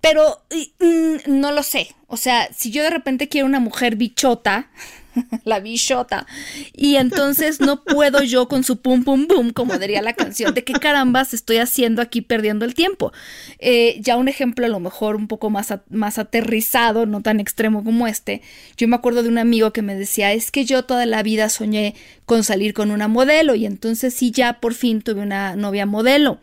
Pero 0.00 0.42
mm, 0.80 1.40
no 1.40 1.52
lo 1.52 1.62
sé. 1.62 1.94
O 2.06 2.16
sea, 2.16 2.48
si 2.52 2.70
yo 2.70 2.82
de 2.82 2.90
repente 2.90 3.28
quiero 3.28 3.46
una 3.46 3.60
mujer 3.60 3.96
bichota, 3.96 4.70
la 5.44 5.60
bichota. 5.60 6.26
Y 6.72 6.96
entonces 6.96 7.60
no 7.60 7.84
puedo 7.84 8.22
yo 8.22 8.48
con 8.48 8.64
su 8.64 8.80
pum 8.80 9.04
pum 9.04 9.26
pum, 9.26 9.50
como 9.50 9.78
diría 9.78 10.02
la 10.02 10.14
canción, 10.14 10.54
de 10.54 10.64
qué 10.64 10.72
carambas 10.72 11.34
estoy 11.34 11.58
haciendo 11.58 12.02
aquí 12.02 12.20
perdiendo 12.20 12.64
el 12.64 12.74
tiempo. 12.74 13.12
Eh, 13.58 13.98
ya 14.00 14.16
un 14.16 14.28
ejemplo 14.28 14.66
a 14.66 14.68
lo 14.68 14.80
mejor 14.80 15.16
un 15.16 15.28
poco 15.28 15.50
más, 15.50 15.72
más 15.88 16.18
aterrizado, 16.18 17.06
no 17.06 17.22
tan 17.22 17.40
extremo 17.40 17.84
como 17.84 18.06
este. 18.06 18.42
Yo 18.76 18.88
me 18.88 18.96
acuerdo 18.96 19.22
de 19.22 19.28
un 19.28 19.38
amigo 19.38 19.72
que 19.72 19.82
me 19.82 19.94
decía, 19.94 20.32
es 20.32 20.50
que 20.50 20.64
yo 20.64 20.84
toda 20.84 21.06
la 21.06 21.22
vida 21.22 21.48
soñé 21.48 21.94
con 22.24 22.44
salir 22.44 22.74
con 22.74 22.90
una 22.90 23.08
modelo 23.08 23.54
y 23.54 23.66
entonces 23.66 24.14
sí 24.14 24.30
ya 24.30 24.60
por 24.60 24.74
fin 24.74 25.02
tuve 25.02 25.22
una 25.22 25.56
novia 25.56 25.86
modelo. 25.86 26.40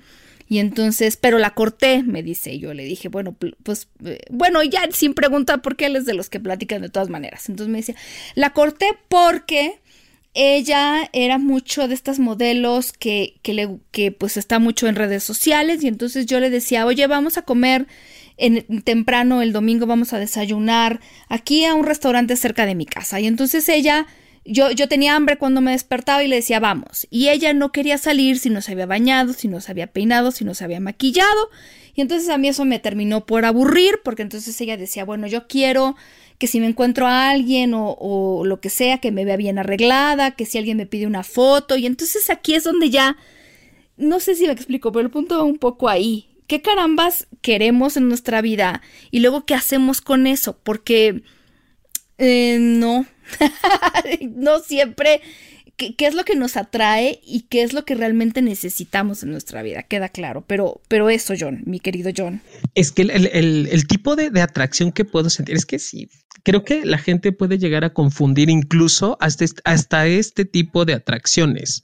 Y 0.49 0.60
entonces, 0.60 1.17
pero 1.17 1.39
la 1.39 1.51
corté, 1.51 2.03
me 2.03 2.23
dice. 2.23 2.57
yo 2.60 2.73
le 2.73 2.86
dije, 2.86 3.10
bueno, 3.10 3.36
pues, 3.63 3.89
eh, 4.05 4.19
bueno, 4.29 4.63
ya 4.63 4.88
sin 4.91 5.13
preguntar 5.13 5.62
por 5.62 5.75
qué 5.75 5.88
él 5.88 5.95
es 5.95 6.05
de 6.05 6.13
los 6.13 6.29
que 6.29 6.39
platican 6.39 6.81
de 6.81 6.89
todas 6.89 7.10
maneras. 7.10 7.49
Entonces 7.49 7.71
me 7.71 7.79
decía, 7.79 7.95
la 8.36 8.51
corté 8.51 8.97
porque 9.10 9.79
ella 10.33 11.10
era 11.13 11.38
mucho 11.38 11.88
de 11.88 11.95
estas 11.95 12.19
modelos 12.19 12.93
que, 12.93 13.39
que, 13.41 13.53
le, 13.53 13.77
que 13.91 14.12
pues 14.12 14.38
está 14.38 14.60
mucho 14.60 14.88
en 14.88 14.95
redes 14.95 15.23
sociales 15.23 15.83
y 15.83 15.88
entonces 15.88 16.27
yo 16.27 16.39
le 16.39 16.49
decía, 16.49 16.86
oye, 16.86 17.07
vamos 17.07 17.38
a 17.38 17.41
comer 17.41 17.88
en, 18.38 18.83
temprano 18.83 19.41
el 19.41 19.51
domingo, 19.51 19.88
vamos 19.88 20.13
a 20.13 20.19
desayunar 20.19 21.01
aquí 21.27 21.65
a 21.65 21.73
un 21.73 21.86
restaurante 21.86 22.36
cerca 22.36 22.65
de 22.65 22.75
mi 22.75 22.86
casa. 22.86 23.19
Y 23.19 23.27
entonces 23.27 23.67
ella 23.67 24.05
yo, 24.47 24.71
yo 24.71 24.88
tenía 24.88 25.15
hambre 25.15 25.38
cuando 25.38 25.62
me 25.62 25.71
despertaba 25.71 26.23
y 26.23 26.27
le 26.27 26.38
decía 26.38 26.60
vamos. 26.60 27.07
Y 27.10 27.29
ella 27.29 27.53
no 27.53 27.71
quería 27.71 27.97
salir 27.97 28.39
si 28.39 28.49
no 28.49 28.62
se 28.62 28.71
había 28.71 28.86
bañado, 28.86 29.33
si 29.33 29.47
no 29.47 29.62
se 29.62 29.71
había 29.71 29.88
peinado, 29.88 30.31
si 30.31 30.45
no 30.45 30.53
se 30.53 30.63
había 30.63 30.79
maquillado. 30.79 31.49
Y 31.93 32.01
entonces 32.01 32.29
a 32.29 32.38
mí 32.38 32.47
eso 32.47 32.63
me 32.65 32.79
terminó 32.79 33.25
por 33.25 33.45
aburrir, 33.45 33.99
porque 34.03 34.21
entonces 34.21 34.60
ella 34.62 34.77
decía, 34.77 35.03
bueno, 35.03 35.27
yo 35.27 35.47
quiero 35.47 35.95
que 36.38 36.47
si 36.47 36.60
me 36.60 36.67
encuentro 36.67 37.07
a 37.07 37.29
alguien 37.29 37.73
o, 37.73 37.95
o 37.99 38.45
lo 38.45 38.62
que 38.62 38.69
sea, 38.69 38.99
que 38.99 39.12
me 39.12 39.25
vea 39.25 39.38
bien 39.38 39.57
arreglada, 39.57 40.31
que 40.31 40.45
si 40.45 40.57
alguien 40.57 40.77
me 40.77 40.86
pide 40.86 41.07
una 41.07 41.23
foto. 41.23 41.75
Y 41.75 41.86
entonces 41.86 42.29
aquí 42.29 42.53
es 42.53 42.63
donde 42.63 42.89
ya, 42.89 43.17
no 43.97 44.19
sé 44.19 44.36
si 44.36 44.45
me 44.45 44.53
explico, 44.53 44.91
pero 44.91 45.05
el 45.05 45.12
punto 45.12 45.38
va 45.38 45.43
un 45.43 45.57
poco 45.57 45.89
ahí. 45.89 46.29
¿Qué 46.45 46.62
carambas 46.62 47.27
queremos 47.41 47.97
en 47.97 48.07
nuestra 48.07 48.41
vida? 48.41 48.81
Y 49.12 49.19
luego, 49.19 49.45
¿qué 49.45 49.55
hacemos 49.55 49.99
con 49.99 50.27
eso? 50.27 50.58
Porque 50.63 51.23
eh, 52.18 52.58
no, 52.60 53.06
no 54.36 54.60
siempre 54.60 55.22
qué, 55.78 56.08
es 56.08 56.15
lo 56.15 56.26
que 56.26 56.36
nos 56.36 56.58
atrae 56.58 57.22
y 57.24 57.42
qué 57.44 57.62
es 57.62 57.74
lo 57.74 57.86
que 57.86 57.96
realmente 57.96 58.42
necesitamos 58.42 59.24
en 59.24 59.32
nuestra 59.32 59.62
vida, 59.62 59.84
queda 59.84 60.10
claro. 60.10 60.44
Pero, 60.48 60.82
pero 60.88 61.10
eso, 61.10 61.36
John, 61.40 61.62
mi 61.65 61.80
querido 61.80 62.12
John. 62.15 62.42
Es 62.74 62.92
que 62.92 63.04
el, 63.04 63.88
tipo 63.88 64.15
de, 64.15 64.42
atracción 64.42 64.92
que 64.92 65.06
puedo 65.06 65.30
sentir 65.30 65.56
es 65.56 65.65
que 65.65 65.80
sí, 65.80 66.10
creo 66.44 66.63
que 66.63 66.86
la 66.86 66.98
gente 66.98 67.32
puede 67.32 67.60
llegar 67.60 67.86
a 67.86 67.94
confundir 67.94 68.50
incluso 68.50 69.18
hasta, 69.20 69.46
hasta 69.63 70.08
este 70.08 70.46
tipo 70.46 70.86
de 70.86 70.94
atracciones, 70.94 71.84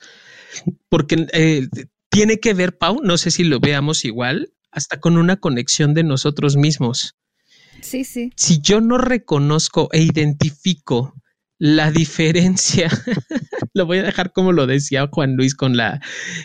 porque 0.90 1.28
eh, 1.34 1.68
tiene 2.10 2.40
que 2.40 2.54
ver, 2.54 2.78
Pau, 2.78 3.00
no 3.04 3.18
sé 3.18 3.32
si 3.32 3.44
lo 3.44 3.60
veamos 3.60 4.06
igual, 4.06 4.54
hasta 4.72 5.00
con 5.00 5.18
una 5.18 5.38
conexión 5.38 5.94
de 5.94 6.04
nosotros 6.04 6.58
mismos. 6.58 7.16
Sí, 7.82 8.04
sí. 8.04 8.32
Si 8.36 8.60
yo 8.62 8.82
no 8.82 8.98
reconozco 8.98 9.90
e 9.92 10.02
identifico 10.02 11.14
la 11.60 11.92
diferencia, 11.92 12.90
lo 13.74 13.86
voy 13.86 14.00
a 14.00 14.04
dejar 14.04 14.34
como 14.34 14.52
lo 14.52 14.68
decía 14.68 15.08
Juan 15.12 15.36
Luis 15.36 15.56
con 15.56 15.78
la, 15.78 16.02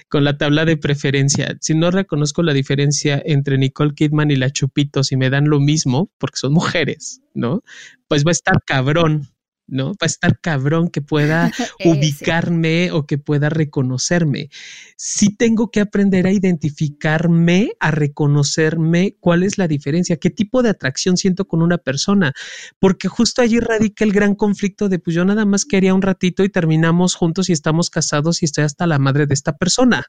con 0.08 0.24
la 0.24 0.38
tabla 0.38 0.64
de 0.64 0.76
preferencia. 0.76 1.56
Si 1.60 1.74
no 1.74 1.90
reconozco 1.90 2.42
la 2.42 2.52
diferencia 2.52 3.20
entre 3.24 3.58
Nicole 3.58 3.94
Kidman 3.94 4.30
y 4.30 4.36
la 4.36 4.50
Chupitos 4.50 5.10
y 5.10 5.16
me 5.16 5.30
dan 5.30 5.48
lo 5.48 5.60
mismo, 5.60 6.10
porque 6.18 6.38
son 6.38 6.52
mujeres, 6.52 7.20
¿no? 7.34 7.62
Pues 8.06 8.24
va 8.24 8.30
a 8.30 8.32
estar 8.32 8.62
cabrón. 8.64 9.28
¿No? 9.68 9.88
Va 9.90 9.96
a 10.02 10.06
estar 10.06 10.40
cabrón 10.40 10.88
que 10.88 11.02
pueda 11.02 11.52
ubicarme 11.84 12.90
o 12.90 13.06
que 13.06 13.18
pueda 13.18 13.48
reconocerme. 13.48 14.50
Sí 14.96 15.34
tengo 15.34 15.70
que 15.70 15.80
aprender 15.80 16.26
a 16.26 16.32
identificarme, 16.32 17.72
a 17.78 17.90
reconocerme 17.90 19.16
cuál 19.20 19.44
es 19.44 19.58
la 19.58 19.68
diferencia, 19.68 20.16
qué 20.16 20.30
tipo 20.30 20.62
de 20.62 20.70
atracción 20.70 21.16
siento 21.16 21.46
con 21.46 21.62
una 21.62 21.78
persona, 21.78 22.32
porque 22.78 23.08
justo 23.08 23.42
allí 23.42 23.60
radica 23.60 24.04
el 24.04 24.12
gran 24.12 24.34
conflicto 24.34 24.88
de 24.88 24.98
pues 24.98 25.14
yo 25.14 25.24
nada 25.24 25.44
más 25.44 25.64
quería 25.64 25.94
un 25.94 26.02
ratito 26.02 26.42
y 26.42 26.48
terminamos 26.48 27.14
juntos 27.14 27.48
y 27.48 27.52
estamos 27.52 27.90
casados 27.90 28.42
y 28.42 28.46
estoy 28.46 28.64
hasta 28.64 28.86
la 28.86 28.98
madre 28.98 29.26
de 29.26 29.34
esta 29.34 29.56
persona. 29.56 30.06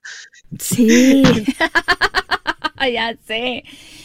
Sí. 0.58 1.24
ya 2.94 3.16
sé. 3.28 3.64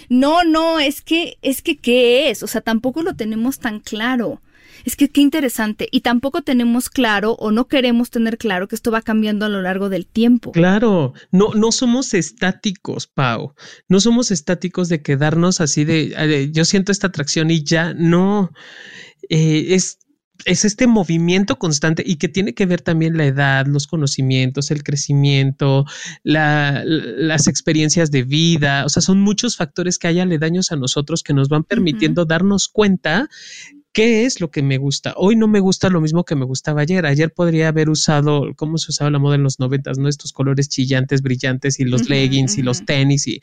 No, 0.08 0.44
no, 0.44 0.80
es 0.80 1.00
que, 1.00 1.38
es 1.42 1.62
que, 1.62 1.76
¿qué 1.76 2.30
es? 2.30 2.42
O 2.42 2.46
sea, 2.46 2.60
tampoco 2.60 3.02
lo 3.02 3.14
tenemos 3.14 3.58
tan 3.58 3.80
claro. 3.80 4.40
Es 4.84 4.96
que 4.96 5.08
qué 5.08 5.20
interesante. 5.20 5.88
Y 5.90 6.00
tampoco 6.00 6.42
tenemos 6.42 6.90
claro 6.90 7.32
o 7.32 7.50
no 7.50 7.66
queremos 7.66 8.10
tener 8.10 8.38
claro 8.38 8.68
que 8.68 8.74
esto 8.74 8.90
va 8.90 9.02
cambiando 9.02 9.46
a 9.46 9.48
lo 9.48 9.62
largo 9.62 9.88
del 9.88 10.06
tiempo. 10.06 10.52
Claro, 10.52 11.14
no, 11.30 11.54
no 11.54 11.72
somos 11.72 12.14
estáticos, 12.14 13.06
Pau. 13.06 13.54
No 13.88 14.00
somos 14.00 14.30
estáticos 14.30 14.88
de 14.88 15.02
quedarnos 15.02 15.60
así 15.60 15.84
de, 15.84 16.50
yo 16.52 16.64
siento 16.64 16.92
esta 16.92 17.08
atracción 17.08 17.50
y 17.50 17.64
ya 17.64 17.94
no. 17.94 18.52
Eh, 19.30 19.74
es 19.74 19.98
es 20.44 20.64
este 20.64 20.86
movimiento 20.86 21.58
constante 21.58 22.02
y 22.04 22.16
que 22.16 22.28
tiene 22.28 22.54
que 22.54 22.66
ver 22.66 22.80
también 22.80 23.16
la 23.16 23.24
edad, 23.24 23.66
los 23.66 23.86
conocimientos, 23.86 24.70
el 24.70 24.82
crecimiento, 24.82 25.86
las 26.22 27.46
experiencias 27.46 28.10
de 28.10 28.24
vida. 28.24 28.84
O 28.84 28.88
sea, 28.88 29.00
son 29.00 29.20
muchos 29.20 29.56
factores 29.56 29.98
que 29.98 30.08
hay 30.08 30.20
aledaños 30.20 30.72
a 30.72 30.76
nosotros 30.76 31.22
que 31.22 31.34
nos 31.34 31.48
van 31.48 31.64
permitiendo 31.64 32.24
darnos 32.24 32.68
cuenta 32.68 33.28
¿Qué 33.94 34.24
es 34.24 34.40
lo 34.40 34.50
que 34.50 34.60
me 34.60 34.76
gusta? 34.76 35.14
Hoy 35.16 35.36
no 35.36 35.46
me 35.46 35.60
gusta 35.60 35.88
lo 35.88 36.00
mismo 36.00 36.24
que 36.24 36.34
me 36.34 36.44
gustaba 36.44 36.80
ayer. 36.80 37.06
Ayer 37.06 37.32
podría 37.32 37.68
haber 37.68 37.88
usado, 37.88 38.52
¿cómo 38.56 38.76
se 38.76 38.90
usaba 38.90 39.08
la 39.08 39.20
moda 39.20 39.36
en 39.36 39.44
los 39.44 39.60
noventas? 39.60 39.98
¿No? 39.98 40.08
Estos 40.08 40.32
colores 40.32 40.68
chillantes, 40.68 41.22
brillantes 41.22 41.78
y 41.78 41.84
los 41.84 42.08
leggings 42.08 42.58
y 42.58 42.62
los 42.62 42.84
tenis 42.84 43.28
y 43.28 43.40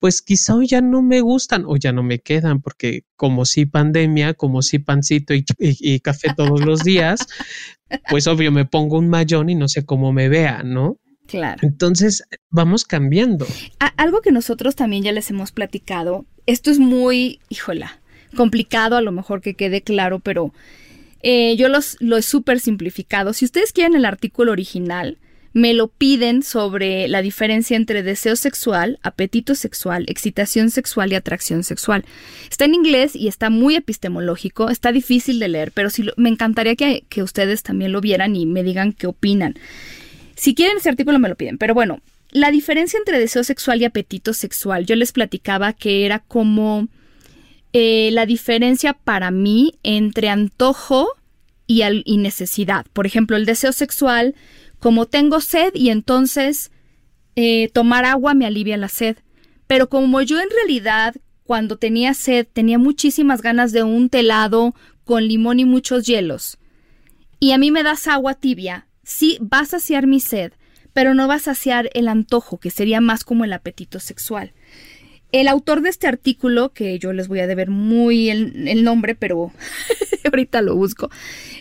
pues 0.00 0.22
quizá 0.22 0.56
hoy 0.56 0.66
ya 0.66 0.80
no 0.80 1.02
me 1.02 1.20
gustan 1.20 1.64
o 1.66 1.76
ya 1.76 1.92
no 1.92 2.02
me 2.02 2.18
quedan 2.18 2.60
porque 2.60 3.04
como 3.14 3.44
si 3.44 3.64
pandemia, 3.64 4.34
como 4.34 4.60
si 4.60 4.80
pancito 4.80 5.34
y, 5.34 6.00
café 6.00 6.34
todos 6.36 6.64
los 6.64 6.82
días, 6.82 7.20
pues 8.10 8.26
obvio 8.26 8.50
me 8.50 8.64
pongo 8.64 8.98
un 8.98 9.08
mayón 9.08 9.48
y 9.50 9.54
no 9.54 9.68
sé 9.68 9.86
cómo 9.86 10.12
me 10.12 10.28
vea, 10.28 10.64
¿no? 10.64 10.98
Claro. 11.26 11.60
Entonces 11.62 12.24
vamos 12.50 12.84
cambiando. 12.84 13.46
algo 13.96 14.20
que 14.20 14.32
nosotros 14.32 14.74
también 14.74 15.04
ya 15.04 15.12
les 15.12 15.30
hemos 15.30 15.52
platicado, 15.52 16.26
esto 16.44 16.72
es 16.72 16.80
muy, 16.80 17.38
híjola, 17.48 18.00
complicado 18.36 18.96
a 18.96 19.02
lo 19.02 19.12
mejor 19.12 19.40
que 19.40 19.54
quede 19.54 19.82
claro, 19.82 20.20
pero 20.20 20.52
eh, 21.22 21.56
yo 21.56 21.68
los, 21.68 21.96
lo 22.00 22.16
he 22.16 22.22
súper 22.22 22.60
simplificado. 22.60 23.32
Si 23.32 23.44
ustedes 23.44 23.72
quieren 23.72 23.96
el 23.96 24.04
artículo 24.04 24.52
original, 24.52 25.18
me 25.56 25.72
lo 25.72 25.88
piden 25.88 26.42
sobre 26.42 27.08
la 27.08 27.22
diferencia 27.22 27.78
entre 27.78 28.02
deseo 28.02 28.36
sexual, 28.36 28.98
apetito 29.02 29.54
sexual, 29.54 30.04
excitación 30.06 30.70
sexual 30.70 31.10
y 31.10 31.14
atracción 31.14 31.64
sexual. 31.64 32.04
Está 32.50 32.66
en 32.66 32.74
inglés 32.74 33.16
y 33.16 33.26
está 33.26 33.48
muy 33.48 33.74
epistemológico, 33.74 34.68
está 34.68 34.92
difícil 34.92 35.38
de 35.38 35.48
leer, 35.48 35.72
pero 35.72 35.88
sí 35.88 36.06
me 36.18 36.28
encantaría 36.28 36.76
que, 36.76 37.04
que 37.08 37.22
ustedes 37.22 37.62
también 37.62 37.92
lo 37.92 38.02
vieran 38.02 38.36
y 38.36 38.44
me 38.44 38.62
digan 38.62 38.92
qué 38.92 39.06
opinan. 39.06 39.54
Si 40.34 40.54
quieren 40.54 40.76
ese 40.76 40.90
artículo 40.90 41.18
me 41.18 41.30
lo 41.30 41.36
piden, 41.36 41.56
pero 41.56 41.72
bueno, 41.72 42.02
la 42.32 42.50
diferencia 42.50 42.98
entre 42.98 43.18
deseo 43.18 43.42
sexual 43.42 43.80
y 43.80 43.86
apetito 43.86 44.34
sexual, 44.34 44.84
yo 44.84 44.94
les 44.94 45.12
platicaba 45.12 45.72
que 45.72 46.04
era 46.04 46.18
como 46.18 46.86
eh, 47.72 48.10
la 48.12 48.26
diferencia 48.26 48.92
para 48.92 49.30
mí 49.30 49.74
entre 49.82 50.28
antojo 50.28 51.08
y, 51.66 51.82
necesidad. 52.18 52.86
Por 52.92 53.06
ejemplo, 53.06 53.36
el 53.36 53.46
deseo 53.46 53.72
sexual, 53.72 54.34
como 54.78 55.06
tengo 55.06 55.40
sed 55.40 55.74
y 55.74 55.90
entonces 55.90 56.70
eh, 57.34 57.68
tomar 57.72 58.04
agua 58.04 58.34
me 58.34 58.46
alivia 58.46 58.76
la 58.76 58.88
sed. 58.88 59.16
Pero 59.66 59.88
como 59.88 60.22
yo 60.22 60.40
en 60.40 60.48
realidad 60.50 61.16
cuando 61.44 61.76
tenía 61.76 62.14
sed 62.14 62.46
tenía 62.52 62.78
muchísimas 62.78 63.42
ganas 63.42 63.72
de 63.72 63.82
un 63.82 64.08
telado 64.08 64.74
con 65.04 65.26
limón 65.26 65.60
y 65.60 65.64
muchos 65.64 66.04
hielos, 66.04 66.58
y 67.38 67.52
a 67.52 67.58
mí 67.58 67.70
me 67.70 67.82
das 67.82 68.08
agua 68.08 68.34
tibia, 68.34 68.88
sí 69.04 69.38
va 69.40 69.60
a 69.60 69.66
saciar 69.66 70.06
mi 70.06 70.20
sed, 70.20 70.52
pero 70.92 71.14
no 71.14 71.28
va 71.28 71.34
a 71.34 71.38
saciar 71.38 71.90
el 71.94 72.08
antojo, 72.08 72.58
que 72.58 72.70
sería 72.70 73.00
más 73.00 73.22
como 73.22 73.44
el 73.44 73.52
apetito 73.52 74.00
sexual. 74.00 74.52
El 75.36 75.48
autor 75.48 75.82
de 75.82 75.90
este 75.90 76.06
artículo, 76.06 76.72
que 76.72 76.98
yo 76.98 77.12
les 77.12 77.28
voy 77.28 77.40
a 77.40 77.46
deber 77.46 77.68
muy 77.68 78.30
el, 78.30 78.82
nombre, 78.82 79.14
pero 79.14 79.52
ahorita 80.24 80.62
lo 80.62 80.74
busco, 80.74 81.10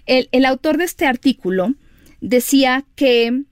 el, 0.06 0.30
el 0.32 0.46
autor 0.46 0.78
de 0.78 0.86
este 0.86 1.06
artículo 1.06 1.74
decía 2.22 2.86
que, 2.96 3.44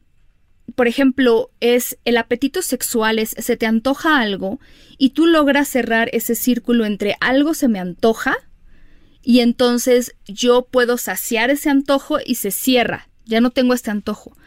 por 0.76 0.88
ejemplo, 0.88 1.52
es 1.60 1.98
el 2.06 2.16
apetito 2.16 2.62
sexual, 2.62 3.20
es 3.20 3.32
se 3.38 3.58
te 3.58 3.66
antoja 3.66 4.22
algo 4.22 4.62
y 4.98 5.10
tú 5.10 5.28
logras 5.28 5.68
cerrar 5.68 6.10
ese 6.14 6.36
círculo 6.36 6.86
entre 6.86 7.18
algo 7.20 7.54
se 7.54 7.68
me 7.68 7.80
antoja 7.80 8.38
y 9.22 9.42
entonces 9.42 10.16
yo 10.26 10.70
puedo 10.72 10.98
saciar 10.98 11.50
ese 11.50 11.70
antojo 11.70 12.20
y 12.26 12.36
se 12.36 12.52
cierra, 12.52 13.10
ya 13.26 13.42
no 13.42 13.50
tengo 13.50 13.74
este 13.74 13.92
antojo. 13.92 14.38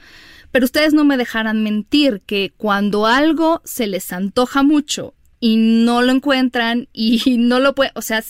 Pero 0.52 0.64
ustedes 0.64 0.94
no 0.94 1.04
me 1.04 1.18
dejarán 1.18 1.62
mentir 1.62 2.22
que 2.24 2.54
cuando 2.56 3.04
algo 3.04 3.60
se 3.66 3.86
les 3.86 4.10
antoja 4.10 4.62
mucho 4.62 5.12
y 5.46 5.58
no 5.58 6.02
lo 6.02 6.10
encuentran 6.10 6.88
y 6.92 7.36
no 7.38 7.60
lo 7.60 7.76
pueden, 7.76 7.92
o 7.94 8.02
sea, 8.02 8.24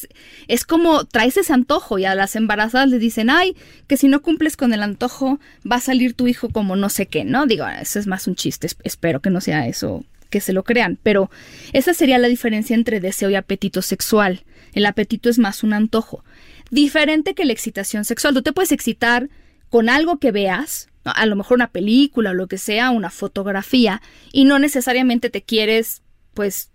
es 0.48 0.64
como 0.64 1.06
traes 1.06 1.38
ese 1.38 1.54
antojo 1.54 1.98
y 1.98 2.04
a 2.04 2.14
las 2.14 2.36
embarazadas 2.36 2.90
les 2.90 3.00
dicen, 3.00 3.30
ay, 3.30 3.56
que 3.86 3.96
si 3.96 4.08
no 4.08 4.20
cumples 4.20 4.58
con 4.58 4.74
el 4.74 4.82
antojo 4.82 5.40
va 5.70 5.76
a 5.76 5.80
salir 5.80 6.12
tu 6.12 6.26
hijo 6.26 6.50
como 6.50 6.76
no 6.76 6.90
sé 6.90 7.06
qué, 7.06 7.24
¿no? 7.24 7.46
Digo, 7.46 7.66
eso 7.66 7.98
es 7.98 8.06
más 8.06 8.26
un 8.26 8.34
chiste, 8.34 8.68
espero 8.84 9.20
que 9.20 9.30
no 9.30 9.40
sea 9.40 9.66
eso, 9.66 10.04
que 10.28 10.42
se 10.42 10.52
lo 10.52 10.62
crean, 10.62 10.98
pero 11.02 11.30
esa 11.72 11.94
sería 11.94 12.18
la 12.18 12.28
diferencia 12.28 12.74
entre 12.74 13.00
deseo 13.00 13.30
y 13.30 13.34
apetito 13.34 13.80
sexual. 13.80 14.44
El 14.74 14.84
apetito 14.84 15.30
es 15.30 15.38
más 15.38 15.62
un 15.62 15.72
antojo, 15.72 16.22
diferente 16.70 17.34
que 17.34 17.46
la 17.46 17.54
excitación 17.54 18.04
sexual. 18.04 18.34
Tú 18.34 18.42
te 18.42 18.52
puedes 18.52 18.72
excitar 18.72 19.30
con 19.70 19.88
algo 19.88 20.18
que 20.18 20.32
veas, 20.32 20.88
a 21.04 21.24
lo 21.24 21.34
mejor 21.34 21.56
una 21.56 21.70
película 21.70 22.32
o 22.32 22.34
lo 22.34 22.46
que 22.46 22.58
sea, 22.58 22.90
una 22.90 23.08
fotografía, 23.08 24.02
y 24.32 24.44
no 24.44 24.58
necesariamente 24.58 25.30
te 25.30 25.42
quieres, 25.42 26.02
pues, 26.34 26.72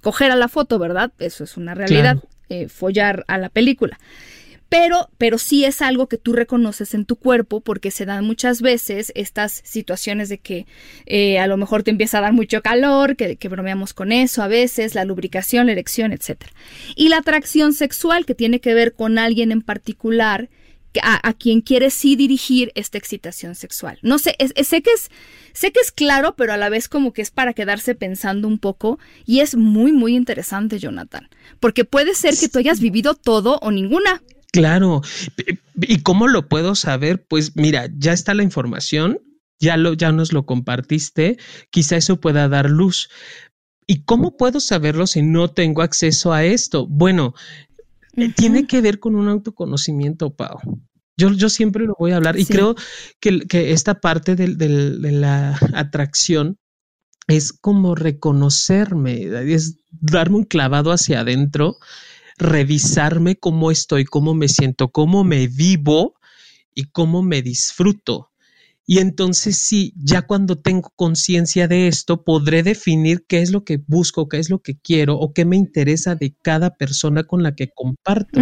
coger 0.00 0.30
a 0.30 0.36
la 0.36 0.48
foto, 0.48 0.78
¿verdad? 0.78 1.12
Eso 1.18 1.44
es 1.44 1.56
una 1.56 1.74
realidad, 1.74 2.18
eh, 2.48 2.68
follar 2.68 3.24
a 3.28 3.38
la 3.38 3.48
película. 3.48 3.98
Pero, 4.68 5.10
pero 5.16 5.38
sí 5.38 5.64
es 5.64 5.80
algo 5.80 6.08
que 6.08 6.18
tú 6.18 6.32
reconoces 6.32 6.92
en 6.94 7.04
tu 7.04 7.14
cuerpo 7.16 7.60
porque 7.60 7.92
se 7.92 8.04
dan 8.04 8.24
muchas 8.24 8.62
veces 8.62 9.12
estas 9.14 9.60
situaciones 9.64 10.28
de 10.28 10.38
que 10.38 10.66
eh, 11.06 11.38
a 11.38 11.46
lo 11.46 11.56
mejor 11.56 11.84
te 11.84 11.92
empieza 11.92 12.18
a 12.18 12.22
dar 12.22 12.32
mucho 12.32 12.62
calor, 12.62 13.14
que, 13.14 13.36
que 13.36 13.48
bromeamos 13.48 13.94
con 13.94 14.10
eso 14.10 14.42
a 14.42 14.48
veces, 14.48 14.96
la 14.96 15.04
lubricación, 15.04 15.66
la 15.66 15.72
erección, 15.72 16.12
etc. 16.12 16.46
Y 16.96 17.10
la 17.10 17.18
atracción 17.18 17.74
sexual 17.74 18.26
que 18.26 18.34
tiene 18.34 18.60
que 18.60 18.74
ver 18.74 18.94
con 18.94 19.18
alguien 19.18 19.52
en 19.52 19.62
particular 19.62 20.48
a, 21.02 21.32
quien 21.34 21.60
quiere 21.60 21.90
sí 21.90 22.16
dirigir 22.16 22.72
esta 22.74 22.98
excitación 22.98 23.54
sexual. 23.54 23.98
No 24.02 24.18
sé, 24.18 24.34
sé 24.62 24.82
que 24.82 24.90
es, 24.90 25.10
sé 25.52 25.72
que 25.72 25.80
es 25.80 25.92
claro, 25.92 26.34
pero 26.36 26.52
a 26.52 26.56
la 26.56 26.68
vez 26.68 26.88
como 26.88 27.12
que 27.12 27.22
es 27.22 27.30
para 27.30 27.52
quedarse 27.52 27.94
pensando 27.94 28.48
un 28.48 28.58
poco 28.58 28.98
y 29.24 29.40
es 29.40 29.56
muy, 29.56 29.92
muy 29.92 30.16
interesante, 30.16 30.78
Jonathan, 30.78 31.28
porque 31.60 31.84
puede 31.84 32.14
ser 32.14 32.34
que 32.38 32.48
tú 32.48 32.58
hayas 32.58 32.80
vivido 32.80 33.14
todo 33.14 33.58
o 33.62 33.70
ninguna. 33.70 34.22
Claro. 34.52 35.02
¿Y 35.82 36.02
cómo 36.02 36.28
lo 36.28 36.48
puedo 36.48 36.74
saber? 36.74 37.26
Pues 37.26 37.56
mira, 37.56 37.88
ya 37.96 38.12
está 38.12 38.32
la 38.32 38.42
información, 38.42 39.20
ya 39.58 39.76
lo, 39.76 39.94
ya 39.94 40.12
nos 40.12 40.32
lo 40.32 40.46
compartiste, 40.46 41.38
quizá 41.70 41.96
eso 41.96 42.20
pueda 42.20 42.48
dar 42.48 42.70
luz. 42.70 43.10
¿Y 43.86 44.02
cómo 44.02 44.36
puedo 44.36 44.58
saberlo 44.58 45.06
si 45.06 45.22
no 45.22 45.48
tengo 45.48 45.82
acceso 45.82 46.32
a 46.32 46.44
esto? 46.44 46.86
Bueno, 46.88 47.34
tiene 48.36 48.66
que 48.66 48.80
ver 48.80 48.98
con 48.98 49.14
un 49.14 49.28
autoconocimiento, 49.28 50.34
Pau. 50.34 50.58
Yo, 51.16 51.32
yo 51.32 51.48
siempre 51.48 51.86
lo 51.86 51.94
voy 51.98 52.12
a 52.12 52.16
hablar 52.16 52.38
y 52.38 52.44
creo 52.44 52.74
que, 53.20 53.40
que, 53.46 53.72
esta 53.72 54.00
parte 54.00 54.36
de, 54.36 54.54
de 54.54 55.12
la 55.12 55.58
atracción 55.74 56.58
es 57.26 57.52
como 57.52 57.94
reconocerme, 57.94 59.22
es 59.52 59.78
darme 59.90 60.36
un 60.36 60.44
clavado 60.44 60.92
hacia 60.92 61.20
adentro, 61.20 61.76
revisarme 62.38 63.36
cómo 63.36 63.70
estoy, 63.70 64.04
cómo 64.04 64.34
me 64.34 64.48
siento, 64.48 64.88
cómo 64.88 65.24
me 65.24 65.48
vivo 65.48 66.14
y 66.74 66.84
cómo 66.90 67.22
me 67.22 67.42
disfruto. 67.42 68.30
Y 68.86 68.98
entonces 68.98 69.58
sí, 69.58 69.92
ya 69.96 70.22
cuando 70.22 70.56
tengo 70.56 70.92
conciencia 70.94 71.66
de 71.66 71.88
esto, 71.88 72.22
podré 72.22 72.62
definir 72.62 73.24
qué 73.26 73.42
es 73.42 73.50
lo 73.50 73.64
que 73.64 73.80
busco, 73.84 74.28
qué 74.28 74.38
es 74.38 74.48
lo 74.48 74.60
que 74.60 74.78
quiero 74.78 75.18
o 75.18 75.32
qué 75.32 75.44
me 75.44 75.56
interesa 75.56 76.14
de 76.14 76.34
cada 76.40 76.76
persona 76.76 77.24
con 77.24 77.42
la 77.42 77.54
que 77.56 77.68
comparto. 77.68 78.40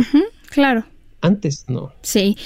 claro. 0.51 0.85
Antes 1.23 1.65
no. 1.69 1.95
Sí. 2.03 2.37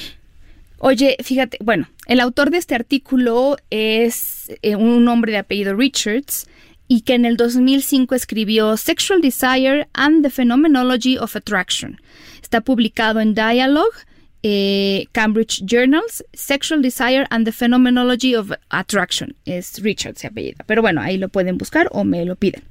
Oye, 0.79 1.17
fíjate, 1.25 1.59
bueno, 1.61 1.89
el 2.07 2.21
autor 2.21 2.51
de 2.51 2.59
este 2.59 2.77
artículo 2.77 3.57
es 3.71 4.53
eh, 4.63 4.77
un 4.77 5.09
hombre 5.09 5.33
de 5.33 5.39
apellido 5.39 5.75
Richards 5.75 6.47
y 6.87 7.01
que 7.01 7.15
en 7.15 7.25
el 7.25 7.37
2005 7.37 8.15
escribió 8.15 8.77
Sexual 8.77 9.21
Desire 9.21 9.89
and 9.93 10.23
the 10.23 10.31
Phenomenology 10.31 11.19
of 11.19 11.35
Attraction. 11.35 12.01
Está 12.41 12.61
publicado 12.61 13.19
en 13.19 13.35
Dialogue, 13.35 13.99
eh, 14.43 15.07
Cambridge 15.13 15.63
Journals, 15.65 16.25
Sexual 16.33 16.83
Desire 16.83 17.27
and 17.31 17.45
the 17.45 17.53
Phenomenology 17.53 18.35
of 18.35 18.53
Attraction. 18.71 19.35
Es 19.45 19.83
Richards 19.83 20.21
se 20.21 20.29
apellida. 20.29 20.65
Pero 20.67 20.83
bueno, 20.83 21.01
ahí 21.01 21.17
lo 21.17 21.29
pueden 21.29 21.59
buscar 21.59 21.89
o 21.93 22.05
me 22.05 22.25
lo 22.25 22.37
piden. 22.37 22.63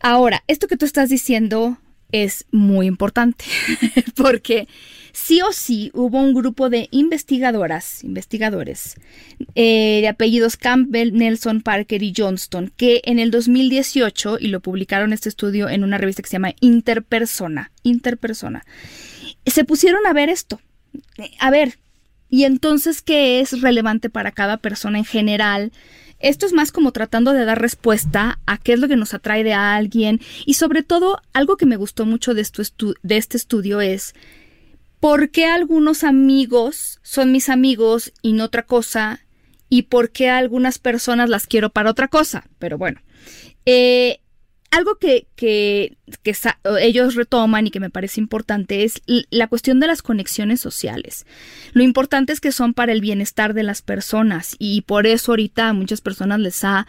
Ahora, 0.00 0.44
esto 0.46 0.68
que 0.68 0.76
tú 0.76 0.84
estás 0.84 1.08
diciendo 1.08 1.78
es 2.12 2.46
muy 2.50 2.86
importante 2.86 3.44
porque 4.16 4.66
sí 5.12 5.42
o 5.42 5.52
sí 5.52 5.90
hubo 5.92 6.20
un 6.20 6.32
grupo 6.32 6.70
de 6.70 6.88
investigadoras, 6.90 8.04
investigadores, 8.04 8.94
eh, 9.54 9.98
de 10.00 10.08
apellidos 10.08 10.56
Campbell, 10.56 11.12
Nelson, 11.12 11.60
Parker 11.60 12.02
y 12.02 12.14
Johnston, 12.16 12.72
que 12.76 13.02
en 13.04 13.18
el 13.18 13.30
2018, 13.30 14.38
y 14.40 14.48
lo 14.48 14.60
publicaron 14.60 15.12
este 15.12 15.28
estudio 15.28 15.68
en 15.68 15.84
una 15.84 15.98
revista 15.98 16.22
que 16.22 16.28
se 16.28 16.36
llama 16.36 16.54
Interpersona, 16.60 17.72
Interpersona, 17.82 18.64
se 19.50 19.64
pusieron 19.64 20.06
a 20.06 20.12
ver 20.12 20.28
esto. 20.28 20.60
A 21.40 21.50
ver, 21.50 21.78
¿y 22.28 22.44
entonces 22.44 23.02
qué 23.02 23.40
es 23.40 23.60
relevante 23.60 24.10
para 24.10 24.32
cada 24.32 24.58
persona 24.58 24.98
en 24.98 25.04
general? 25.04 25.72
Esto 26.18 26.46
es 26.46 26.52
más 26.52 26.72
como 26.72 26.92
tratando 26.92 27.32
de 27.32 27.44
dar 27.44 27.60
respuesta 27.60 28.40
a 28.46 28.58
qué 28.58 28.72
es 28.72 28.80
lo 28.80 28.88
que 28.88 28.96
nos 28.96 29.14
atrae 29.14 29.44
de 29.44 29.54
alguien 29.54 30.20
y 30.46 30.54
sobre 30.54 30.82
todo 30.82 31.20
algo 31.32 31.56
que 31.56 31.66
me 31.66 31.76
gustó 31.76 32.06
mucho 32.06 32.34
de, 32.34 32.44
de 33.02 33.16
este 33.16 33.36
estudio 33.36 33.80
es 33.80 34.14
por 34.98 35.30
qué 35.30 35.46
algunos 35.46 36.02
amigos 36.02 36.98
son 37.02 37.30
mis 37.30 37.48
amigos 37.48 38.12
y 38.20 38.32
no 38.32 38.44
otra 38.44 38.64
cosa 38.64 39.20
y 39.68 39.82
por 39.82 40.10
qué 40.10 40.28
algunas 40.28 40.78
personas 40.78 41.28
las 41.28 41.46
quiero 41.46 41.70
para 41.70 41.90
otra 41.90 42.08
cosa. 42.08 42.48
Pero 42.58 42.78
bueno, 42.78 43.00
eh, 43.64 44.20
algo 44.70 44.96
que, 44.96 45.26
que, 45.34 45.96
ellos 46.80 47.14
retoman 47.14 47.66
y 47.66 47.70
que 47.70 47.80
me 47.80 47.90
parece 47.90 48.20
importante 48.20 48.84
es 48.84 49.02
la 49.30 49.48
cuestión 49.48 49.80
de 49.80 49.86
las 49.86 50.02
conexiones 50.02 50.60
sociales. 50.60 51.26
Lo 51.72 51.82
importante 51.82 52.32
es 52.32 52.40
que 52.40 52.52
son 52.52 52.74
para 52.74 52.92
el 52.92 53.00
bienestar 53.00 53.54
de 53.54 53.62
las 53.62 53.82
personas 53.82 54.56
y 54.58 54.82
por 54.82 55.06
eso 55.06 55.32
ahorita 55.32 55.68
a 55.68 55.72
muchas 55.72 56.00
personas 56.00 56.40
les 56.40 56.64
ha 56.64 56.86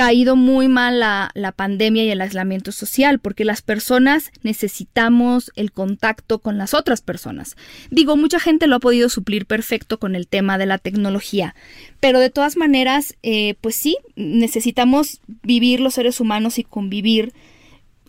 caído 0.00 0.34
muy 0.34 0.66
mal 0.68 0.98
la, 0.98 1.52
pandemia 1.54 2.04
y 2.04 2.10
el 2.10 2.22
aislamiento 2.22 2.72
social, 2.72 3.18
porque 3.18 3.44
las 3.44 3.60
personas 3.60 4.32
necesitamos 4.42 5.52
el 5.56 5.72
contacto 5.72 6.38
con 6.38 6.56
las 6.56 6.72
otras 6.72 7.02
personas. 7.02 7.54
Digo, 7.90 8.16
mucha 8.16 8.40
gente 8.40 8.66
lo 8.66 8.76
ha 8.76 8.80
podido 8.80 9.10
suplir 9.10 9.44
perfecto 9.44 9.98
con 9.98 10.16
el 10.16 10.26
tema 10.26 10.56
de 10.56 10.64
la 10.64 10.78
tecnología, 10.78 11.54
pero 12.00 12.18
de 12.18 12.30
todas 12.30 12.56
maneras, 12.56 13.14
eh, 13.22 13.56
pues 13.60 13.74
sí, 13.74 13.98
necesitamos 14.16 15.20
vivir 15.42 15.80
los 15.80 15.92
seres 15.92 16.18
humanos 16.18 16.58
y 16.58 16.64
convivir 16.64 17.34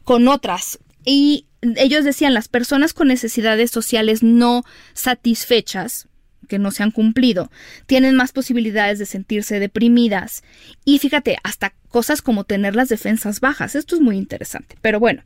con 0.06 0.30
otras. 0.30 0.80
Y 1.04 1.46
ellos 1.76 2.06
decían, 2.06 2.34
las 2.34 2.48
personas 2.48 2.94
con 2.94 3.10
necesidades 3.10 3.70
sociales 3.70 4.24
no 4.24 4.64
satisfechas, 4.94 6.08
que 6.52 6.60
no 6.60 6.72
se 6.72 6.84
han 6.84 6.92
cumplido, 6.92 7.50
tienen 7.86 8.14
más 8.18 8.34
posibilidades 8.34 9.00
de 9.00 9.06
sentirse 9.06 9.62
deprimidas 9.62 10.44
y 10.84 11.00
fíjate, 11.00 11.38
hasta 11.44 11.74
cosas 11.88 12.22
como 12.22 12.44
tener 12.44 12.76
las 12.76 12.90
defensas 12.90 13.40
bajas. 13.40 13.74
Esto 13.74 13.96
es 13.96 14.02
muy 14.02 14.18
interesante. 14.18 14.76
Pero 14.82 15.00
bueno, 15.00 15.24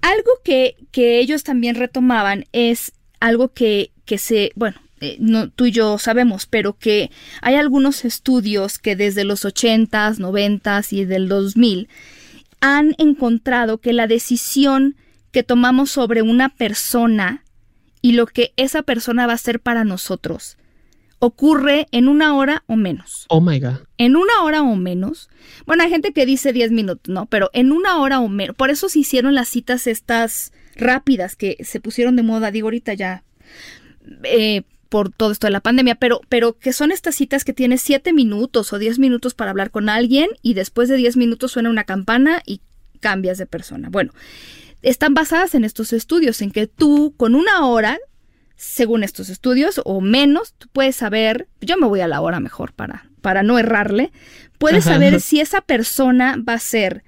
algo 0.00 0.30
que, 0.42 0.76
que 0.90 1.18
ellos 1.18 1.44
también 1.44 1.74
retomaban 1.74 2.46
es 2.52 2.92
algo 3.20 3.52
que, 3.52 3.90
que 4.06 4.16
se, 4.16 4.52
bueno, 4.54 4.80
eh, 5.02 5.18
no, 5.20 5.50
tú 5.50 5.66
y 5.66 5.70
yo 5.70 5.98
sabemos, 5.98 6.46
pero 6.46 6.78
que 6.78 7.10
hay 7.42 7.56
algunos 7.56 8.06
estudios 8.06 8.78
que 8.78 8.96
desde 8.96 9.24
los 9.24 9.44
80s, 9.44 10.16
90s 10.16 10.94
y 10.94 11.04
del 11.04 11.28
2000 11.28 11.90
han 12.62 12.94
encontrado 12.96 13.82
que 13.82 13.92
la 13.92 14.06
decisión 14.06 14.96
que 15.30 15.42
tomamos 15.42 15.90
sobre 15.90 16.22
una 16.22 16.48
persona 16.48 17.44
y 18.02 18.12
lo 18.12 18.26
que 18.26 18.52
esa 18.56 18.82
persona 18.82 19.26
va 19.26 19.32
a 19.32 19.36
hacer 19.36 19.60
para 19.60 19.84
nosotros 19.84 20.56
ocurre 21.20 21.88
en 21.90 22.08
una 22.08 22.34
hora 22.36 22.62
o 22.66 22.76
menos. 22.76 23.26
Oh 23.28 23.40
my 23.40 23.58
God. 23.58 23.78
En 23.96 24.16
una 24.16 24.42
hora 24.42 24.62
o 24.62 24.76
menos. 24.76 25.28
Bueno, 25.66 25.82
hay 25.82 25.90
gente 25.90 26.12
que 26.12 26.26
dice 26.26 26.52
10 26.52 26.70
minutos, 26.70 27.12
¿no? 27.12 27.26
Pero 27.26 27.50
en 27.52 27.72
una 27.72 27.98
hora 27.98 28.20
o 28.20 28.28
menos. 28.28 28.54
Por 28.56 28.70
eso 28.70 28.88
se 28.88 29.00
hicieron 29.00 29.34
las 29.34 29.48
citas 29.48 29.86
estas 29.86 30.52
rápidas 30.76 31.34
que 31.34 31.56
se 31.64 31.80
pusieron 31.80 32.14
de 32.16 32.22
moda, 32.22 32.50
digo 32.50 32.66
ahorita 32.66 32.94
ya, 32.94 33.24
eh, 34.22 34.62
por 34.88 35.10
todo 35.10 35.32
esto 35.32 35.46
de 35.46 35.50
la 35.50 35.60
pandemia, 35.60 35.96
pero, 35.96 36.20
pero 36.28 36.56
que 36.58 36.72
son 36.72 36.92
estas 36.92 37.16
citas 37.16 37.44
que 37.44 37.52
tienes 37.52 37.82
7 37.82 38.12
minutos 38.12 38.72
o 38.72 38.78
10 38.78 38.98
minutos 38.98 39.34
para 39.34 39.50
hablar 39.50 39.70
con 39.70 39.88
alguien 39.88 40.30
y 40.40 40.54
después 40.54 40.88
de 40.88 40.96
10 40.96 41.16
minutos 41.16 41.52
suena 41.52 41.68
una 41.68 41.84
campana 41.84 42.42
y 42.46 42.60
cambias 43.00 43.38
de 43.38 43.46
persona. 43.46 43.88
Bueno, 43.90 44.12
están 44.82 45.14
basadas 45.14 45.54
en 45.54 45.64
estos 45.64 45.92
estudios, 45.92 46.42
en 46.42 46.50
que 46.50 46.66
tú 46.66 47.14
con 47.16 47.34
una 47.34 47.66
hora, 47.66 47.98
según 48.56 49.04
estos 49.04 49.28
estudios, 49.28 49.80
o 49.84 50.00
menos, 50.00 50.54
tú 50.54 50.68
puedes 50.72 50.96
saber, 50.96 51.48
yo 51.60 51.76
me 51.76 51.86
voy 51.86 52.00
a 52.00 52.08
la 52.08 52.20
hora 52.20 52.40
mejor 52.40 52.72
para, 52.72 53.08
para 53.20 53.42
no 53.42 53.58
errarle, 53.58 54.12
puedes 54.58 54.84
saber 54.84 55.20
si 55.20 55.40
esa 55.40 55.60
persona 55.60 56.36
va 56.36 56.54
a 56.54 56.58
ser 56.58 57.04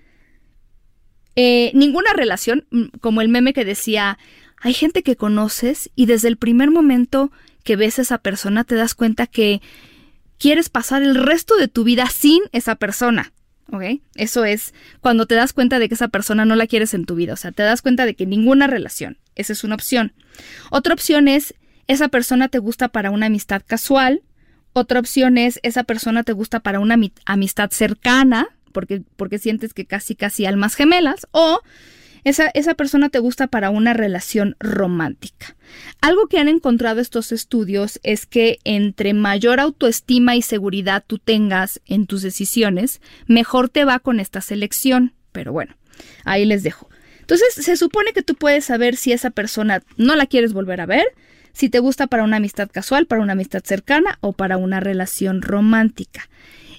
eh, 1.36 1.70
ninguna 1.74 2.12
relación, 2.12 2.66
mm, 2.70 2.84
como 3.00 3.20
el 3.20 3.28
meme 3.28 3.52
que 3.52 3.64
decía, 3.64 4.18
hay 4.60 4.74
gente 4.74 5.02
que 5.02 5.16
conoces 5.16 5.90
y 5.94 6.06
desde 6.06 6.28
el 6.28 6.36
primer 6.36 6.70
momento 6.70 7.32
que 7.64 7.76
ves 7.76 7.98
a 7.98 8.02
esa 8.02 8.18
persona 8.18 8.64
te 8.64 8.74
das 8.74 8.94
cuenta 8.94 9.26
que 9.26 9.60
quieres 10.38 10.68
pasar 10.68 11.02
el 11.02 11.14
resto 11.14 11.56
de 11.56 11.68
tu 11.68 11.84
vida 11.84 12.06
sin 12.06 12.42
esa 12.52 12.76
persona. 12.76 13.32
¿Ok? 13.72 14.00
Eso 14.16 14.44
es 14.44 14.74
cuando 15.00 15.26
te 15.26 15.34
das 15.34 15.52
cuenta 15.52 15.78
de 15.78 15.88
que 15.88 15.94
esa 15.94 16.08
persona 16.08 16.44
no 16.44 16.56
la 16.56 16.66
quieres 16.66 16.94
en 16.94 17.04
tu 17.06 17.14
vida, 17.14 17.34
o 17.34 17.36
sea, 17.36 17.52
te 17.52 17.62
das 17.62 17.82
cuenta 17.82 18.06
de 18.06 18.14
que 18.14 18.26
ninguna 18.26 18.66
relación, 18.66 19.18
esa 19.34 19.52
es 19.52 19.64
una 19.64 19.74
opción. 19.74 20.12
Otra 20.70 20.94
opción 20.94 21.28
es, 21.28 21.54
esa 21.86 22.08
persona 22.08 22.48
te 22.48 22.58
gusta 22.58 22.88
para 22.88 23.10
una 23.10 23.26
amistad 23.26 23.62
casual, 23.66 24.22
otra 24.72 25.00
opción 25.00 25.38
es, 25.38 25.58
esa 25.62 25.84
persona 25.84 26.22
te 26.22 26.32
gusta 26.32 26.60
para 26.60 26.80
una 26.80 26.96
amistad 27.24 27.70
cercana, 27.70 28.48
porque, 28.72 29.02
porque 29.16 29.38
sientes 29.38 29.74
que 29.74 29.84
casi, 29.84 30.14
casi 30.14 30.46
almas 30.46 30.76
gemelas, 30.76 31.26
o 31.32 31.60
esa, 32.24 32.74
persona 32.74 33.08
te 33.08 33.18
gusta 33.18 33.46
para 33.46 33.70
una 33.70 33.94
relación 33.94 34.56
romántica. 34.60 35.56
Algo 36.00 36.26
que 36.26 36.38
han 36.38 36.48
encontrado 36.48 37.00
estos 37.00 37.32
estudios 37.32 38.00
es 38.02 38.26
que 38.26 38.58
entre 38.64 39.14
mayor 39.14 39.60
autoestima 39.60 40.36
y 40.36 40.42
seguridad 40.42 41.04
tú 41.06 41.18
tengas 41.18 41.80
en 41.86 42.06
tus 42.06 42.22
decisiones, 42.22 43.00
mejor 43.26 43.68
te 43.68 43.84
va 43.84 43.98
con 43.98 44.20
esta 44.20 44.40
selección. 44.40 45.14
Pero 45.32 45.52
bueno, 45.52 45.76
ahí 46.24 46.44
les 46.44 46.62
dejo. 46.62 46.88
Entonces, 47.20 47.54
se 47.54 47.76
supone 47.76 48.12
que 48.12 48.22
tú 48.22 48.34
puedes 48.34 48.64
saber 48.64 48.96
si 48.96 49.12
esa 49.12 49.30
persona 49.30 49.82
no 49.96 50.16
la 50.16 50.26
quieres 50.26 50.52
volver 50.52 50.80
a 50.80 50.86
ver, 50.86 51.06
si 51.52 51.68
te 51.68 51.78
gusta 51.78 52.06
para 52.06 52.24
una 52.24 52.36
amistad 52.36 52.68
casual, 52.70 53.06
para 53.06 53.22
una 53.22 53.32
amistad 53.32 53.62
cercana 53.64 54.18
o 54.20 54.32
para 54.32 54.56
una 54.56 54.80
relación 54.80 55.42
romántica. 55.42 56.28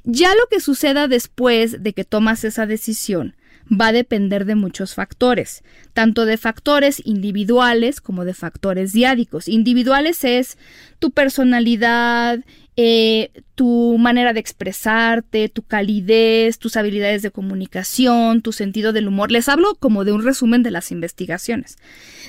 Ya 0.04 0.30
lo 0.34 0.48
que 0.50 0.60
suceda 0.60 1.08
después 1.08 1.84
de 1.84 1.94
que 1.94 2.04
tomas 2.04 2.44
esa 2.44 2.66
decisión 2.66 3.36
va 3.72 3.88
a 3.88 3.92
depender 3.94 4.46
de 4.46 4.56
muchos 4.56 4.94
factores, 4.94 5.64
tanto 5.94 6.26
de 6.26 6.38
factores 6.38 7.02
individuales 7.06 8.02
como 8.02 8.26
de 8.26 8.34
factores 8.34 8.92
diádicos. 8.92 9.48
Individuales 9.48 10.24
es 10.24 10.58
tu 11.00 11.12
personalidad, 11.12 12.40
eh, 12.84 13.44
tu 13.54 13.98
manera 14.00 14.34
de 14.34 14.40
expresarte, 14.40 15.50
tu 15.50 15.62
calidez, 15.62 16.58
tus 16.58 16.78
habilidades 16.78 17.22
de 17.22 17.30
comunicación, 17.30 18.42
tu 18.42 18.54
sentido 18.54 18.92
del 18.92 19.08
humor. 19.08 19.32
Les 19.32 19.50
hablo 19.50 19.76
como 19.76 20.04
de 20.04 20.14
un 20.14 20.24
resumen 20.24 20.64
de 20.64 20.72
las 20.72 20.92
investigaciones. 20.92 21.78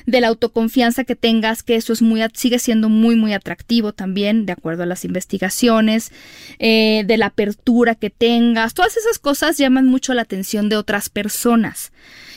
De 0.04 0.20
la 0.20 0.28
autoconfianza 0.28 1.04
que 1.04 1.16
tengas, 1.16 1.62
que 1.62 1.76
eso 1.76 1.94
es 1.94 2.02
muy, 2.02 2.20
sigue 2.34 2.58
siendo 2.58 2.90
muy, 2.90 3.16
muy 3.16 3.32
atractivo 3.32 3.94
también, 3.94 4.44
de 4.44 4.52
acuerdo 4.52 4.82
a 4.82 4.86
las 4.86 5.06
investigaciones. 5.06 6.12
Eh, 6.58 7.04
de 7.06 7.16
la 7.16 7.26
apertura 7.26 7.94
que 7.94 8.10
tengas. 8.10 8.74
Todas 8.74 8.96
esas 8.96 9.18
cosas 9.18 9.56
llaman 9.56 9.86
mucho 9.86 10.12
la 10.14 10.22
atención 10.22 10.68
de 10.68 10.76
otras 10.76 11.08
personas. 11.08 11.92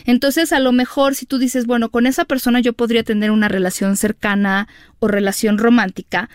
Entonces, 0.05 0.53
a 0.53 0.59
lo 0.59 0.71
mejor 0.71 1.15
si 1.15 1.25
tú 1.25 1.37
dices, 1.37 1.65
bueno, 1.65 1.89
con 1.89 2.05
esa 2.05 2.25
persona 2.25 2.59
yo 2.59 2.73
podría 2.73 3.03
tener 3.03 3.31
una 3.31 3.47
relación 3.47 3.97
cercana 3.97 4.67
o 4.99 5.07
relación 5.07 5.57
romántica, 5.57 6.29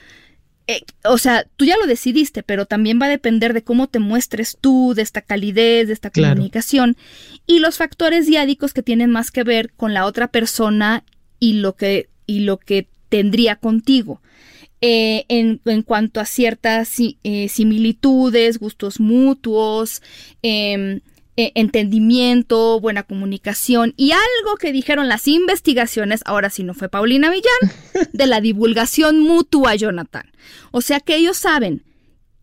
eh, 0.70 0.84
o 1.04 1.18
sea, 1.18 1.46
tú 1.56 1.64
ya 1.64 1.76
lo 1.76 1.86
decidiste, 1.86 2.44
pero 2.44 2.64
también 2.64 3.00
va 3.02 3.06
a 3.06 3.10
depender 3.10 3.54
de 3.54 3.64
cómo 3.64 3.88
te 3.88 3.98
muestres 3.98 4.56
tú, 4.60 4.92
de 4.94 5.02
esta 5.02 5.20
calidez, 5.20 5.88
de 5.88 5.92
esta 5.92 6.10
comunicación 6.10 6.96
y 7.44 7.58
los 7.58 7.76
factores 7.76 8.28
diádicos 8.28 8.72
que 8.72 8.84
tienen 8.84 9.10
más 9.10 9.32
que 9.32 9.42
ver 9.42 9.72
con 9.72 9.94
la 9.94 10.06
otra 10.06 10.28
persona 10.28 11.02
y 11.40 11.54
lo 11.54 11.74
que, 11.74 12.08
y 12.26 12.40
lo 12.40 12.58
que 12.58 12.86
tendría 13.08 13.56
contigo. 13.56 14.22
Eh, 14.80 15.24
en, 15.28 15.60
en, 15.64 15.82
cuanto 15.82 16.20
a 16.20 16.24
ciertas 16.24 16.94
eh, 17.00 17.48
similitudes, 17.48 18.58
gustos 18.58 19.00
mutuos, 19.00 20.02
em, 20.42 21.00
eh, 21.41 21.53
entendimiento, 21.55 22.78
buena 22.80 23.03
comunicación 23.03 23.95
y 23.97 24.12
algo 24.12 24.57
que 24.59 24.72
dijeron 24.72 25.09
las 25.09 25.26
investigaciones, 25.26 26.20
ahora 26.26 26.51
sí 26.51 26.64
no 26.64 26.74
fue 26.74 26.91
Paulina 26.91 27.30
Millán, 27.30 27.78
de 28.12 28.26
la 28.26 28.43
divulgación 28.43 29.20
mutua, 29.20 29.74
Jonathan. 29.74 30.30
O 30.70 30.82
sea 30.82 31.01
que 31.01 31.16
ellos 31.16 31.38
saben 31.38 31.82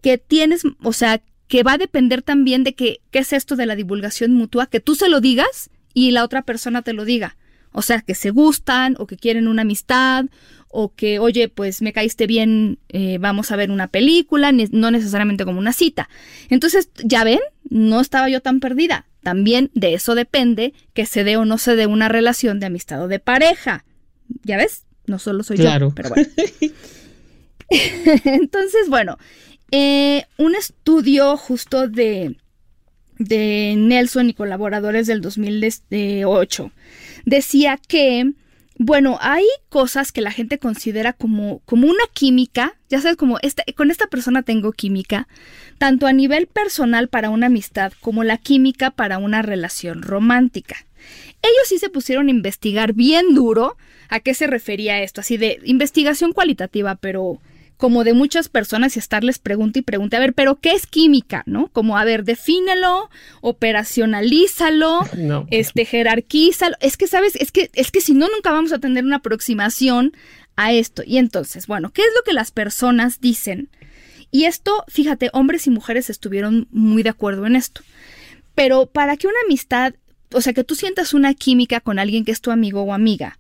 que 0.02 0.18
tienes, 0.18 0.64
o 0.82 0.93
sea, 0.93 1.22
que 1.48 1.62
va 1.62 1.74
a 1.74 1.78
depender 1.78 2.24
también 2.24 2.64
de 2.64 2.74
que, 2.74 3.02
qué 3.12 3.20
es 3.20 3.34
esto 3.34 3.56
de 3.56 3.68
la 3.68 3.76
divulgación 3.76 4.34
mutua, 4.34 4.66
que 4.66 4.80
tú 4.80 4.95
se 4.95 5.10
lo 5.10 5.22
digas 5.22 5.70
y 5.93 6.10
la 6.10 6.24
otra 6.24 6.41
persona 6.41 6.82
te 6.82 6.93
lo 6.93 7.06
diga. 7.06 7.38
O 7.72 7.84
sea, 7.84 8.02
que 8.02 8.16
se 8.16 8.32
gustan 8.32 8.95
o 8.98 9.06
que 9.06 9.18
quieren 9.18 9.48
una 9.48 9.62
amistad 9.62 10.26
o 10.70 10.93
que, 10.93 11.20
oye, 11.20 11.49
pues 11.49 11.82
me 11.82 11.93
caíste 11.93 12.28
bien, 12.28 12.80
eh, 12.89 13.18
vamos 13.20 13.51
a 13.51 13.55
ver 13.55 13.72
una 13.72 13.88
película, 13.88 14.51
no 14.51 14.91
necesariamente 14.91 15.45
como 15.45 15.59
una 15.59 15.74
cita. 15.74 16.09
Entonces, 16.49 16.89
ya 17.03 17.24
ven, 17.24 17.39
no 17.70 18.01
estaba 18.01 18.30
yo 18.30 18.41
tan 18.41 18.59
perdida. 18.59 19.07
También 19.24 19.72
de 19.74 19.93
eso 19.93 20.15
depende 20.15 20.74
que 20.93 21.05
se 21.05 21.24
dé 21.24 21.38
o 21.38 21.45
no 21.45 21.57
se 21.57 21.76
dé 21.76 21.88
una 21.88 22.09
relación 22.09 22.59
de 22.59 22.68
amistad 22.68 23.03
o 23.03 23.07
de 23.07 23.20
pareja. 23.20 23.86
¿Ya 24.43 24.57
ves? 24.57 24.84
No 25.05 25.20
solo 25.20 25.43
soy 25.43 25.57
yo, 25.57 25.91
pero 25.95 26.09
bueno. 26.09 26.28
Entonces, 27.70 28.89
bueno, 28.89 29.18
eh, 29.72 30.26
un 30.38 30.55
estudio 30.55 31.36
justo 31.38 31.88
de, 31.88 32.38
de 33.18 33.76
Nelson 33.78 34.30
y 34.30 34.34
colaboradores 34.34 35.07
del 35.07 35.22
2008 35.22 36.72
decía 37.26 37.78
que, 37.86 38.32
bueno, 38.80 39.17
hay 39.21 39.45
cosas 39.69 40.11
que 40.11 40.21
la 40.21 40.32
gente 40.32 40.59
considera 40.59 41.13
como, 41.13 41.59
como 41.65 41.88
una 41.88 42.03
química, 42.13 42.75
ya 42.89 43.01
sabes, 43.01 43.17
como 43.17 43.39
esta, 43.41 43.63
con 43.75 43.89
esta 43.89 44.07
persona 44.07 44.43
tengo 44.43 44.71
química, 44.71 45.28
tanto 45.78 46.05
a 46.05 46.13
nivel 46.13 46.47
personal 46.47 47.07
para 47.07 47.30
una 47.30 47.47
amistad 47.47 47.91
como 48.01 48.23
la 48.23 48.38
química 48.38 48.91
para 48.91 49.17
una 49.17 49.41
relación 49.41 50.03
romántica. 50.03 50.75
Ellos 51.41 51.67
sí 51.67 51.80
se 51.80 51.89
pusieron 51.89 52.28
a 52.28 52.32
investigar 52.32 52.93
bien 52.93 53.34
duro 53.34 53.78
a 54.09 54.19
qué 54.19 54.34
se 54.34 54.47
refería 54.47 55.01
esto, 55.01 55.21
así 55.21 55.38
de 55.38 55.59
investigación 55.63 56.34
cualitativa, 56.34 56.95
pero 56.95 57.39
como 57.78 58.03
de 58.03 58.13
muchas 58.13 58.49
personas 58.49 58.95
y 58.95 58.99
estarles 58.99 59.38
pregunta 59.38 59.80
y 59.80 59.84
pregunta, 59.84 60.17
a 60.17 60.19
ver, 60.19 60.34
pero 60.34 60.55
¿qué 60.55 60.71
es 60.71 60.88
química? 60.88 61.43
¿No? 61.45 61.67
Como, 61.67 61.97
a 61.97 62.03
ver, 62.03 62.23
defínelo, 62.23 63.09
operacionalízalo, 63.41 65.01
este, 65.51 65.86
jerarquízalo. 65.86 66.75
Es 66.82 66.97
que, 66.97 67.07
¿sabes? 67.07 67.36
Es 67.36 67.51
que, 67.51 67.69
es 67.73 67.91
que 67.91 68.01
si 68.01 68.13
no, 68.13 68.28
nunca 68.30 68.51
vamos 68.51 68.73
a 68.73 68.80
tener 68.80 69.05
una 69.05 69.17
aproximación 69.17 70.13
a 70.55 70.73
esto. 70.73 71.03
Y 71.05 71.17
entonces, 71.17 71.67
bueno, 71.67 71.91
¿qué 71.93 72.01
es 72.01 72.09
lo 72.15 72.23
que 72.23 72.34
las 72.34 72.51
personas 72.51 73.21
dicen? 73.21 73.69
Y 74.32 74.45
esto, 74.45 74.84
fíjate, 74.88 75.30
hombres 75.34 75.67
y 75.67 75.69
mujeres 75.69 76.09
estuvieron 76.09 76.67
muy 76.71 77.03
de 77.03 77.09
acuerdo 77.09 77.45
en 77.45 77.55
esto. 77.55 77.82
Pero 78.55 78.88
para 78.88 79.17
que 79.17 79.28
una 79.28 79.38
amistad, 79.45 79.93
o 80.34 80.41
sea, 80.41 80.53
que 80.53 80.63
tú 80.63 80.75
sientas 80.75 81.13
una 81.13 81.36
química 81.36 81.80
con 81.80 81.99
alguien 81.99 82.25
que 82.25 82.32
es 82.32 82.41
tu 82.41 82.49
amigo 82.51 82.82
o 82.82 82.93
amiga, 82.93 83.38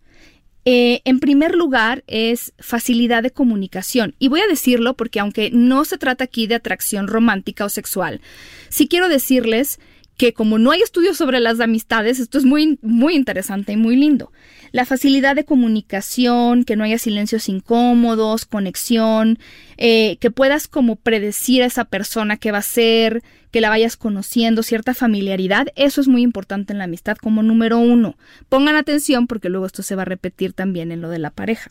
eh, 0.69 1.01
en 1.05 1.21
primer 1.21 1.55
lugar 1.55 2.03
es 2.07 2.51
facilidad 2.59 3.23
de 3.23 3.31
comunicación. 3.31 4.15
Y 4.19 4.27
voy 4.27 4.41
a 4.41 4.47
decirlo 4.47 4.95
porque 4.95 5.21
aunque 5.21 5.49
no 5.49 5.85
se 5.85 5.97
trata 5.97 6.25
aquí 6.25 6.45
de 6.45 6.55
atracción 6.55 7.07
romántica 7.07 7.63
o 7.63 7.69
sexual, 7.69 8.19
sí 8.67 8.89
quiero 8.89 9.07
decirles 9.07 9.79
que 10.17 10.33
como 10.33 10.57
no 10.57 10.71
hay 10.71 10.81
estudios 10.81 11.15
sobre 11.15 11.39
las 11.39 11.59
amistades, 11.59 12.19
esto 12.19 12.39
es 12.39 12.43
muy, 12.43 12.79
muy 12.81 13.15
interesante 13.15 13.73
y 13.73 13.77
muy 13.77 13.95
lindo. 13.95 14.31
La 14.71 14.83
facilidad 14.83 15.35
de 15.35 15.45
comunicación, 15.45 16.63
que 16.63 16.75
no 16.75 16.83
haya 16.83 16.97
silencios 16.97 17.47
incómodos, 17.47 18.45
conexión, 18.45 19.37
eh, 19.77 20.17
que 20.19 20.31
puedas 20.31 20.67
como 20.67 20.95
predecir 20.95 21.61
a 21.61 21.67
esa 21.67 21.85
persona 21.85 22.37
qué 22.37 22.51
va 22.51 22.57
a 22.57 22.63
ser, 22.63 23.23
que 23.51 23.61
la 23.61 23.69
vayas 23.69 23.95
conociendo, 23.95 24.63
cierta 24.63 24.93
familiaridad, 24.93 25.67
eso 25.75 26.01
es 26.01 26.07
muy 26.07 26.23
importante 26.23 26.73
en 26.73 26.79
la 26.79 26.85
amistad 26.85 27.15
como 27.17 27.43
número 27.43 27.77
uno. 27.77 28.17
Pongan 28.49 28.75
atención 28.75 29.27
porque 29.27 29.49
luego 29.49 29.67
esto 29.67 29.83
se 29.83 29.95
va 29.95 30.01
a 30.01 30.05
repetir 30.05 30.53
también 30.53 30.91
en 30.91 31.01
lo 31.01 31.09
de 31.09 31.19
la 31.19 31.29
pareja. 31.29 31.69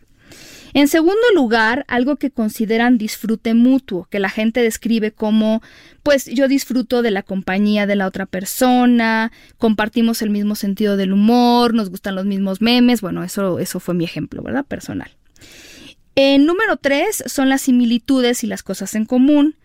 En 0.77 0.89
segundo 0.89 1.23
lugar, 1.35 1.87
algo 1.89 2.17
que 2.17 2.31
consideran 2.31 2.99
disfrute 2.99 3.55
mutuo, 3.55 4.07
que 4.11 4.19
la 4.19 4.29
gente 4.29 4.61
describe 4.61 5.11
como, 5.11 5.63
pues 6.03 6.27
yo 6.27 6.49
disfruto 6.49 7.01
de 7.01 7.11
la 7.11 7.23
compañía 7.23 7.87
de 7.87 7.97
la 7.97 8.07
otra 8.07 8.27
persona, 8.27 9.33
compartimos 9.57 10.21
el 10.21 10.29
mismo 10.29 10.55
sentido 10.55 10.99
del 10.99 11.15
humor, 11.15 11.73
nos 11.73 11.89
gustan 11.89 12.15
los 12.15 12.27
mismos 12.27 12.61
memes, 12.61 13.01
bueno, 13.01 13.25
eso, 13.25 13.59
eso 13.59 13.81
fue 13.81 13.95
mi 13.95 14.05
ejemplo, 14.05 14.43
¿verdad? 14.43 14.67
Personal. 14.67 15.11
En 16.15 16.45
número 16.45 16.77
tres 16.77 17.25
son 17.25 17.49
las 17.49 17.63
similitudes 17.63 18.45
y 18.45 18.47
las 18.47 18.63
cosas 18.63 18.95
en 18.97 19.07
común. 19.07 19.57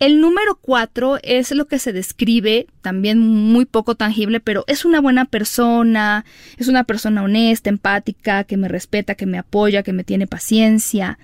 El 0.00 0.18
número 0.22 0.56
cuatro 0.56 1.18
es 1.22 1.50
lo 1.50 1.66
que 1.66 1.78
se 1.78 1.92
describe, 1.92 2.66
también 2.80 3.18
muy 3.18 3.66
poco 3.66 3.96
tangible, 3.96 4.40
pero 4.40 4.64
es 4.66 4.86
una 4.86 4.98
buena 4.98 5.26
persona, 5.26 6.24
es 6.56 6.68
una 6.68 6.84
persona 6.84 7.22
honesta, 7.22 7.68
empática, 7.68 8.44
que 8.44 8.56
me 8.56 8.68
respeta, 8.68 9.14
que 9.14 9.26
me 9.26 9.36
apoya, 9.36 9.82
que 9.82 9.92
me 9.92 10.02
tiene 10.02 10.26
paciencia. 10.26 11.18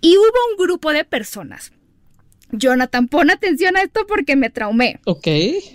Y 0.00 0.16
hubo 0.16 0.50
un 0.50 0.56
grupo 0.58 0.92
de 0.92 1.04
personas. 1.04 1.72
Jonathan, 2.50 3.06
pon 3.06 3.30
atención 3.30 3.76
a 3.76 3.82
esto 3.82 4.04
porque 4.08 4.34
me 4.34 4.50
traumé. 4.50 4.98
Ok. 5.04 5.28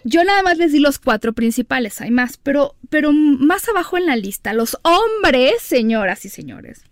Yo 0.04 0.26
nada 0.26 0.44
más 0.44 0.58
les 0.58 0.74
di 0.74 0.80
los 0.80 1.00
cuatro 1.00 1.32
principales, 1.32 2.02
hay 2.02 2.12
más, 2.12 2.36
pero, 2.36 2.76
pero 2.90 3.14
más 3.14 3.70
abajo 3.70 3.98
en 3.98 4.08
la 4.08 4.18
lista, 4.18 4.52
los 4.52 4.78
hombres, 4.82 5.62
señoras 5.62 6.26
y 6.26 6.30
señores, 6.30 6.84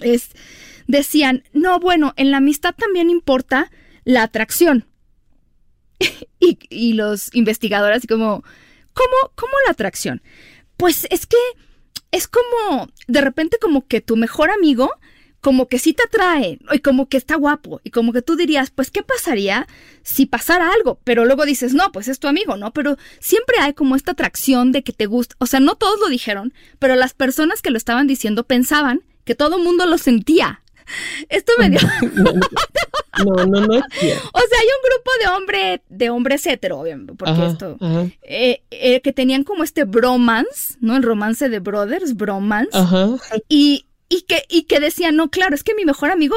es, 0.00 0.28
decían, 0.86 1.42
no, 1.54 1.80
bueno, 1.80 2.12
en 2.16 2.30
la 2.30 2.36
amistad 2.36 2.74
también 2.74 3.08
importa 3.08 3.70
la 4.08 4.22
atracción. 4.22 4.86
y, 6.40 6.92
los 6.94 7.34
investigadores 7.34 8.06
como, 8.08 8.42
¿cómo, 8.94 9.16
¿cómo 9.34 9.52
la 9.66 9.72
atracción? 9.72 10.22
Pues 10.78 11.06
es 11.10 11.26
que 11.26 11.36
es 12.10 12.26
como, 12.26 12.88
de 13.06 13.20
repente 13.20 13.58
como 13.60 13.86
que 13.86 14.00
tu 14.00 14.16
mejor 14.16 14.50
amigo 14.50 14.90
como 15.40 15.68
que 15.68 15.78
sí 15.78 15.92
te 15.92 16.04
atrae 16.04 16.58
y 16.72 16.78
como 16.78 17.08
que 17.08 17.18
está 17.18 17.36
guapo 17.36 17.80
y 17.84 17.90
como 17.90 18.12
que 18.14 18.22
tú 18.22 18.34
dirías, 18.34 18.70
pues 18.70 18.90
¿qué 18.90 19.02
pasaría 19.02 19.68
si 20.02 20.24
pasara 20.24 20.72
algo? 20.72 21.00
Pero 21.04 21.26
luego 21.26 21.44
dices, 21.44 21.74
no, 21.74 21.92
pues 21.92 22.08
es 22.08 22.18
tu 22.18 22.28
amigo, 22.28 22.56
¿no? 22.56 22.72
Pero 22.72 22.96
siempre 23.20 23.58
hay 23.60 23.74
como 23.74 23.94
esta 23.94 24.12
atracción 24.12 24.72
de 24.72 24.82
que 24.82 24.92
te 24.92 25.04
gusta, 25.04 25.36
o 25.38 25.46
sea, 25.46 25.60
no 25.60 25.74
todos 25.76 26.00
lo 26.00 26.08
dijeron, 26.08 26.54
pero 26.78 26.96
las 26.96 27.12
personas 27.12 27.60
que 27.60 27.70
lo 27.70 27.76
estaban 27.76 28.06
diciendo 28.06 28.44
pensaban 28.44 29.02
que 29.24 29.34
todo 29.34 29.58
mundo 29.58 29.84
lo 29.84 29.98
sentía. 29.98 30.62
Esto 31.28 31.52
me 31.58 31.68
dio... 31.68 31.80
No, 33.24 33.34
no, 33.34 33.60
no. 33.60 33.74
o 33.74 33.80
sea, 33.80 33.80
hay 34.02 34.68
un 34.68 34.82
grupo 34.84 35.10
de 35.20 35.28
hombres, 35.36 35.80
de 35.88 36.10
hombres 36.10 36.46
hetero, 36.46 36.84
porque 37.16 37.46
esto, 37.46 37.76
eh, 38.22 38.62
eh, 38.70 39.00
que 39.00 39.12
tenían 39.12 39.44
como 39.44 39.64
este 39.64 39.84
bromance, 39.84 40.76
¿no? 40.80 40.96
El 40.96 41.02
romance 41.02 41.48
de 41.48 41.58
brothers, 41.58 42.14
bromance. 42.16 42.76
Ajá. 42.76 43.16
Y, 43.48 43.86
y, 44.08 44.22
que, 44.22 44.44
y 44.48 44.64
que 44.64 44.80
decían, 44.80 45.16
no, 45.16 45.30
claro, 45.30 45.54
es 45.54 45.64
que 45.64 45.74
mi 45.74 45.84
mejor 45.84 46.10
amigo 46.10 46.36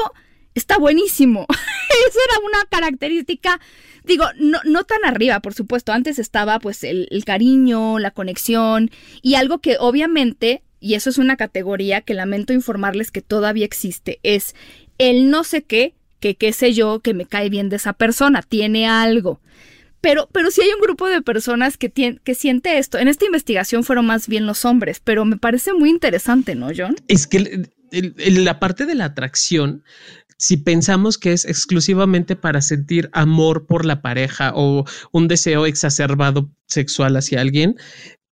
está 0.54 0.78
buenísimo. 0.78 1.46
Eso 2.08 2.18
era 2.28 2.44
una 2.44 2.64
característica, 2.68 3.60
digo, 4.04 4.24
no, 4.38 4.58
no 4.64 4.84
tan 4.84 5.04
arriba, 5.04 5.40
por 5.40 5.54
supuesto. 5.54 5.92
Antes 5.92 6.18
estaba 6.18 6.58
pues 6.58 6.84
el, 6.84 7.08
el 7.10 7.24
cariño, 7.24 7.98
la 7.98 8.10
conexión 8.10 8.90
y 9.22 9.34
algo 9.34 9.60
que 9.60 9.76
obviamente 9.78 10.62
y 10.82 10.94
eso 10.94 11.08
es 11.08 11.18
una 11.18 11.36
categoría 11.36 12.00
que 12.00 12.12
lamento 12.12 12.52
informarles 12.52 13.12
que 13.12 13.22
todavía 13.22 13.64
existe, 13.64 14.18
es 14.24 14.56
el 14.98 15.30
no 15.30 15.44
sé 15.44 15.62
qué, 15.62 15.94
que 16.22 16.36
qué 16.36 16.52
sé 16.52 16.72
yo, 16.72 17.00
que 17.00 17.12
me 17.12 17.26
cae 17.26 17.50
bien 17.50 17.68
de 17.68 17.76
esa 17.76 17.92
persona, 17.92 18.42
tiene 18.42 18.86
algo. 18.88 19.40
Pero, 20.00 20.28
pero 20.32 20.50
sí 20.50 20.62
hay 20.62 20.70
un 20.72 20.80
grupo 20.80 21.08
de 21.08 21.20
personas 21.20 21.76
que, 21.76 21.90
que 21.90 22.34
siente 22.34 22.78
esto. 22.78 22.98
En 22.98 23.08
esta 23.08 23.26
investigación 23.26 23.84
fueron 23.84 24.06
más 24.06 24.28
bien 24.28 24.46
los 24.46 24.64
hombres, 24.64 25.00
pero 25.02 25.24
me 25.24 25.36
parece 25.36 25.72
muy 25.74 25.90
interesante, 25.90 26.54
¿no, 26.54 26.68
John? 26.74 26.96
Es 27.08 27.26
que 27.26 27.68
la 27.90 28.58
parte 28.58 28.86
de 28.86 28.94
la 28.94 29.06
atracción 29.06 29.82
si 30.38 30.56
pensamos 30.56 31.18
que 31.18 31.32
es 31.32 31.44
exclusivamente 31.44 32.34
para 32.34 32.62
sentir 32.62 33.08
amor 33.12 33.64
por 33.66 33.84
la 33.84 34.02
pareja 34.02 34.50
o 34.56 34.84
un 35.12 35.28
deseo 35.28 35.66
exacerbado 35.66 36.50
sexual 36.66 37.16
hacia 37.16 37.40
alguien, 37.40 37.76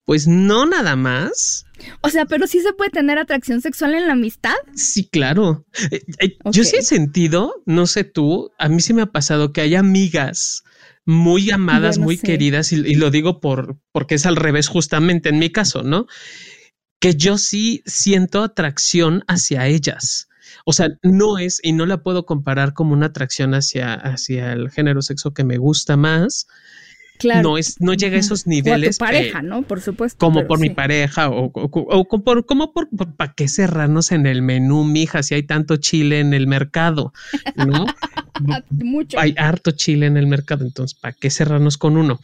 pues 0.04 0.26
no 0.26 0.66
nada 0.66 0.96
más. 0.96 1.64
O 2.00 2.08
sea, 2.08 2.26
pero 2.26 2.46
sí 2.46 2.60
se 2.60 2.72
puede 2.72 2.90
tener 2.90 3.18
atracción 3.18 3.60
sexual 3.60 3.94
en 3.94 4.06
la 4.06 4.14
amistad. 4.14 4.54
Sí, 4.74 5.08
claro. 5.08 5.64
Eh, 5.90 6.02
eh, 6.20 6.38
yo 6.46 6.64
sí 6.64 6.76
he 6.76 6.82
sentido, 6.82 7.62
no 7.66 7.86
sé 7.86 8.04
tú, 8.04 8.50
a 8.58 8.68
mí 8.68 8.80
sí 8.80 8.92
me 8.92 9.02
ha 9.02 9.06
pasado 9.06 9.52
que 9.52 9.60
hay 9.60 9.74
amigas 9.74 10.64
muy 11.04 11.50
amadas, 11.50 11.98
muy 11.98 12.18
queridas, 12.18 12.72
y, 12.72 12.76
y, 12.76 12.94
lo 12.94 13.10
digo 13.10 13.40
por 13.40 13.78
porque 13.90 14.14
es 14.14 14.26
al 14.26 14.36
revés 14.36 14.68
justamente 14.68 15.28
en 15.30 15.38
mi 15.38 15.50
caso, 15.50 15.82
¿no? 15.82 16.06
Que 17.00 17.14
yo 17.14 17.38
sí 17.38 17.82
siento 17.86 18.42
atracción 18.42 19.24
hacia 19.26 19.66
ellas. 19.66 20.28
O 20.64 20.72
sea, 20.72 20.88
no 21.02 21.38
es, 21.38 21.60
y 21.62 21.72
no 21.72 21.86
la 21.86 22.02
puedo 22.02 22.26
comparar 22.26 22.74
como 22.74 22.92
una 22.92 23.06
atracción 23.06 23.54
hacia, 23.54 23.94
hacia 23.94 24.52
el 24.52 24.70
género 24.70 25.02
sexo 25.02 25.32
que 25.32 25.44
me 25.44 25.58
gusta 25.58 25.96
más, 25.96 26.46
no 27.24 27.58
es, 27.58 27.80
no 27.80 27.94
llega 27.94 28.16
a 28.16 28.20
esos 28.20 28.46
niveles. 28.46 28.96
O 28.96 28.98
pareja, 28.98 29.42
¿no? 29.42 29.62
Por 29.62 29.80
supuesto. 29.80 30.18
Como 30.18 30.46
por 30.46 30.58
mi 30.58 30.70
pareja, 30.70 31.30
o, 31.30 31.50
por, 31.50 32.46
como 32.46 32.72
por, 32.72 32.88
para 33.16 33.32
qué 33.34 33.48
cerrarnos 33.48 34.12
en 34.12 34.26
el 34.26 34.42
menú, 34.42 34.84
mija, 34.84 35.22
si 35.22 35.34
hay 35.34 35.42
tanto 35.42 35.76
chile 35.76 36.20
en 36.20 36.34
el 36.34 36.46
mercado, 36.46 37.12
¿no? 37.56 37.86
Mucho. 38.70 39.18
Hay 39.18 39.34
harto 39.36 39.70
chile 39.72 40.06
en 40.06 40.16
el 40.16 40.26
mercado, 40.26 40.64
entonces, 40.64 40.98
¿para 40.98 41.12
qué 41.12 41.30
cerrarnos 41.30 41.76
con 41.76 41.96
uno? 41.96 42.20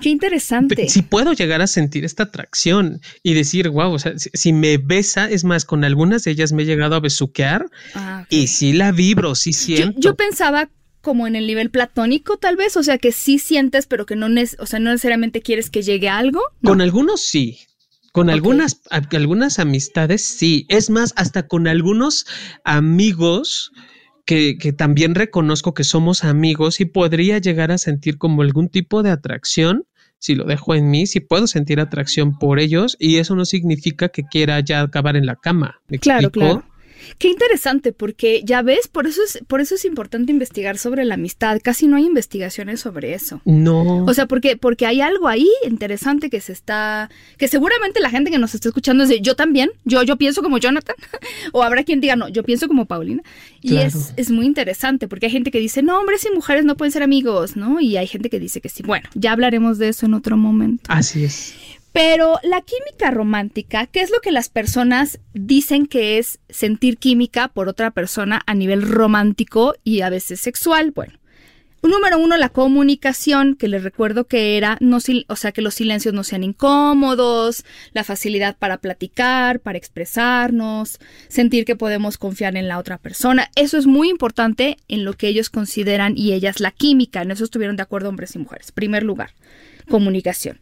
Qué 0.00 0.08
interesante. 0.08 0.88
Si 0.88 1.02
puedo 1.02 1.32
llegar 1.32 1.62
a 1.62 1.66
sentir 1.68 2.04
esta 2.04 2.24
atracción 2.24 3.00
y 3.22 3.34
decir, 3.34 3.68
wow, 3.68 3.92
o 3.92 3.98
sea, 3.98 4.14
si, 4.16 4.52
me 4.52 4.76
besa, 4.76 5.30
es 5.30 5.44
más, 5.44 5.64
con 5.64 5.84
algunas 5.84 6.24
de 6.24 6.32
ellas 6.32 6.52
me 6.52 6.64
he 6.64 6.66
llegado 6.66 6.96
a 6.96 7.00
besuquear 7.00 7.66
ah, 7.94 8.26
y 8.28 8.48
sí 8.48 8.72
la 8.72 8.90
vibro, 8.90 9.36
sí 9.36 9.52
siento. 9.52 10.00
yo 10.00 10.16
pensaba 10.16 10.68
como 11.02 11.26
en 11.26 11.36
el 11.36 11.46
nivel 11.46 11.70
platónico, 11.70 12.38
tal 12.38 12.56
vez, 12.56 12.76
o 12.76 12.82
sea, 12.82 12.98
que 12.98 13.12
sí 13.12 13.38
sientes, 13.38 13.86
pero 13.86 14.06
que 14.06 14.16
no, 14.16 14.28
o 14.58 14.66
sea, 14.66 14.78
no 14.78 14.90
necesariamente 14.90 15.42
quieres 15.42 15.68
que 15.68 15.82
llegue 15.82 16.08
algo. 16.08 16.40
Con 16.64 16.80
algunos 16.80 17.20
sí. 17.20 17.58
Con 18.12 18.30
algunas, 18.30 18.80
algunas 18.90 19.58
amistades 19.58 20.22
sí. 20.22 20.66
Es 20.68 20.90
más, 20.90 21.12
hasta 21.16 21.48
con 21.48 21.66
algunos 21.66 22.26
amigos 22.62 23.72
que, 24.26 24.58
que 24.58 24.72
también 24.72 25.14
reconozco 25.14 25.74
que 25.74 25.84
somos 25.84 26.22
amigos 26.22 26.80
y 26.80 26.84
podría 26.84 27.38
llegar 27.38 27.72
a 27.72 27.78
sentir 27.78 28.18
como 28.18 28.42
algún 28.42 28.68
tipo 28.68 29.02
de 29.02 29.10
atracción 29.10 29.86
si 30.22 30.36
lo 30.36 30.44
dejo 30.44 30.76
en 30.76 30.88
mí, 30.88 31.08
si 31.08 31.18
puedo 31.18 31.48
sentir 31.48 31.80
atracción 31.80 32.38
por 32.38 32.60
ellos 32.60 32.96
y 33.00 33.16
eso 33.16 33.34
no 33.34 33.44
significa 33.44 34.08
que 34.08 34.22
quiera 34.22 34.60
ya 34.60 34.82
acabar 34.82 35.16
en 35.16 35.26
la 35.26 35.34
cama. 35.34 35.80
claro, 36.00 36.30
claro. 36.30 36.64
Qué 37.18 37.28
interesante, 37.28 37.92
porque 37.92 38.42
ya 38.44 38.62
ves, 38.62 38.88
por 38.88 39.06
eso 39.06 39.22
es, 39.22 39.40
por 39.46 39.60
eso 39.60 39.74
es 39.74 39.84
importante 39.84 40.32
investigar 40.32 40.78
sobre 40.78 41.04
la 41.04 41.14
amistad. 41.14 41.58
Casi 41.62 41.86
no 41.86 41.96
hay 41.96 42.06
investigaciones 42.06 42.80
sobre 42.80 43.14
eso. 43.14 43.40
No. 43.44 44.04
O 44.04 44.14
sea, 44.14 44.26
porque, 44.26 44.56
porque 44.56 44.86
hay 44.86 45.00
algo 45.00 45.28
ahí 45.28 45.48
interesante 45.64 46.30
que 46.30 46.40
se 46.40 46.52
está, 46.52 47.10
que 47.38 47.48
seguramente 47.48 48.00
la 48.00 48.10
gente 48.10 48.30
que 48.30 48.38
nos 48.38 48.54
está 48.54 48.68
escuchando 48.68 49.06
dice, 49.06 49.20
yo 49.20 49.36
también, 49.36 49.70
yo, 49.84 50.02
yo 50.02 50.16
pienso 50.16 50.42
como 50.42 50.58
Jonathan, 50.58 50.96
o 51.52 51.62
habrá 51.62 51.84
quien 51.84 52.00
diga, 52.00 52.16
no, 52.16 52.28
yo 52.28 52.42
pienso 52.42 52.68
como 52.68 52.86
Paulina. 52.86 53.22
Y 53.60 53.76
es, 53.76 54.12
es 54.16 54.30
muy 54.30 54.46
interesante, 54.46 55.08
porque 55.08 55.26
hay 55.26 55.32
gente 55.32 55.50
que 55.50 55.60
dice, 55.60 55.82
no, 55.82 55.98
hombres 55.98 56.26
y 56.26 56.34
mujeres 56.34 56.64
no 56.64 56.76
pueden 56.76 56.92
ser 56.92 57.02
amigos, 57.02 57.56
¿no? 57.56 57.80
Y 57.80 57.96
hay 57.96 58.06
gente 58.06 58.30
que 58.30 58.40
dice 58.40 58.60
que 58.60 58.68
sí. 58.68 58.82
Bueno, 58.82 59.08
ya 59.14 59.32
hablaremos 59.32 59.78
de 59.78 59.88
eso 59.88 60.06
en 60.06 60.14
otro 60.14 60.36
momento. 60.36 60.84
Así 60.88 61.24
es. 61.24 61.54
Pero 61.92 62.38
la 62.42 62.62
química 62.62 63.10
romántica, 63.10 63.86
¿qué 63.86 64.00
es 64.00 64.10
lo 64.10 64.20
que 64.20 64.32
las 64.32 64.48
personas 64.48 65.20
dicen 65.34 65.86
que 65.86 66.18
es 66.18 66.40
sentir 66.48 66.96
química 66.96 67.48
por 67.48 67.68
otra 67.68 67.90
persona 67.90 68.40
a 68.46 68.54
nivel 68.54 68.82
romántico 68.82 69.74
y 69.84 70.00
a 70.00 70.08
veces 70.08 70.40
sexual? 70.40 70.92
Bueno, 70.92 71.18
número 71.82 72.18
uno, 72.18 72.38
la 72.38 72.48
comunicación, 72.48 73.56
que 73.56 73.68
les 73.68 73.82
recuerdo 73.82 74.26
que 74.26 74.56
era, 74.56 74.78
no, 74.80 74.98
o 75.28 75.36
sea, 75.36 75.52
que 75.52 75.60
los 75.60 75.74
silencios 75.74 76.14
no 76.14 76.24
sean 76.24 76.44
incómodos, 76.44 77.64
la 77.92 78.04
facilidad 78.04 78.56
para 78.56 78.78
platicar, 78.78 79.60
para 79.60 79.76
expresarnos, 79.76 80.98
sentir 81.28 81.66
que 81.66 81.76
podemos 81.76 82.16
confiar 82.16 82.56
en 82.56 82.68
la 82.68 82.78
otra 82.78 82.96
persona. 82.96 83.50
Eso 83.54 83.76
es 83.76 83.86
muy 83.86 84.08
importante 84.08 84.78
en 84.88 85.04
lo 85.04 85.12
que 85.12 85.28
ellos 85.28 85.50
consideran 85.50 86.16
y 86.16 86.32
ellas 86.32 86.60
la 86.60 86.70
química. 86.70 87.20
En 87.20 87.32
eso 87.32 87.44
estuvieron 87.44 87.76
de 87.76 87.82
acuerdo 87.82 88.08
hombres 88.08 88.34
y 88.34 88.38
mujeres. 88.38 88.72
Primer 88.72 89.02
lugar 89.02 89.32
comunicación. 89.88 90.58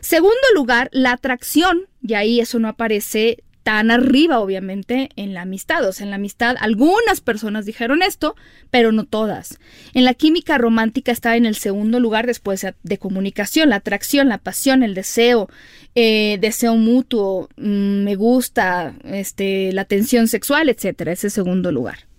Segundo 0.00 0.34
lugar, 0.54 0.88
la 0.92 1.12
atracción, 1.12 1.82
y 2.02 2.14
ahí 2.14 2.40
eso 2.40 2.58
no 2.58 2.68
aparece 2.68 3.42
tan 3.62 3.90
arriba, 3.90 4.40
obviamente, 4.40 5.10
en 5.16 5.34
la 5.34 5.42
amistad. 5.42 5.86
O 5.86 5.92
sea, 5.92 6.04
en 6.04 6.10
la 6.10 6.16
amistad 6.16 6.56
algunas 6.60 7.20
personas 7.20 7.66
dijeron 7.66 8.02
esto, 8.02 8.34
pero 8.70 8.92
no 8.92 9.04
todas. 9.04 9.58
En 9.92 10.04
la 10.04 10.14
química 10.14 10.58
romántica 10.58 11.12
está 11.12 11.36
en 11.36 11.46
el 11.46 11.56
segundo 11.56 12.00
lugar 12.00 12.26
después 12.26 12.66
de 12.82 12.98
comunicación, 12.98 13.70
la 13.70 13.76
atracción, 13.76 14.28
la 14.28 14.38
pasión, 14.38 14.82
el 14.82 14.94
deseo, 14.94 15.48
eh, 15.94 16.38
deseo 16.40 16.76
mutuo, 16.76 17.48
mm, 17.56 18.04
me 18.04 18.14
gusta, 18.14 18.94
este, 19.04 19.72
la 19.72 19.84
tensión 19.84 20.28
sexual, 20.28 20.68
etcétera. 20.68 21.12
Ese 21.12 21.30
segundo 21.30 21.70
lugar. 21.70 22.09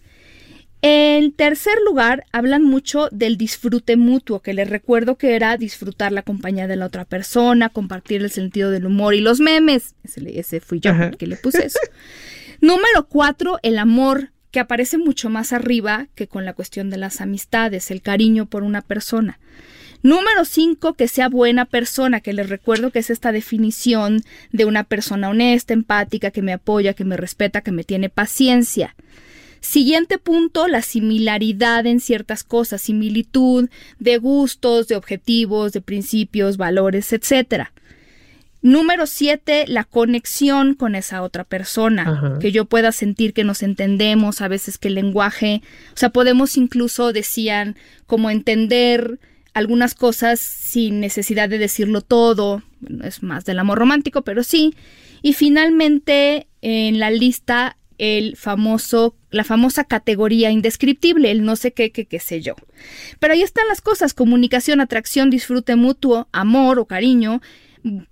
En 0.83 1.31
tercer 1.31 1.77
lugar, 1.85 2.25
hablan 2.31 2.63
mucho 2.63 3.07
del 3.11 3.37
disfrute 3.37 3.97
mutuo, 3.97 4.39
que 4.39 4.53
les 4.53 4.67
recuerdo 4.67 5.15
que 5.15 5.35
era 5.35 5.55
disfrutar 5.57 6.11
la 6.11 6.23
compañía 6.23 6.67
de 6.67 6.75
la 6.75 6.87
otra 6.87 7.05
persona, 7.05 7.69
compartir 7.69 8.23
el 8.23 8.31
sentido 8.31 8.71
del 8.71 8.87
humor 8.87 9.13
y 9.13 9.21
los 9.21 9.39
memes. 9.39 9.93
Ese, 10.03 10.59
fui 10.59 10.79
yo 10.79 10.91
que 11.19 11.27
le 11.27 11.35
puse 11.35 11.65
eso. 11.65 11.79
Número 12.61 13.07
cuatro, 13.07 13.59
el 13.61 13.77
amor, 13.77 14.31
que 14.49 14.59
aparece 14.59 14.97
mucho 14.97 15.29
más 15.29 15.53
arriba 15.53 16.07
que 16.15 16.27
con 16.27 16.45
la 16.45 16.53
cuestión 16.53 16.89
de 16.89 16.97
las 16.97 17.21
amistades, 17.21 17.91
el 17.91 18.01
cariño 18.01 18.47
por 18.47 18.63
una 18.63 18.81
persona. 18.81 19.39
Número 20.03 20.45
cinco, 20.45 20.95
que 20.95 21.07
sea 21.07 21.29
buena 21.29 21.65
persona, 21.65 22.21
que 22.21 22.33
les 22.33 22.49
recuerdo 22.49 22.89
que 22.89 22.99
es 22.99 23.11
esta 23.11 23.31
definición 23.31 24.23
de 24.51 24.65
una 24.65 24.83
persona 24.83 25.29
honesta, 25.29 25.73
empática, 25.73 26.31
que 26.31 26.41
me 26.41 26.53
apoya, 26.53 26.95
que 26.95 27.05
me 27.05 27.17
respeta, 27.17 27.61
que 27.61 27.71
me 27.71 27.83
tiene 27.83 28.09
paciencia. 28.09 28.95
Siguiente 29.61 30.17
punto, 30.17 30.67
la 30.67 30.81
similaridad 30.81 31.85
en 31.85 31.99
ciertas 31.99 32.43
cosas, 32.43 32.81
similitud 32.81 33.69
de 33.99 34.17
gustos, 34.17 34.87
de 34.87 34.95
objetivos, 34.95 35.71
de 35.71 35.81
principios, 35.81 36.57
valores, 36.57 37.13
etc. 37.13 37.67
Número 38.63 39.05
siete, 39.05 39.65
la 39.67 39.83
conexión 39.83 40.73
con 40.73 40.95
esa 40.95 41.21
otra 41.21 41.43
persona, 41.43 42.37
que 42.41 42.51
yo 42.51 42.65
pueda 42.65 42.91
sentir 42.91 43.33
que 43.33 43.43
nos 43.43 43.61
entendemos, 43.61 44.41
a 44.41 44.47
veces 44.47 44.79
que 44.79 44.87
el 44.87 44.95
lenguaje, 44.95 45.61
o 45.93 45.97
sea, 45.97 46.09
podemos 46.09 46.57
incluso, 46.57 47.13
decían, 47.13 47.75
como 48.07 48.31
entender 48.31 49.19
algunas 49.53 49.93
cosas 49.93 50.39
sin 50.39 50.99
necesidad 50.99 51.49
de 51.49 51.59
decirlo 51.59 52.01
todo, 52.01 52.63
es 53.03 53.21
más 53.21 53.45
del 53.45 53.59
amor 53.59 53.77
romántico, 53.77 54.23
pero 54.23 54.43
sí. 54.43 54.73
Y 55.21 55.33
finalmente, 55.33 56.47
en 56.61 56.99
la 56.99 57.11
lista, 57.11 57.77
el 57.97 58.35
famoso, 58.35 59.15
la 59.29 59.43
famosa 59.43 59.83
categoría 59.83 60.51
indescriptible, 60.51 61.31
el 61.31 61.43
no 61.43 61.55
sé 61.55 61.71
qué, 61.71 61.91
qué, 61.91 62.05
qué 62.05 62.19
sé 62.19 62.41
yo. 62.41 62.55
Pero 63.19 63.33
ahí 63.33 63.41
están 63.41 63.67
las 63.67 63.81
cosas, 63.81 64.13
comunicación, 64.13 64.81
atracción, 64.81 65.29
disfrute 65.29 65.75
mutuo, 65.75 66.27
amor 66.31 66.79
o 66.79 66.85
cariño, 66.85 67.41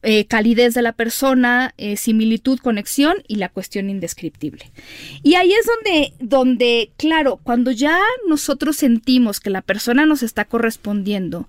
eh, 0.02 0.26
calidez 0.26 0.74
de 0.74 0.82
la 0.82 0.94
persona, 0.94 1.76
eh, 1.78 1.96
similitud, 1.96 2.58
conexión 2.58 3.18
y 3.28 3.36
la 3.36 3.50
cuestión 3.50 3.90
indescriptible. 3.90 4.72
Y 5.22 5.36
ahí 5.36 5.52
es 5.52 5.66
donde, 5.68 6.14
donde, 6.20 6.92
claro, 6.98 7.40
cuando 7.44 7.70
ya 7.70 8.00
nosotros 8.28 8.78
sentimos 8.78 9.40
que 9.40 9.52
la 9.52 9.62
persona 9.62 10.08
nos 10.08 10.24
está 10.24 10.46
correspondiendo, 10.46 11.48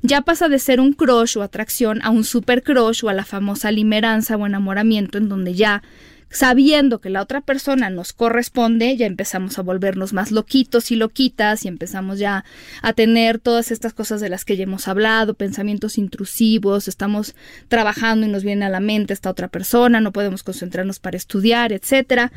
ya 0.00 0.22
pasa 0.22 0.48
de 0.48 0.58
ser 0.58 0.80
un 0.80 0.94
crush 0.94 1.36
o 1.36 1.42
atracción 1.42 2.00
a 2.02 2.10
un 2.10 2.24
super 2.24 2.62
crush 2.62 3.04
o 3.04 3.10
a 3.10 3.14
la 3.14 3.26
famosa 3.26 3.70
limeranza 3.70 4.36
o 4.36 4.46
enamoramiento 4.46 5.18
en 5.18 5.28
donde 5.28 5.52
ya 5.54 5.82
sabiendo 6.30 7.00
que 7.00 7.10
la 7.10 7.22
otra 7.22 7.40
persona 7.40 7.90
nos 7.90 8.12
corresponde, 8.12 8.96
ya 8.96 9.06
empezamos 9.06 9.58
a 9.58 9.62
volvernos 9.62 10.12
más 10.12 10.30
loquitos 10.30 10.90
y 10.90 10.96
loquitas 10.96 11.64
y 11.64 11.68
empezamos 11.68 12.18
ya 12.18 12.44
a 12.82 12.92
tener 12.92 13.38
todas 13.38 13.70
estas 13.70 13.94
cosas 13.94 14.20
de 14.20 14.28
las 14.28 14.44
que 14.44 14.56
ya 14.56 14.64
hemos 14.64 14.88
hablado, 14.88 15.34
pensamientos 15.34 15.98
intrusivos, 15.98 16.88
estamos 16.88 17.34
trabajando 17.68 18.26
y 18.26 18.30
nos 18.30 18.44
viene 18.44 18.66
a 18.66 18.68
la 18.68 18.80
mente 18.80 19.14
esta 19.14 19.30
otra 19.30 19.48
persona, 19.48 20.00
no 20.00 20.12
podemos 20.12 20.42
concentrarnos 20.42 20.98
para 20.98 21.16
estudiar, 21.16 21.72
etcétera. 21.72 22.32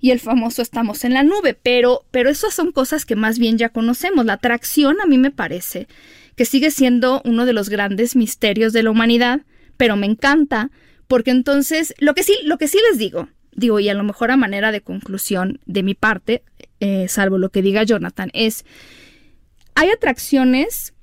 Y 0.00 0.10
el 0.10 0.20
famoso 0.20 0.60
estamos 0.60 1.04
en 1.04 1.14
la 1.14 1.22
nube, 1.22 1.58
pero 1.60 2.04
pero 2.10 2.28
esas 2.28 2.52
son 2.52 2.70
cosas 2.70 3.06
que 3.06 3.16
más 3.16 3.38
bien 3.38 3.56
ya 3.56 3.70
conocemos. 3.70 4.26
La 4.26 4.34
atracción 4.34 5.00
a 5.00 5.06
mí 5.06 5.16
me 5.16 5.30
parece 5.30 5.88
que 6.36 6.44
sigue 6.44 6.70
siendo 6.70 7.22
uno 7.24 7.46
de 7.46 7.54
los 7.54 7.70
grandes 7.70 8.14
misterios 8.14 8.74
de 8.74 8.82
la 8.82 8.90
humanidad, 8.90 9.40
pero 9.78 9.96
me 9.96 10.06
encanta 10.06 10.70
porque 11.08 11.30
entonces 11.30 11.94
lo 11.98 12.14
que 12.14 12.22
sí 12.22 12.36
lo 12.44 12.58
que 12.58 12.68
sí 12.68 12.78
les 12.90 12.98
digo 12.98 13.28
digo, 13.56 13.80
y 13.80 13.88
a 13.88 13.94
lo 13.94 14.04
mejor 14.04 14.30
a 14.30 14.36
manera 14.36 14.70
de 14.70 14.82
conclusión 14.82 15.60
de 15.66 15.82
mi 15.82 15.94
parte, 15.94 16.42
eh, 16.78 17.08
salvo 17.08 17.38
lo 17.38 17.48
que 17.48 17.62
diga 17.62 17.82
Jonathan, 17.82 18.30
es, 18.34 18.64
hay 19.74 19.90
atracciones 19.90 20.94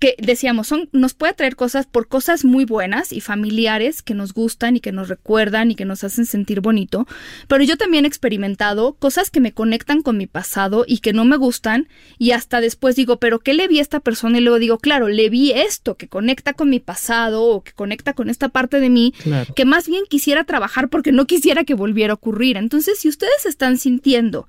que 0.00 0.16
decíamos, 0.18 0.66
son, 0.66 0.88
nos 0.92 1.14
puede 1.14 1.34
traer 1.34 1.54
cosas 1.54 1.86
por 1.86 2.08
cosas 2.08 2.44
muy 2.44 2.64
buenas 2.64 3.12
y 3.12 3.20
familiares 3.20 4.02
que 4.02 4.14
nos 4.14 4.32
gustan 4.32 4.76
y 4.76 4.80
que 4.80 4.92
nos 4.92 5.08
recuerdan 5.08 5.70
y 5.70 5.76
que 5.76 5.84
nos 5.84 6.02
hacen 6.02 6.26
sentir 6.26 6.60
bonito, 6.60 7.06
pero 7.46 7.62
yo 7.62 7.76
también 7.76 8.04
he 8.04 8.08
experimentado 8.08 8.94
cosas 8.94 9.30
que 9.30 9.40
me 9.40 9.52
conectan 9.52 10.02
con 10.02 10.16
mi 10.16 10.26
pasado 10.26 10.84
y 10.86 10.98
que 10.98 11.12
no 11.12 11.24
me 11.24 11.36
gustan 11.36 11.88
y 12.18 12.32
hasta 12.32 12.60
después 12.60 12.96
digo, 12.96 13.18
pero 13.18 13.38
¿qué 13.38 13.54
le 13.54 13.68
vi 13.68 13.78
a 13.78 13.82
esta 13.82 14.00
persona? 14.00 14.38
Y 14.38 14.40
luego 14.40 14.58
digo, 14.58 14.78
claro, 14.78 15.08
le 15.08 15.30
vi 15.30 15.52
esto 15.52 15.96
que 15.96 16.08
conecta 16.08 16.52
con 16.52 16.68
mi 16.68 16.80
pasado 16.80 17.44
o 17.44 17.62
que 17.62 17.72
conecta 17.72 18.12
con 18.12 18.28
esta 18.28 18.48
parte 18.48 18.80
de 18.80 18.90
mí 18.90 19.14
que 19.54 19.64
más 19.64 19.86
bien 19.88 20.04
quisiera 20.08 20.44
trabajar 20.44 20.88
porque 20.88 21.12
no 21.12 21.26
quisiera 21.26 21.64
que 21.64 21.74
volviera 21.74 22.12
a 22.12 22.14
ocurrir. 22.14 22.56
Entonces, 22.56 22.98
si 22.98 23.08
ustedes 23.08 23.46
están 23.46 23.78
sintiendo 23.78 24.48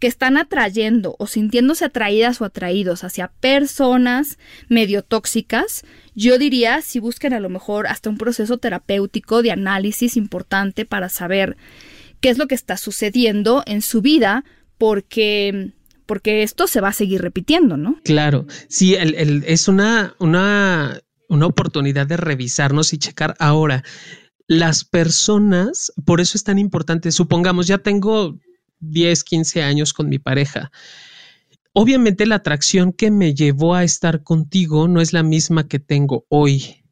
que 0.00 0.06
están 0.06 0.38
atrayendo 0.38 1.14
o 1.18 1.26
sintiéndose 1.26 1.84
atraídas 1.84 2.40
o 2.40 2.44
atraídos 2.46 3.04
hacia 3.04 3.28
personas 3.28 4.38
medio 4.68 5.02
tóxicas, 5.02 5.84
yo 6.14 6.38
diría 6.38 6.80
si 6.80 6.98
busquen 6.98 7.34
a 7.34 7.40
lo 7.40 7.50
mejor 7.50 7.86
hasta 7.86 8.10
un 8.10 8.16
proceso 8.16 8.58
terapéutico 8.58 9.42
de 9.42 9.52
análisis 9.52 10.16
importante 10.16 10.86
para 10.86 11.10
saber 11.10 11.56
qué 12.20 12.30
es 12.30 12.38
lo 12.38 12.48
que 12.48 12.54
está 12.54 12.78
sucediendo 12.78 13.62
en 13.66 13.82
su 13.82 14.00
vida, 14.00 14.44
porque 14.78 15.72
porque 16.06 16.42
esto 16.42 16.66
se 16.66 16.80
va 16.80 16.88
a 16.88 16.92
seguir 16.92 17.22
repitiendo, 17.22 17.76
¿no? 17.76 18.00
Claro, 18.02 18.46
sí, 18.68 18.96
es 18.96 19.68
una, 19.68 20.16
una, 20.18 21.00
una 21.28 21.46
oportunidad 21.46 22.08
de 22.08 22.16
revisarnos 22.16 22.92
y 22.92 22.98
checar 22.98 23.36
ahora. 23.38 23.84
Las 24.48 24.82
personas, 24.84 25.92
por 26.04 26.20
eso 26.20 26.36
es 26.36 26.42
tan 26.42 26.58
importante, 26.58 27.12
supongamos, 27.12 27.68
ya 27.68 27.78
tengo 27.78 28.40
10, 28.80 29.24
15 29.24 29.62
años 29.62 29.92
con 29.92 30.08
mi 30.08 30.18
pareja. 30.18 30.70
Obviamente 31.72 32.26
la 32.26 32.36
atracción 32.36 32.92
que 32.92 33.10
me 33.10 33.34
llevó 33.34 33.74
a 33.74 33.84
estar 33.84 34.22
contigo 34.22 34.88
no 34.88 35.00
es 35.00 35.12
la 35.12 35.22
misma 35.22 35.68
que 35.68 35.78
tengo 35.78 36.26
hoy. 36.28 36.84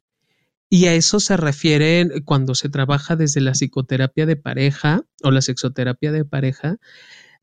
Y 0.69 0.85
a 0.85 0.93
eso 0.93 1.19
se 1.19 1.35
refiere 1.35 2.07
cuando 2.25 2.55
se 2.55 2.69
trabaja 2.69 3.15
desde 3.15 3.41
la 3.41 3.51
psicoterapia 3.51 4.25
de 4.25 4.35
pareja 4.35 5.01
o 5.23 5.31
la 5.31 5.41
sexoterapia 5.41 6.11
de 6.11 6.25
pareja. 6.25 6.77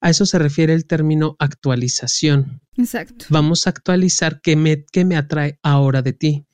A 0.01 0.11
eso 0.11 0.25
se 0.27 0.39
refiere 0.39 0.73
el 0.73 0.87
término 0.87 1.37
actualización. 1.39 2.63
Exacto. 2.77 3.27
Vamos 3.29 3.67
a 3.67 3.71
actualizar 3.71 4.41
qué 4.41 4.55
me, 4.57 4.85
me 5.05 5.17
atrae 5.17 5.59
ahora 5.63 6.03
de 6.03 6.13
ti. 6.13 6.47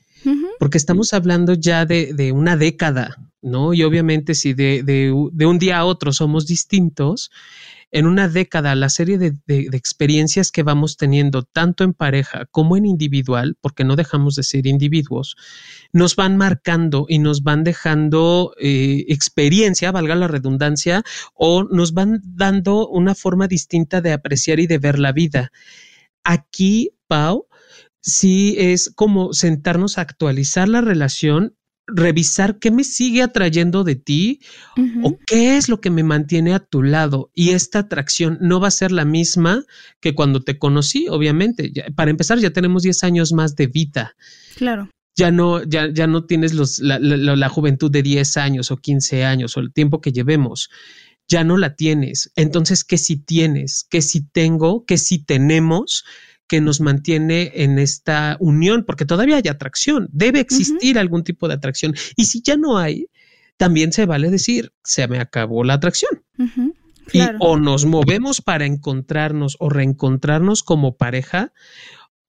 Porque 0.58 0.78
estamos 0.78 1.12
hablando 1.12 1.54
ya 1.54 1.84
de, 1.84 2.14
de, 2.14 2.30
una 2.30 2.56
década, 2.56 3.16
¿no? 3.42 3.74
Y 3.74 3.82
obviamente 3.82 4.36
si 4.36 4.54
de, 4.54 4.84
de, 4.84 5.12
de 5.32 5.46
un 5.46 5.58
día 5.58 5.78
a 5.78 5.84
otro 5.84 6.12
somos 6.12 6.46
distintos, 6.46 7.32
en 7.92 8.06
una 8.06 8.26
década 8.28 8.74
la 8.74 8.88
serie 8.88 9.18
de, 9.18 9.36
experiencias 9.46 10.50
que 10.50 10.62
vamos 10.62 10.96
teniendo 10.96 11.42
tanto 11.42 11.84
en 11.84 11.92
pareja 11.92 12.46
como 12.50 12.76
en 12.76 12.86
individual, 12.86 13.56
porque 13.60 13.84
no 13.84 13.96
dejamos 13.96 14.34
de 14.34 14.42
ser 14.42 14.66
individuos, 14.66 15.36
nos 15.92 16.16
van 16.16 16.36
marcando 16.38 17.04
y 17.08 17.18
nos 17.18 17.42
van 17.42 17.64
dejando 17.64 18.54
eh, 18.58 19.04
experiencia, 19.08 19.92
valga 19.92 20.14
la 20.14 20.26
redundancia, 20.26 21.04
o 21.34 21.64
nos 21.64 21.92
van 21.92 22.20
dando 22.24 22.88
una 22.88 23.14
forma 23.14 23.46
distinta 23.46 24.00
de 24.00 24.12
apreciar 24.12 24.58
y 24.58 24.66
de 24.66 24.78
ver 24.78 24.98
la 24.98 25.12
vida. 25.12 25.52
Aquí, 26.24 26.92
Pau, 27.06 27.46
sí 28.00 28.56
es 28.58 28.90
como 28.94 29.34
sentarnos 29.34 29.98
a 29.98 30.02
actualizar 30.02 30.68
la 30.68 30.80
relación 30.80 31.56
revisar 31.94 32.58
qué 32.58 32.70
me 32.70 32.84
sigue 32.84 33.22
atrayendo 33.22 33.84
de 33.84 33.96
ti 33.96 34.40
o 35.02 35.18
qué 35.26 35.56
es 35.56 35.68
lo 35.68 35.80
que 35.80 35.90
me 35.90 36.02
mantiene 36.02 36.54
a 36.54 36.58
tu 36.60 36.82
lado. 36.82 37.30
Y 37.34 37.50
esta 37.50 37.80
atracción 37.80 38.38
no 38.40 38.60
va 38.60 38.68
a 38.68 38.72
ser 38.72 38.92
la 38.92 39.04
misma 39.04 39.64
que 40.00 40.14
cuando 40.14 40.40
te 40.40 40.58
conocí, 40.58 41.06
obviamente. 41.08 41.72
para 41.94 42.10
empezar, 42.10 42.38
ya 42.38 42.50
tenemos 42.50 42.82
10 42.82 43.04
años 43.04 43.32
más 43.32 43.56
de 43.56 43.66
vida. 43.66 44.16
Claro. 44.56 44.88
Ya 45.14 45.30
no, 45.30 45.62
ya, 45.62 45.92
ya 45.92 46.06
no 46.06 46.24
tienes 46.24 46.54
los, 46.54 46.78
la, 46.78 46.98
la 46.98 47.48
juventud 47.48 47.90
de 47.90 48.02
10 48.02 48.36
años 48.38 48.70
o 48.70 48.78
15 48.78 49.24
años 49.24 49.56
o 49.56 49.60
el 49.60 49.72
tiempo 49.72 50.00
que 50.00 50.12
llevemos. 50.12 50.70
Ya 51.28 51.44
no 51.44 51.56
la 51.56 51.76
tienes. 51.76 52.32
Entonces, 52.34 52.84
¿qué 52.84 52.98
si 52.98 53.16
tienes? 53.16 53.86
¿Qué 53.88 54.02
si 54.02 54.26
tengo? 54.26 54.84
¿Qué 54.86 54.98
si 54.98 55.22
tenemos? 55.22 56.04
Que 56.52 56.60
nos 56.60 56.82
mantiene 56.82 57.50
en 57.54 57.78
esta 57.78 58.36
unión, 58.38 58.84
porque 58.86 59.06
todavía 59.06 59.36
hay 59.36 59.48
atracción, 59.48 60.10
debe 60.12 60.40
existir 60.40 60.98
algún 60.98 61.24
tipo 61.24 61.48
de 61.48 61.54
atracción. 61.54 61.94
Y 62.14 62.26
si 62.26 62.42
ya 62.42 62.58
no 62.58 62.76
hay, 62.76 63.06
también 63.56 63.90
se 63.90 64.04
vale 64.04 64.28
decir, 64.28 64.70
se 64.84 65.08
me 65.08 65.18
acabó 65.18 65.64
la 65.64 65.72
atracción. 65.72 66.22
Y 67.10 67.20
o 67.40 67.56
nos 67.56 67.86
movemos 67.86 68.42
para 68.42 68.66
encontrarnos 68.66 69.56
o 69.60 69.70
reencontrarnos 69.70 70.62
como 70.62 70.98
pareja, 70.98 71.54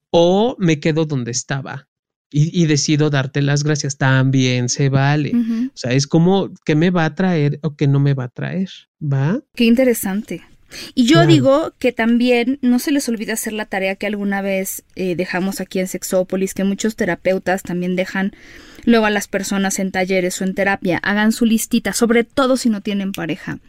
o 0.10 0.56
me 0.58 0.80
quedo 0.80 1.04
donde 1.04 1.32
estaba. 1.32 1.90
Y, 2.32 2.66
decido 2.66 3.10
darte 3.10 3.42
las 3.42 3.66
gracias, 3.66 3.98
también 3.98 4.70
se 4.70 4.88
vale. 4.88 5.34
O 5.36 5.72
sea, 5.78 5.92
es 5.92 6.08
como 6.08 6.50
que 6.64 6.76
me 6.76 6.92
va 6.92 7.04
a 7.04 7.14
traer 7.14 7.60
o 7.62 7.76
que 7.76 7.88
no 7.88 8.00
me 8.00 8.14
va 8.14 8.24
a 8.24 8.30
traer, 8.30 8.70
¿va? 9.02 9.42
Qué 9.54 9.66
interesante. 9.66 10.42
Y 10.96 11.06
yo 11.06 11.26
digo 11.26 11.74
que 11.80 11.92
también 11.92 12.60
no 12.62 12.80
se 12.80 12.92
les 12.92 13.08
olvide 13.10 13.34
hacer 13.34 13.54
la 13.54 13.66
tarea 13.66 13.96
que 13.96 14.08
alguna 14.08 14.42
vez 14.42 14.84
eh, 14.96 15.16
dejamos 15.16 15.62
aquí 15.62 15.80
en 15.80 15.88
Sexópolis, 15.88 16.54
que 16.54 16.64
muchos 16.64 16.96
terapeutas 16.96 17.64
también 17.64 17.96
dejan 17.96 18.34
luego 18.86 19.06
a 19.06 19.10
las 19.10 19.28
personas 19.28 19.80
en 19.80 19.92
talleres 19.92 20.40
o 20.42 20.44
en 20.44 20.56
terapia. 20.56 21.00
Hagan 21.04 21.32
su 21.32 21.46
listita, 21.46 21.94
sobre 21.94 22.24
todo 22.24 22.58
si 22.58 22.70
no 22.70 22.82
tienen 22.82 23.12
pareja, 23.12 23.60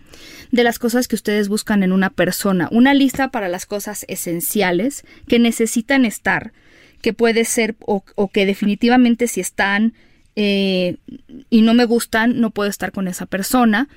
de 0.50 0.64
las 0.64 0.78
cosas 0.78 1.08
que 1.08 1.16
ustedes 1.16 1.48
buscan 1.48 1.82
en 1.82 1.92
una 1.92 2.10
persona. 2.10 2.68
Una 2.70 2.94
lista 2.94 3.30
para 3.30 3.48
las 3.48 3.66
cosas 3.66 4.04
esenciales 4.08 5.04
que 5.28 5.38
necesitan 5.38 6.04
estar, 6.04 6.52
que 7.00 7.12
puede 7.12 7.44
ser 7.44 7.76
o, 7.80 8.02
que 8.32 8.46
definitivamente 8.46 9.28
si 9.28 9.40
están 9.40 9.94
eh, 10.36 10.96
y 11.48 11.62
no 11.62 11.74
me 11.74 11.84
gustan, 11.84 12.40
no 12.40 12.50
puedo 12.50 12.68
estar 12.68 12.90
con 12.90 13.06
esa 13.06 13.26
persona 13.26 13.88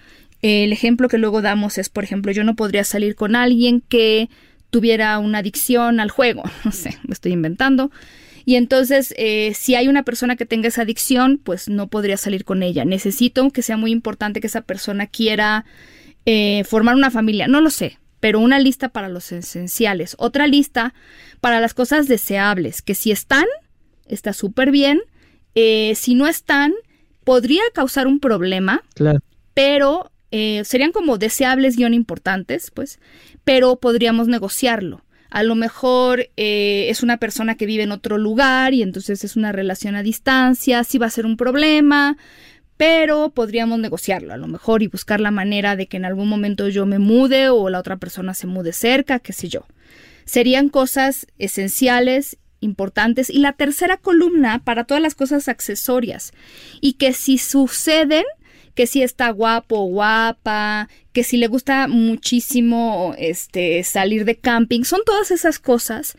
el 0.47 0.73
ejemplo 0.73 1.09
que 1.09 1.17
luego 1.17 1.41
damos 1.41 1.77
es, 1.77 1.89
por 1.89 2.03
ejemplo, 2.03 2.31
yo 2.31 2.43
no 2.43 2.55
podría 2.55 2.83
salir 2.83 3.15
con 3.15 3.35
alguien 3.35 3.81
que 3.81 4.29
tuviera 4.69 5.17
una 5.19 5.39
adicción 5.39 5.99
al 5.99 6.09
juego, 6.09 6.43
no 6.65 6.71
sé, 6.71 6.97
me 7.07 7.13
estoy 7.13 7.33
inventando. 7.33 7.91
Y 8.45 8.55
entonces, 8.55 9.13
eh, 9.17 9.53
si 9.55 9.75
hay 9.75 9.89
una 9.89 10.03
persona 10.03 10.37
que 10.37 10.45
tenga 10.45 10.69
esa 10.69 10.83
adicción, 10.83 11.37
pues 11.43 11.67
no 11.67 11.87
podría 11.87 12.15
salir 12.15 12.45
con 12.45 12.63
ella. 12.63 12.85
Necesito 12.85 13.49
que 13.49 13.61
sea 13.61 13.75
muy 13.75 13.91
importante 13.91 14.39
que 14.39 14.47
esa 14.47 14.61
persona 14.61 15.05
quiera 15.05 15.65
eh, 16.25 16.63
formar 16.63 16.95
una 16.95 17.11
familia, 17.11 17.47
no 17.49 17.59
lo 17.59 17.69
sé, 17.69 17.99
pero 18.21 18.39
una 18.39 18.57
lista 18.59 18.87
para 18.87 19.09
los 19.09 19.33
esenciales. 19.33 20.15
Otra 20.17 20.47
lista 20.47 20.93
para 21.41 21.59
las 21.59 21.73
cosas 21.73 22.07
deseables, 22.07 22.81
que 22.81 22.95
si 22.95 23.11
están, 23.11 23.45
está 24.05 24.31
súper 24.31 24.71
bien. 24.71 25.01
Eh, 25.55 25.93
si 25.95 26.15
no 26.15 26.25
están, 26.25 26.73
podría 27.25 27.63
causar 27.73 28.07
un 28.07 28.21
problema, 28.21 28.81
claro. 28.93 29.19
pero 29.53 30.09
eh, 30.31 30.63
serían 30.65 30.91
como 30.91 31.17
deseables 31.17 31.77
guion 31.77 31.93
importantes, 31.93 32.71
pues, 32.71 32.99
pero 33.43 33.77
podríamos 33.77 34.27
negociarlo. 34.27 35.03
A 35.29 35.43
lo 35.43 35.55
mejor 35.55 36.29
eh, 36.37 36.87
es 36.89 37.03
una 37.03 37.17
persona 37.17 37.55
que 37.55 37.65
vive 37.65 37.83
en 37.83 37.91
otro 37.91 38.17
lugar 38.17 38.73
y 38.73 38.81
entonces 38.81 39.23
es 39.23 39.35
una 39.35 39.51
relación 39.51 39.95
a 39.95 40.03
distancia, 40.03 40.83
sí 40.83 40.97
va 40.97 41.07
a 41.07 41.11
ser 41.11 41.25
un 41.25 41.35
problema, 41.35 42.17
pero 42.77 43.31
podríamos 43.31 43.79
negociarlo 43.79 44.33
a 44.33 44.37
lo 44.37 44.47
mejor 44.47 44.83
y 44.83 44.87
buscar 44.87 45.19
la 45.19 45.31
manera 45.31 45.75
de 45.75 45.87
que 45.87 45.97
en 45.97 46.05
algún 46.05 46.29
momento 46.29 46.69
yo 46.69 46.85
me 46.85 46.99
mude 46.99 47.49
o 47.49 47.69
la 47.69 47.79
otra 47.79 47.97
persona 47.97 48.33
se 48.33 48.47
mude 48.47 48.71
cerca, 48.71 49.19
qué 49.19 49.33
sé 49.33 49.49
yo. 49.49 49.65
Serían 50.25 50.69
cosas 50.69 51.27
esenciales 51.37 52.37
importantes 52.59 53.29
y 53.29 53.39
la 53.39 53.53
tercera 53.53 53.97
columna 53.97 54.63
para 54.63 54.85
todas 54.85 55.01
las 55.01 55.15
cosas 55.15 55.47
accesorias 55.47 56.33
y 56.81 56.93
que 56.93 57.13
si 57.13 57.37
suceden 57.37 58.23
que 58.77 58.85
si 58.85 59.01
está 59.01 59.31
guapo 59.31 59.75
o 59.79 59.87
guapa, 59.87 60.87
que 61.11 61.23
si 61.23 61.37
le 61.37 61.47
gusta 61.47 61.87
muchísimo 61.87 63.15
este 63.17 63.83
salir 63.83 64.23
de 64.23 64.35
camping, 64.35 64.83
son 64.83 65.01
todas 65.03 65.31
esas 65.31 65.57
cosas 65.57 66.15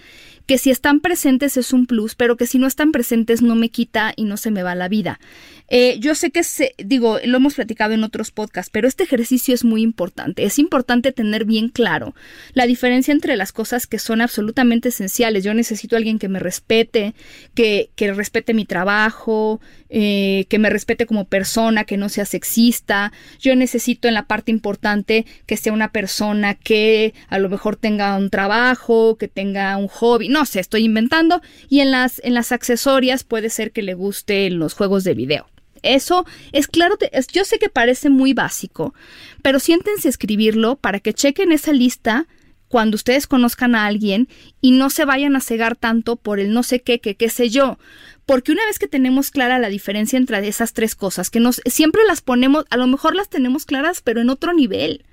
que 0.48 0.56
si 0.56 0.70
están 0.70 1.00
presentes 1.00 1.58
es 1.58 1.74
un 1.74 1.84
plus, 1.84 2.14
pero 2.14 2.38
que 2.38 2.46
si 2.46 2.58
no 2.58 2.66
están 2.66 2.90
presentes 2.90 3.42
no 3.42 3.54
me 3.54 3.68
quita 3.68 4.14
y 4.16 4.24
no 4.24 4.38
se 4.38 4.50
me 4.50 4.62
va 4.62 4.74
la 4.74 4.88
vida. 4.88 5.20
Eh, 5.68 5.98
yo 6.00 6.14
sé 6.14 6.30
que, 6.30 6.42
se, 6.42 6.74
digo, 6.78 7.18
lo 7.22 7.36
hemos 7.36 7.56
platicado 7.56 7.92
en 7.92 8.02
otros 8.02 8.30
podcasts, 8.30 8.70
pero 8.72 8.88
este 8.88 9.04
ejercicio 9.04 9.54
es 9.54 9.62
muy 9.62 9.82
importante. 9.82 10.44
Es 10.44 10.58
importante 10.58 11.12
tener 11.12 11.44
bien 11.44 11.68
claro 11.68 12.14
la 12.54 12.66
diferencia 12.66 13.12
entre 13.12 13.36
las 13.36 13.52
cosas 13.52 13.86
que 13.86 13.98
son 13.98 14.22
absolutamente 14.22 14.88
esenciales. 14.88 15.44
Yo 15.44 15.52
necesito 15.52 15.94
a 15.94 15.98
alguien 15.98 16.18
que 16.18 16.30
me 16.30 16.38
respete, 16.38 17.14
que, 17.54 17.90
que 17.94 18.14
respete 18.14 18.54
mi 18.54 18.64
trabajo, 18.64 19.60
eh, 19.90 20.46
que 20.48 20.58
me 20.58 20.70
respete 20.70 21.04
como 21.04 21.26
persona, 21.26 21.84
que 21.84 21.98
no 21.98 22.08
sea 22.08 22.24
sexista. 22.24 23.12
Yo 23.38 23.54
necesito 23.54 24.08
en 24.08 24.14
la 24.14 24.26
parte 24.26 24.50
importante 24.50 25.26
que 25.44 25.58
sea 25.58 25.74
una 25.74 25.92
persona 25.92 26.54
que 26.54 27.12
a 27.28 27.38
lo 27.38 27.50
mejor 27.50 27.76
tenga 27.76 28.16
un 28.16 28.30
trabajo, 28.30 29.16
que 29.18 29.28
tenga 29.28 29.76
un 29.76 29.88
hobby, 29.88 30.30
sé, 30.44 30.60
estoy 30.60 30.84
inventando. 30.84 31.42
Y 31.68 31.80
en 31.80 31.90
las, 31.90 32.20
en 32.24 32.34
las 32.34 32.52
accesorias 32.52 33.24
puede 33.24 33.50
ser 33.50 33.72
que 33.72 33.82
le 33.82 33.94
gusten 33.94 34.58
los 34.58 34.74
juegos 34.74 35.04
de 35.04 35.14
video. 35.14 35.48
Eso 35.82 36.26
es 36.52 36.66
claro, 36.66 36.98
yo 37.32 37.44
sé 37.44 37.58
que 37.58 37.68
parece 37.68 38.10
muy 38.10 38.34
básico, 38.34 38.94
pero 39.42 39.60
siéntense 39.60 40.08
a 40.08 40.10
escribirlo 40.10 40.76
para 40.76 40.98
que 40.98 41.14
chequen 41.14 41.52
esa 41.52 41.72
lista 41.72 42.26
cuando 42.68 42.96
ustedes 42.96 43.26
conozcan 43.26 43.74
a 43.74 43.86
alguien 43.86 44.28
y 44.60 44.72
no 44.72 44.90
se 44.90 45.04
vayan 45.04 45.36
a 45.36 45.40
cegar 45.40 45.76
tanto 45.76 46.16
por 46.16 46.38
el 46.40 46.52
no 46.52 46.62
sé 46.62 46.80
qué, 46.80 46.98
qué 47.00 47.28
sé 47.30 47.48
yo. 47.48 47.78
Porque 48.26 48.52
una 48.52 48.64
vez 48.66 48.78
que 48.78 48.88
tenemos 48.88 49.30
clara 49.30 49.58
la 49.58 49.70
diferencia 49.70 50.18
entre 50.18 50.46
esas 50.46 50.74
tres 50.74 50.94
cosas, 50.94 51.30
que 51.30 51.40
nos 51.40 51.62
siempre 51.64 52.02
las 52.06 52.20
ponemos, 52.20 52.66
a 52.68 52.76
lo 52.76 52.86
mejor 52.86 53.14
las 53.14 53.30
tenemos 53.30 53.64
claras, 53.64 54.02
pero 54.02 54.20
en 54.20 54.28
otro 54.28 54.52
nivel. 54.52 55.04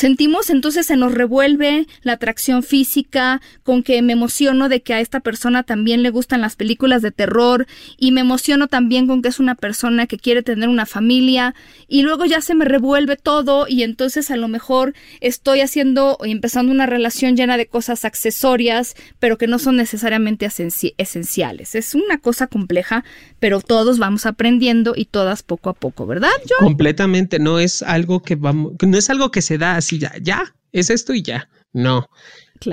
Sentimos 0.00 0.48
entonces 0.48 0.86
se 0.86 0.96
nos 0.96 1.12
revuelve 1.12 1.86
la 2.00 2.12
atracción 2.14 2.62
física, 2.62 3.42
con 3.62 3.82
que 3.82 4.00
me 4.00 4.14
emociono 4.14 4.70
de 4.70 4.80
que 4.80 4.94
a 4.94 5.00
esta 5.00 5.20
persona 5.20 5.62
también 5.62 6.02
le 6.02 6.08
gustan 6.08 6.40
las 6.40 6.56
películas 6.56 7.02
de 7.02 7.10
terror 7.10 7.66
y 7.98 8.10
me 8.10 8.22
emociono 8.22 8.66
también 8.66 9.06
con 9.06 9.20
que 9.20 9.28
es 9.28 9.38
una 9.38 9.56
persona 9.56 10.06
que 10.06 10.16
quiere 10.16 10.42
tener 10.42 10.70
una 10.70 10.86
familia 10.86 11.54
y 11.86 12.00
luego 12.00 12.24
ya 12.24 12.40
se 12.40 12.54
me 12.54 12.64
revuelve 12.64 13.16
todo 13.18 13.66
y 13.68 13.82
entonces 13.82 14.30
a 14.30 14.38
lo 14.38 14.48
mejor 14.48 14.94
estoy 15.20 15.60
haciendo 15.60 16.16
y 16.24 16.30
empezando 16.30 16.72
una 16.72 16.86
relación 16.86 17.36
llena 17.36 17.58
de 17.58 17.66
cosas 17.66 18.06
accesorias, 18.06 18.94
pero 19.18 19.36
que 19.36 19.48
no 19.48 19.58
son 19.58 19.76
necesariamente 19.76 20.48
esenciales. 20.96 21.74
Es 21.74 21.94
una 21.94 22.16
cosa 22.16 22.46
compleja, 22.46 23.04
pero 23.38 23.60
todos 23.60 23.98
vamos 23.98 24.24
aprendiendo 24.24 24.94
y 24.96 25.04
todas 25.04 25.42
poco 25.42 25.68
a 25.68 25.74
poco, 25.74 26.06
¿verdad? 26.06 26.30
Completamente, 26.58 27.38
no 27.38 27.58
es 27.58 27.82
algo 27.82 28.22
que 28.22 28.36
vamos, 28.36 28.72
no 28.80 28.96
es 28.96 29.10
algo 29.10 29.30
que 29.30 29.42
se 29.42 29.58
da 29.58 29.76
así 29.76 29.89
ya, 29.98 30.12
ya, 30.20 30.54
es 30.72 30.90
esto 30.90 31.14
y 31.14 31.22
ya. 31.22 31.48
No, 31.72 32.08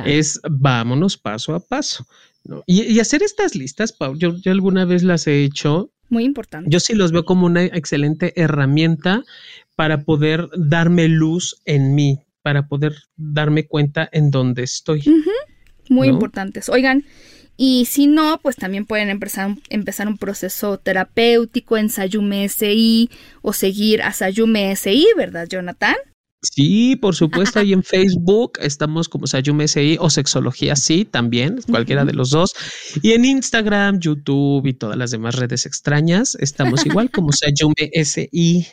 es 0.06 0.40
vámonos 0.50 1.18
paso 1.18 1.54
a 1.56 1.60
paso. 1.60 2.06
Y, 2.66 3.00
hacer 3.00 3.24
estas 3.24 3.56
listas, 3.56 3.92
Pau, 3.92 4.16
yo, 4.16 4.36
yo 4.38 4.52
alguna 4.52 4.86
vez 4.86 5.04
las 5.04 5.28
he 5.28 5.44
hecho. 5.44 5.92
Muy 6.10 6.24
importante. 6.24 6.70
Yo 6.70 6.80
sí 6.80 6.96
los 6.96 7.12
veo 7.12 7.26
como 7.26 7.46
una 7.46 7.64
excelente 7.64 8.34
herramienta 8.42 9.24
para 9.76 10.04
poder 10.04 10.48
darme 10.56 11.10
luz 11.10 11.62
en 11.66 11.94
mí, 11.94 12.20
para 12.42 12.68
poder 12.68 12.96
darme 13.18 13.68
cuenta 13.68 14.08
en 14.12 14.32
dónde 14.32 14.64
estoy. 14.64 15.04
Muy 15.90 16.08
importantes. 16.08 16.70
Oigan, 16.70 17.06
y 17.58 17.86
si 17.86 18.08
no, 18.08 18.40
pues 18.42 18.56
también 18.56 18.86
pueden 18.86 19.10
empezar, 19.10 19.56
empezar 19.70 20.08
un 20.08 20.18
proceso 20.18 20.78
terapéutico 20.78 21.78
en 21.78 21.90
Sayume 21.90 22.48
SI 22.48 23.10
o 23.42 23.52
seguir 23.52 24.04
a 24.04 24.14
Sayume 24.14 24.76
SI, 24.76 25.08
¿verdad, 25.18 25.48
Jonathan? 25.50 25.96
Sí, 26.42 26.96
por 26.96 27.16
supuesto, 27.16 27.60
ahí 27.60 27.74
en 27.74 27.84
Facebook 27.84 28.60
estamos 28.62 29.10
como 29.10 29.26
Sayume 29.26 29.68
SI 29.68 29.98
o 30.00 30.10
Sexología 30.10 30.76
Sí, 30.76 31.04
también, 31.04 31.60
cualquiera 31.68 32.06
de 32.06 32.14
los 32.14 32.30
dos. 32.30 32.54
Y 33.02 33.14
en 33.14 33.26
Instagram, 33.26 34.00
YouTube 34.00 34.68
y 34.68 34.74
todas 34.74 34.98
las 34.98 35.10
demás 35.10 35.36
redes 35.36 35.66
extrañas, 35.66 36.38
estamos 36.40 36.86
igual 36.86 37.10
como 37.10 37.32
Sayume 37.32 37.90
SI. 37.92 38.68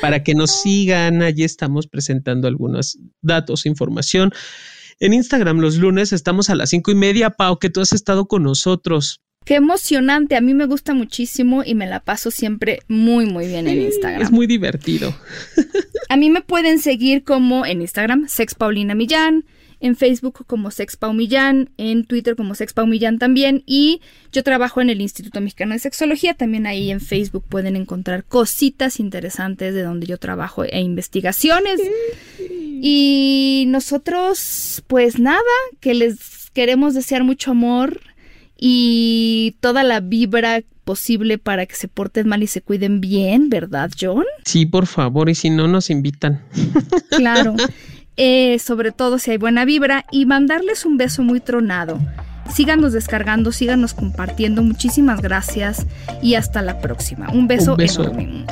Para 0.00 0.22
que 0.22 0.34
nos 0.34 0.60
sigan, 0.60 1.22
allí 1.22 1.44
estamos 1.44 1.86
presentando 1.86 2.46
algunos 2.46 2.98
datos, 3.22 3.66
información. 3.66 4.32
En 5.00 5.12
Instagram 5.12 5.58
los 5.60 5.76
lunes 5.76 6.12
estamos 6.12 6.50
a 6.50 6.54
las 6.54 6.70
cinco 6.70 6.90
y 6.90 6.94
media, 6.94 7.30
Pau, 7.30 7.58
que 7.58 7.70
tú 7.70 7.80
has 7.80 7.92
estado 7.92 8.26
con 8.26 8.42
nosotros. 8.42 9.22
Qué 9.48 9.54
emocionante, 9.54 10.36
a 10.36 10.42
mí 10.42 10.52
me 10.52 10.66
gusta 10.66 10.92
muchísimo 10.92 11.62
y 11.64 11.74
me 11.74 11.86
la 11.86 12.00
paso 12.00 12.30
siempre 12.30 12.80
muy 12.86 13.24
muy 13.24 13.46
bien 13.46 13.66
en 13.66 13.80
Instagram. 13.80 14.20
Es 14.20 14.30
muy 14.30 14.46
divertido. 14.46 15.16
a 16.10 16.18
mí 16.18 16.28
me 16.28 16.42
pueden 16.42 16.78
seguir 16.78 17.24
como 17.24 17.64
en 17.64 17.80
Instagram, 17.80 18.28
Sex 18.28 18.54
Paulina 18.54 18.94
Millán, 18.94 19.46
en 19.80 19.96
Facebook 19.96 20.44
como 20.46 20.70
Sex 20.70 20.98
Millán, 21.14 21.70
en 21.78 22.04
Twitter 22.04 22.36
como 22.36 22.54
Sex 22.54 22.74
Millán 22.86 23.18
también 23.18 23.62
y 23.64 24.02
yo 24.32 24.42
trabajo 24.42 24.82
en 24.82 24.90
el 24.90 25.00
Instituto 25.00 25.40
Mexicano 25.40 25.72
de 25.72 25.78
Sexología, 25.78 26.34
también 26.34 26.66
ahí 26.66 26.90
en 26.90 27.00
Facebook 27.00 27.46
pueden 27.48 27.74
encontrar 27.74 28.24
cositas 28.24 29.00
interesantes 29.00 29.72
de 29.72 29.82
donde 29.82 30.06
yo 30.06 30.18
trabajo 30.18 30.62
e 30.64 30.78
investigaciones. 30.80 31.80
Y 32.38 33.64
nosotros, 33.68 34.84
pues 34.88 35.18
nada, 35.18 35.40
que 35.80 35.94
les 35.94 36.50
queremos 36.52 36.92
desear 36.92 37.24
mucho 37.24 37.52
amor 37.52 37.98
y 38.58 39.56
toda 39.60 39.84
la 39.84 40.00
vibra 40.00 40.62
posible 40.84 41.38
para 41.38 41.66
que 41.66 41.76
se 41.76 41.86
porten 41.86 42.28
mal 42.28 42.42
y 42.42 42.46
se 42.46 42.62
cuiden 42.62 43.00
bien, 43.00 43.50
¿verdad, 43.50 43.90
John? 43.98 44.24
Sí, 44.44 44.66
por 44.66 44.86
favor, 44.86 45.28
y 45.28 45.34
si 45.34 45.50
no 45.50 45.68
nos 45.68 45.90
invitan. 45.90 46.42
Claro. 47.10 47.56
Eh, 48.16 48.58
sobre 48.58 48.90
todo 48.90 49.18
si 49.18 49.30
hay 49.30 49.38
buena 49.38 49.64
vibra 49.64 50.04
y 50.10 50.26
mandarles 50.26 50.84
un 50.84 50.96
beso 50.96 51.22
muy 51.22 51.40
tronado. 51.40 52.00
Síganos 52.52 52.92
descargando, 52.92 53.52
síganos 53.52 53.94
compartiendo. 53.94 54.62
Muchísimas 54.62 55.20
gracias 55.20 55.86
y 56.22 56.34
hasta 56.34 56.62
la 56.62 56.80
próxima. 56.80 57.28
Un 57.30 57.46
beso, 57.46 57.76
enorme. 57.78 58.44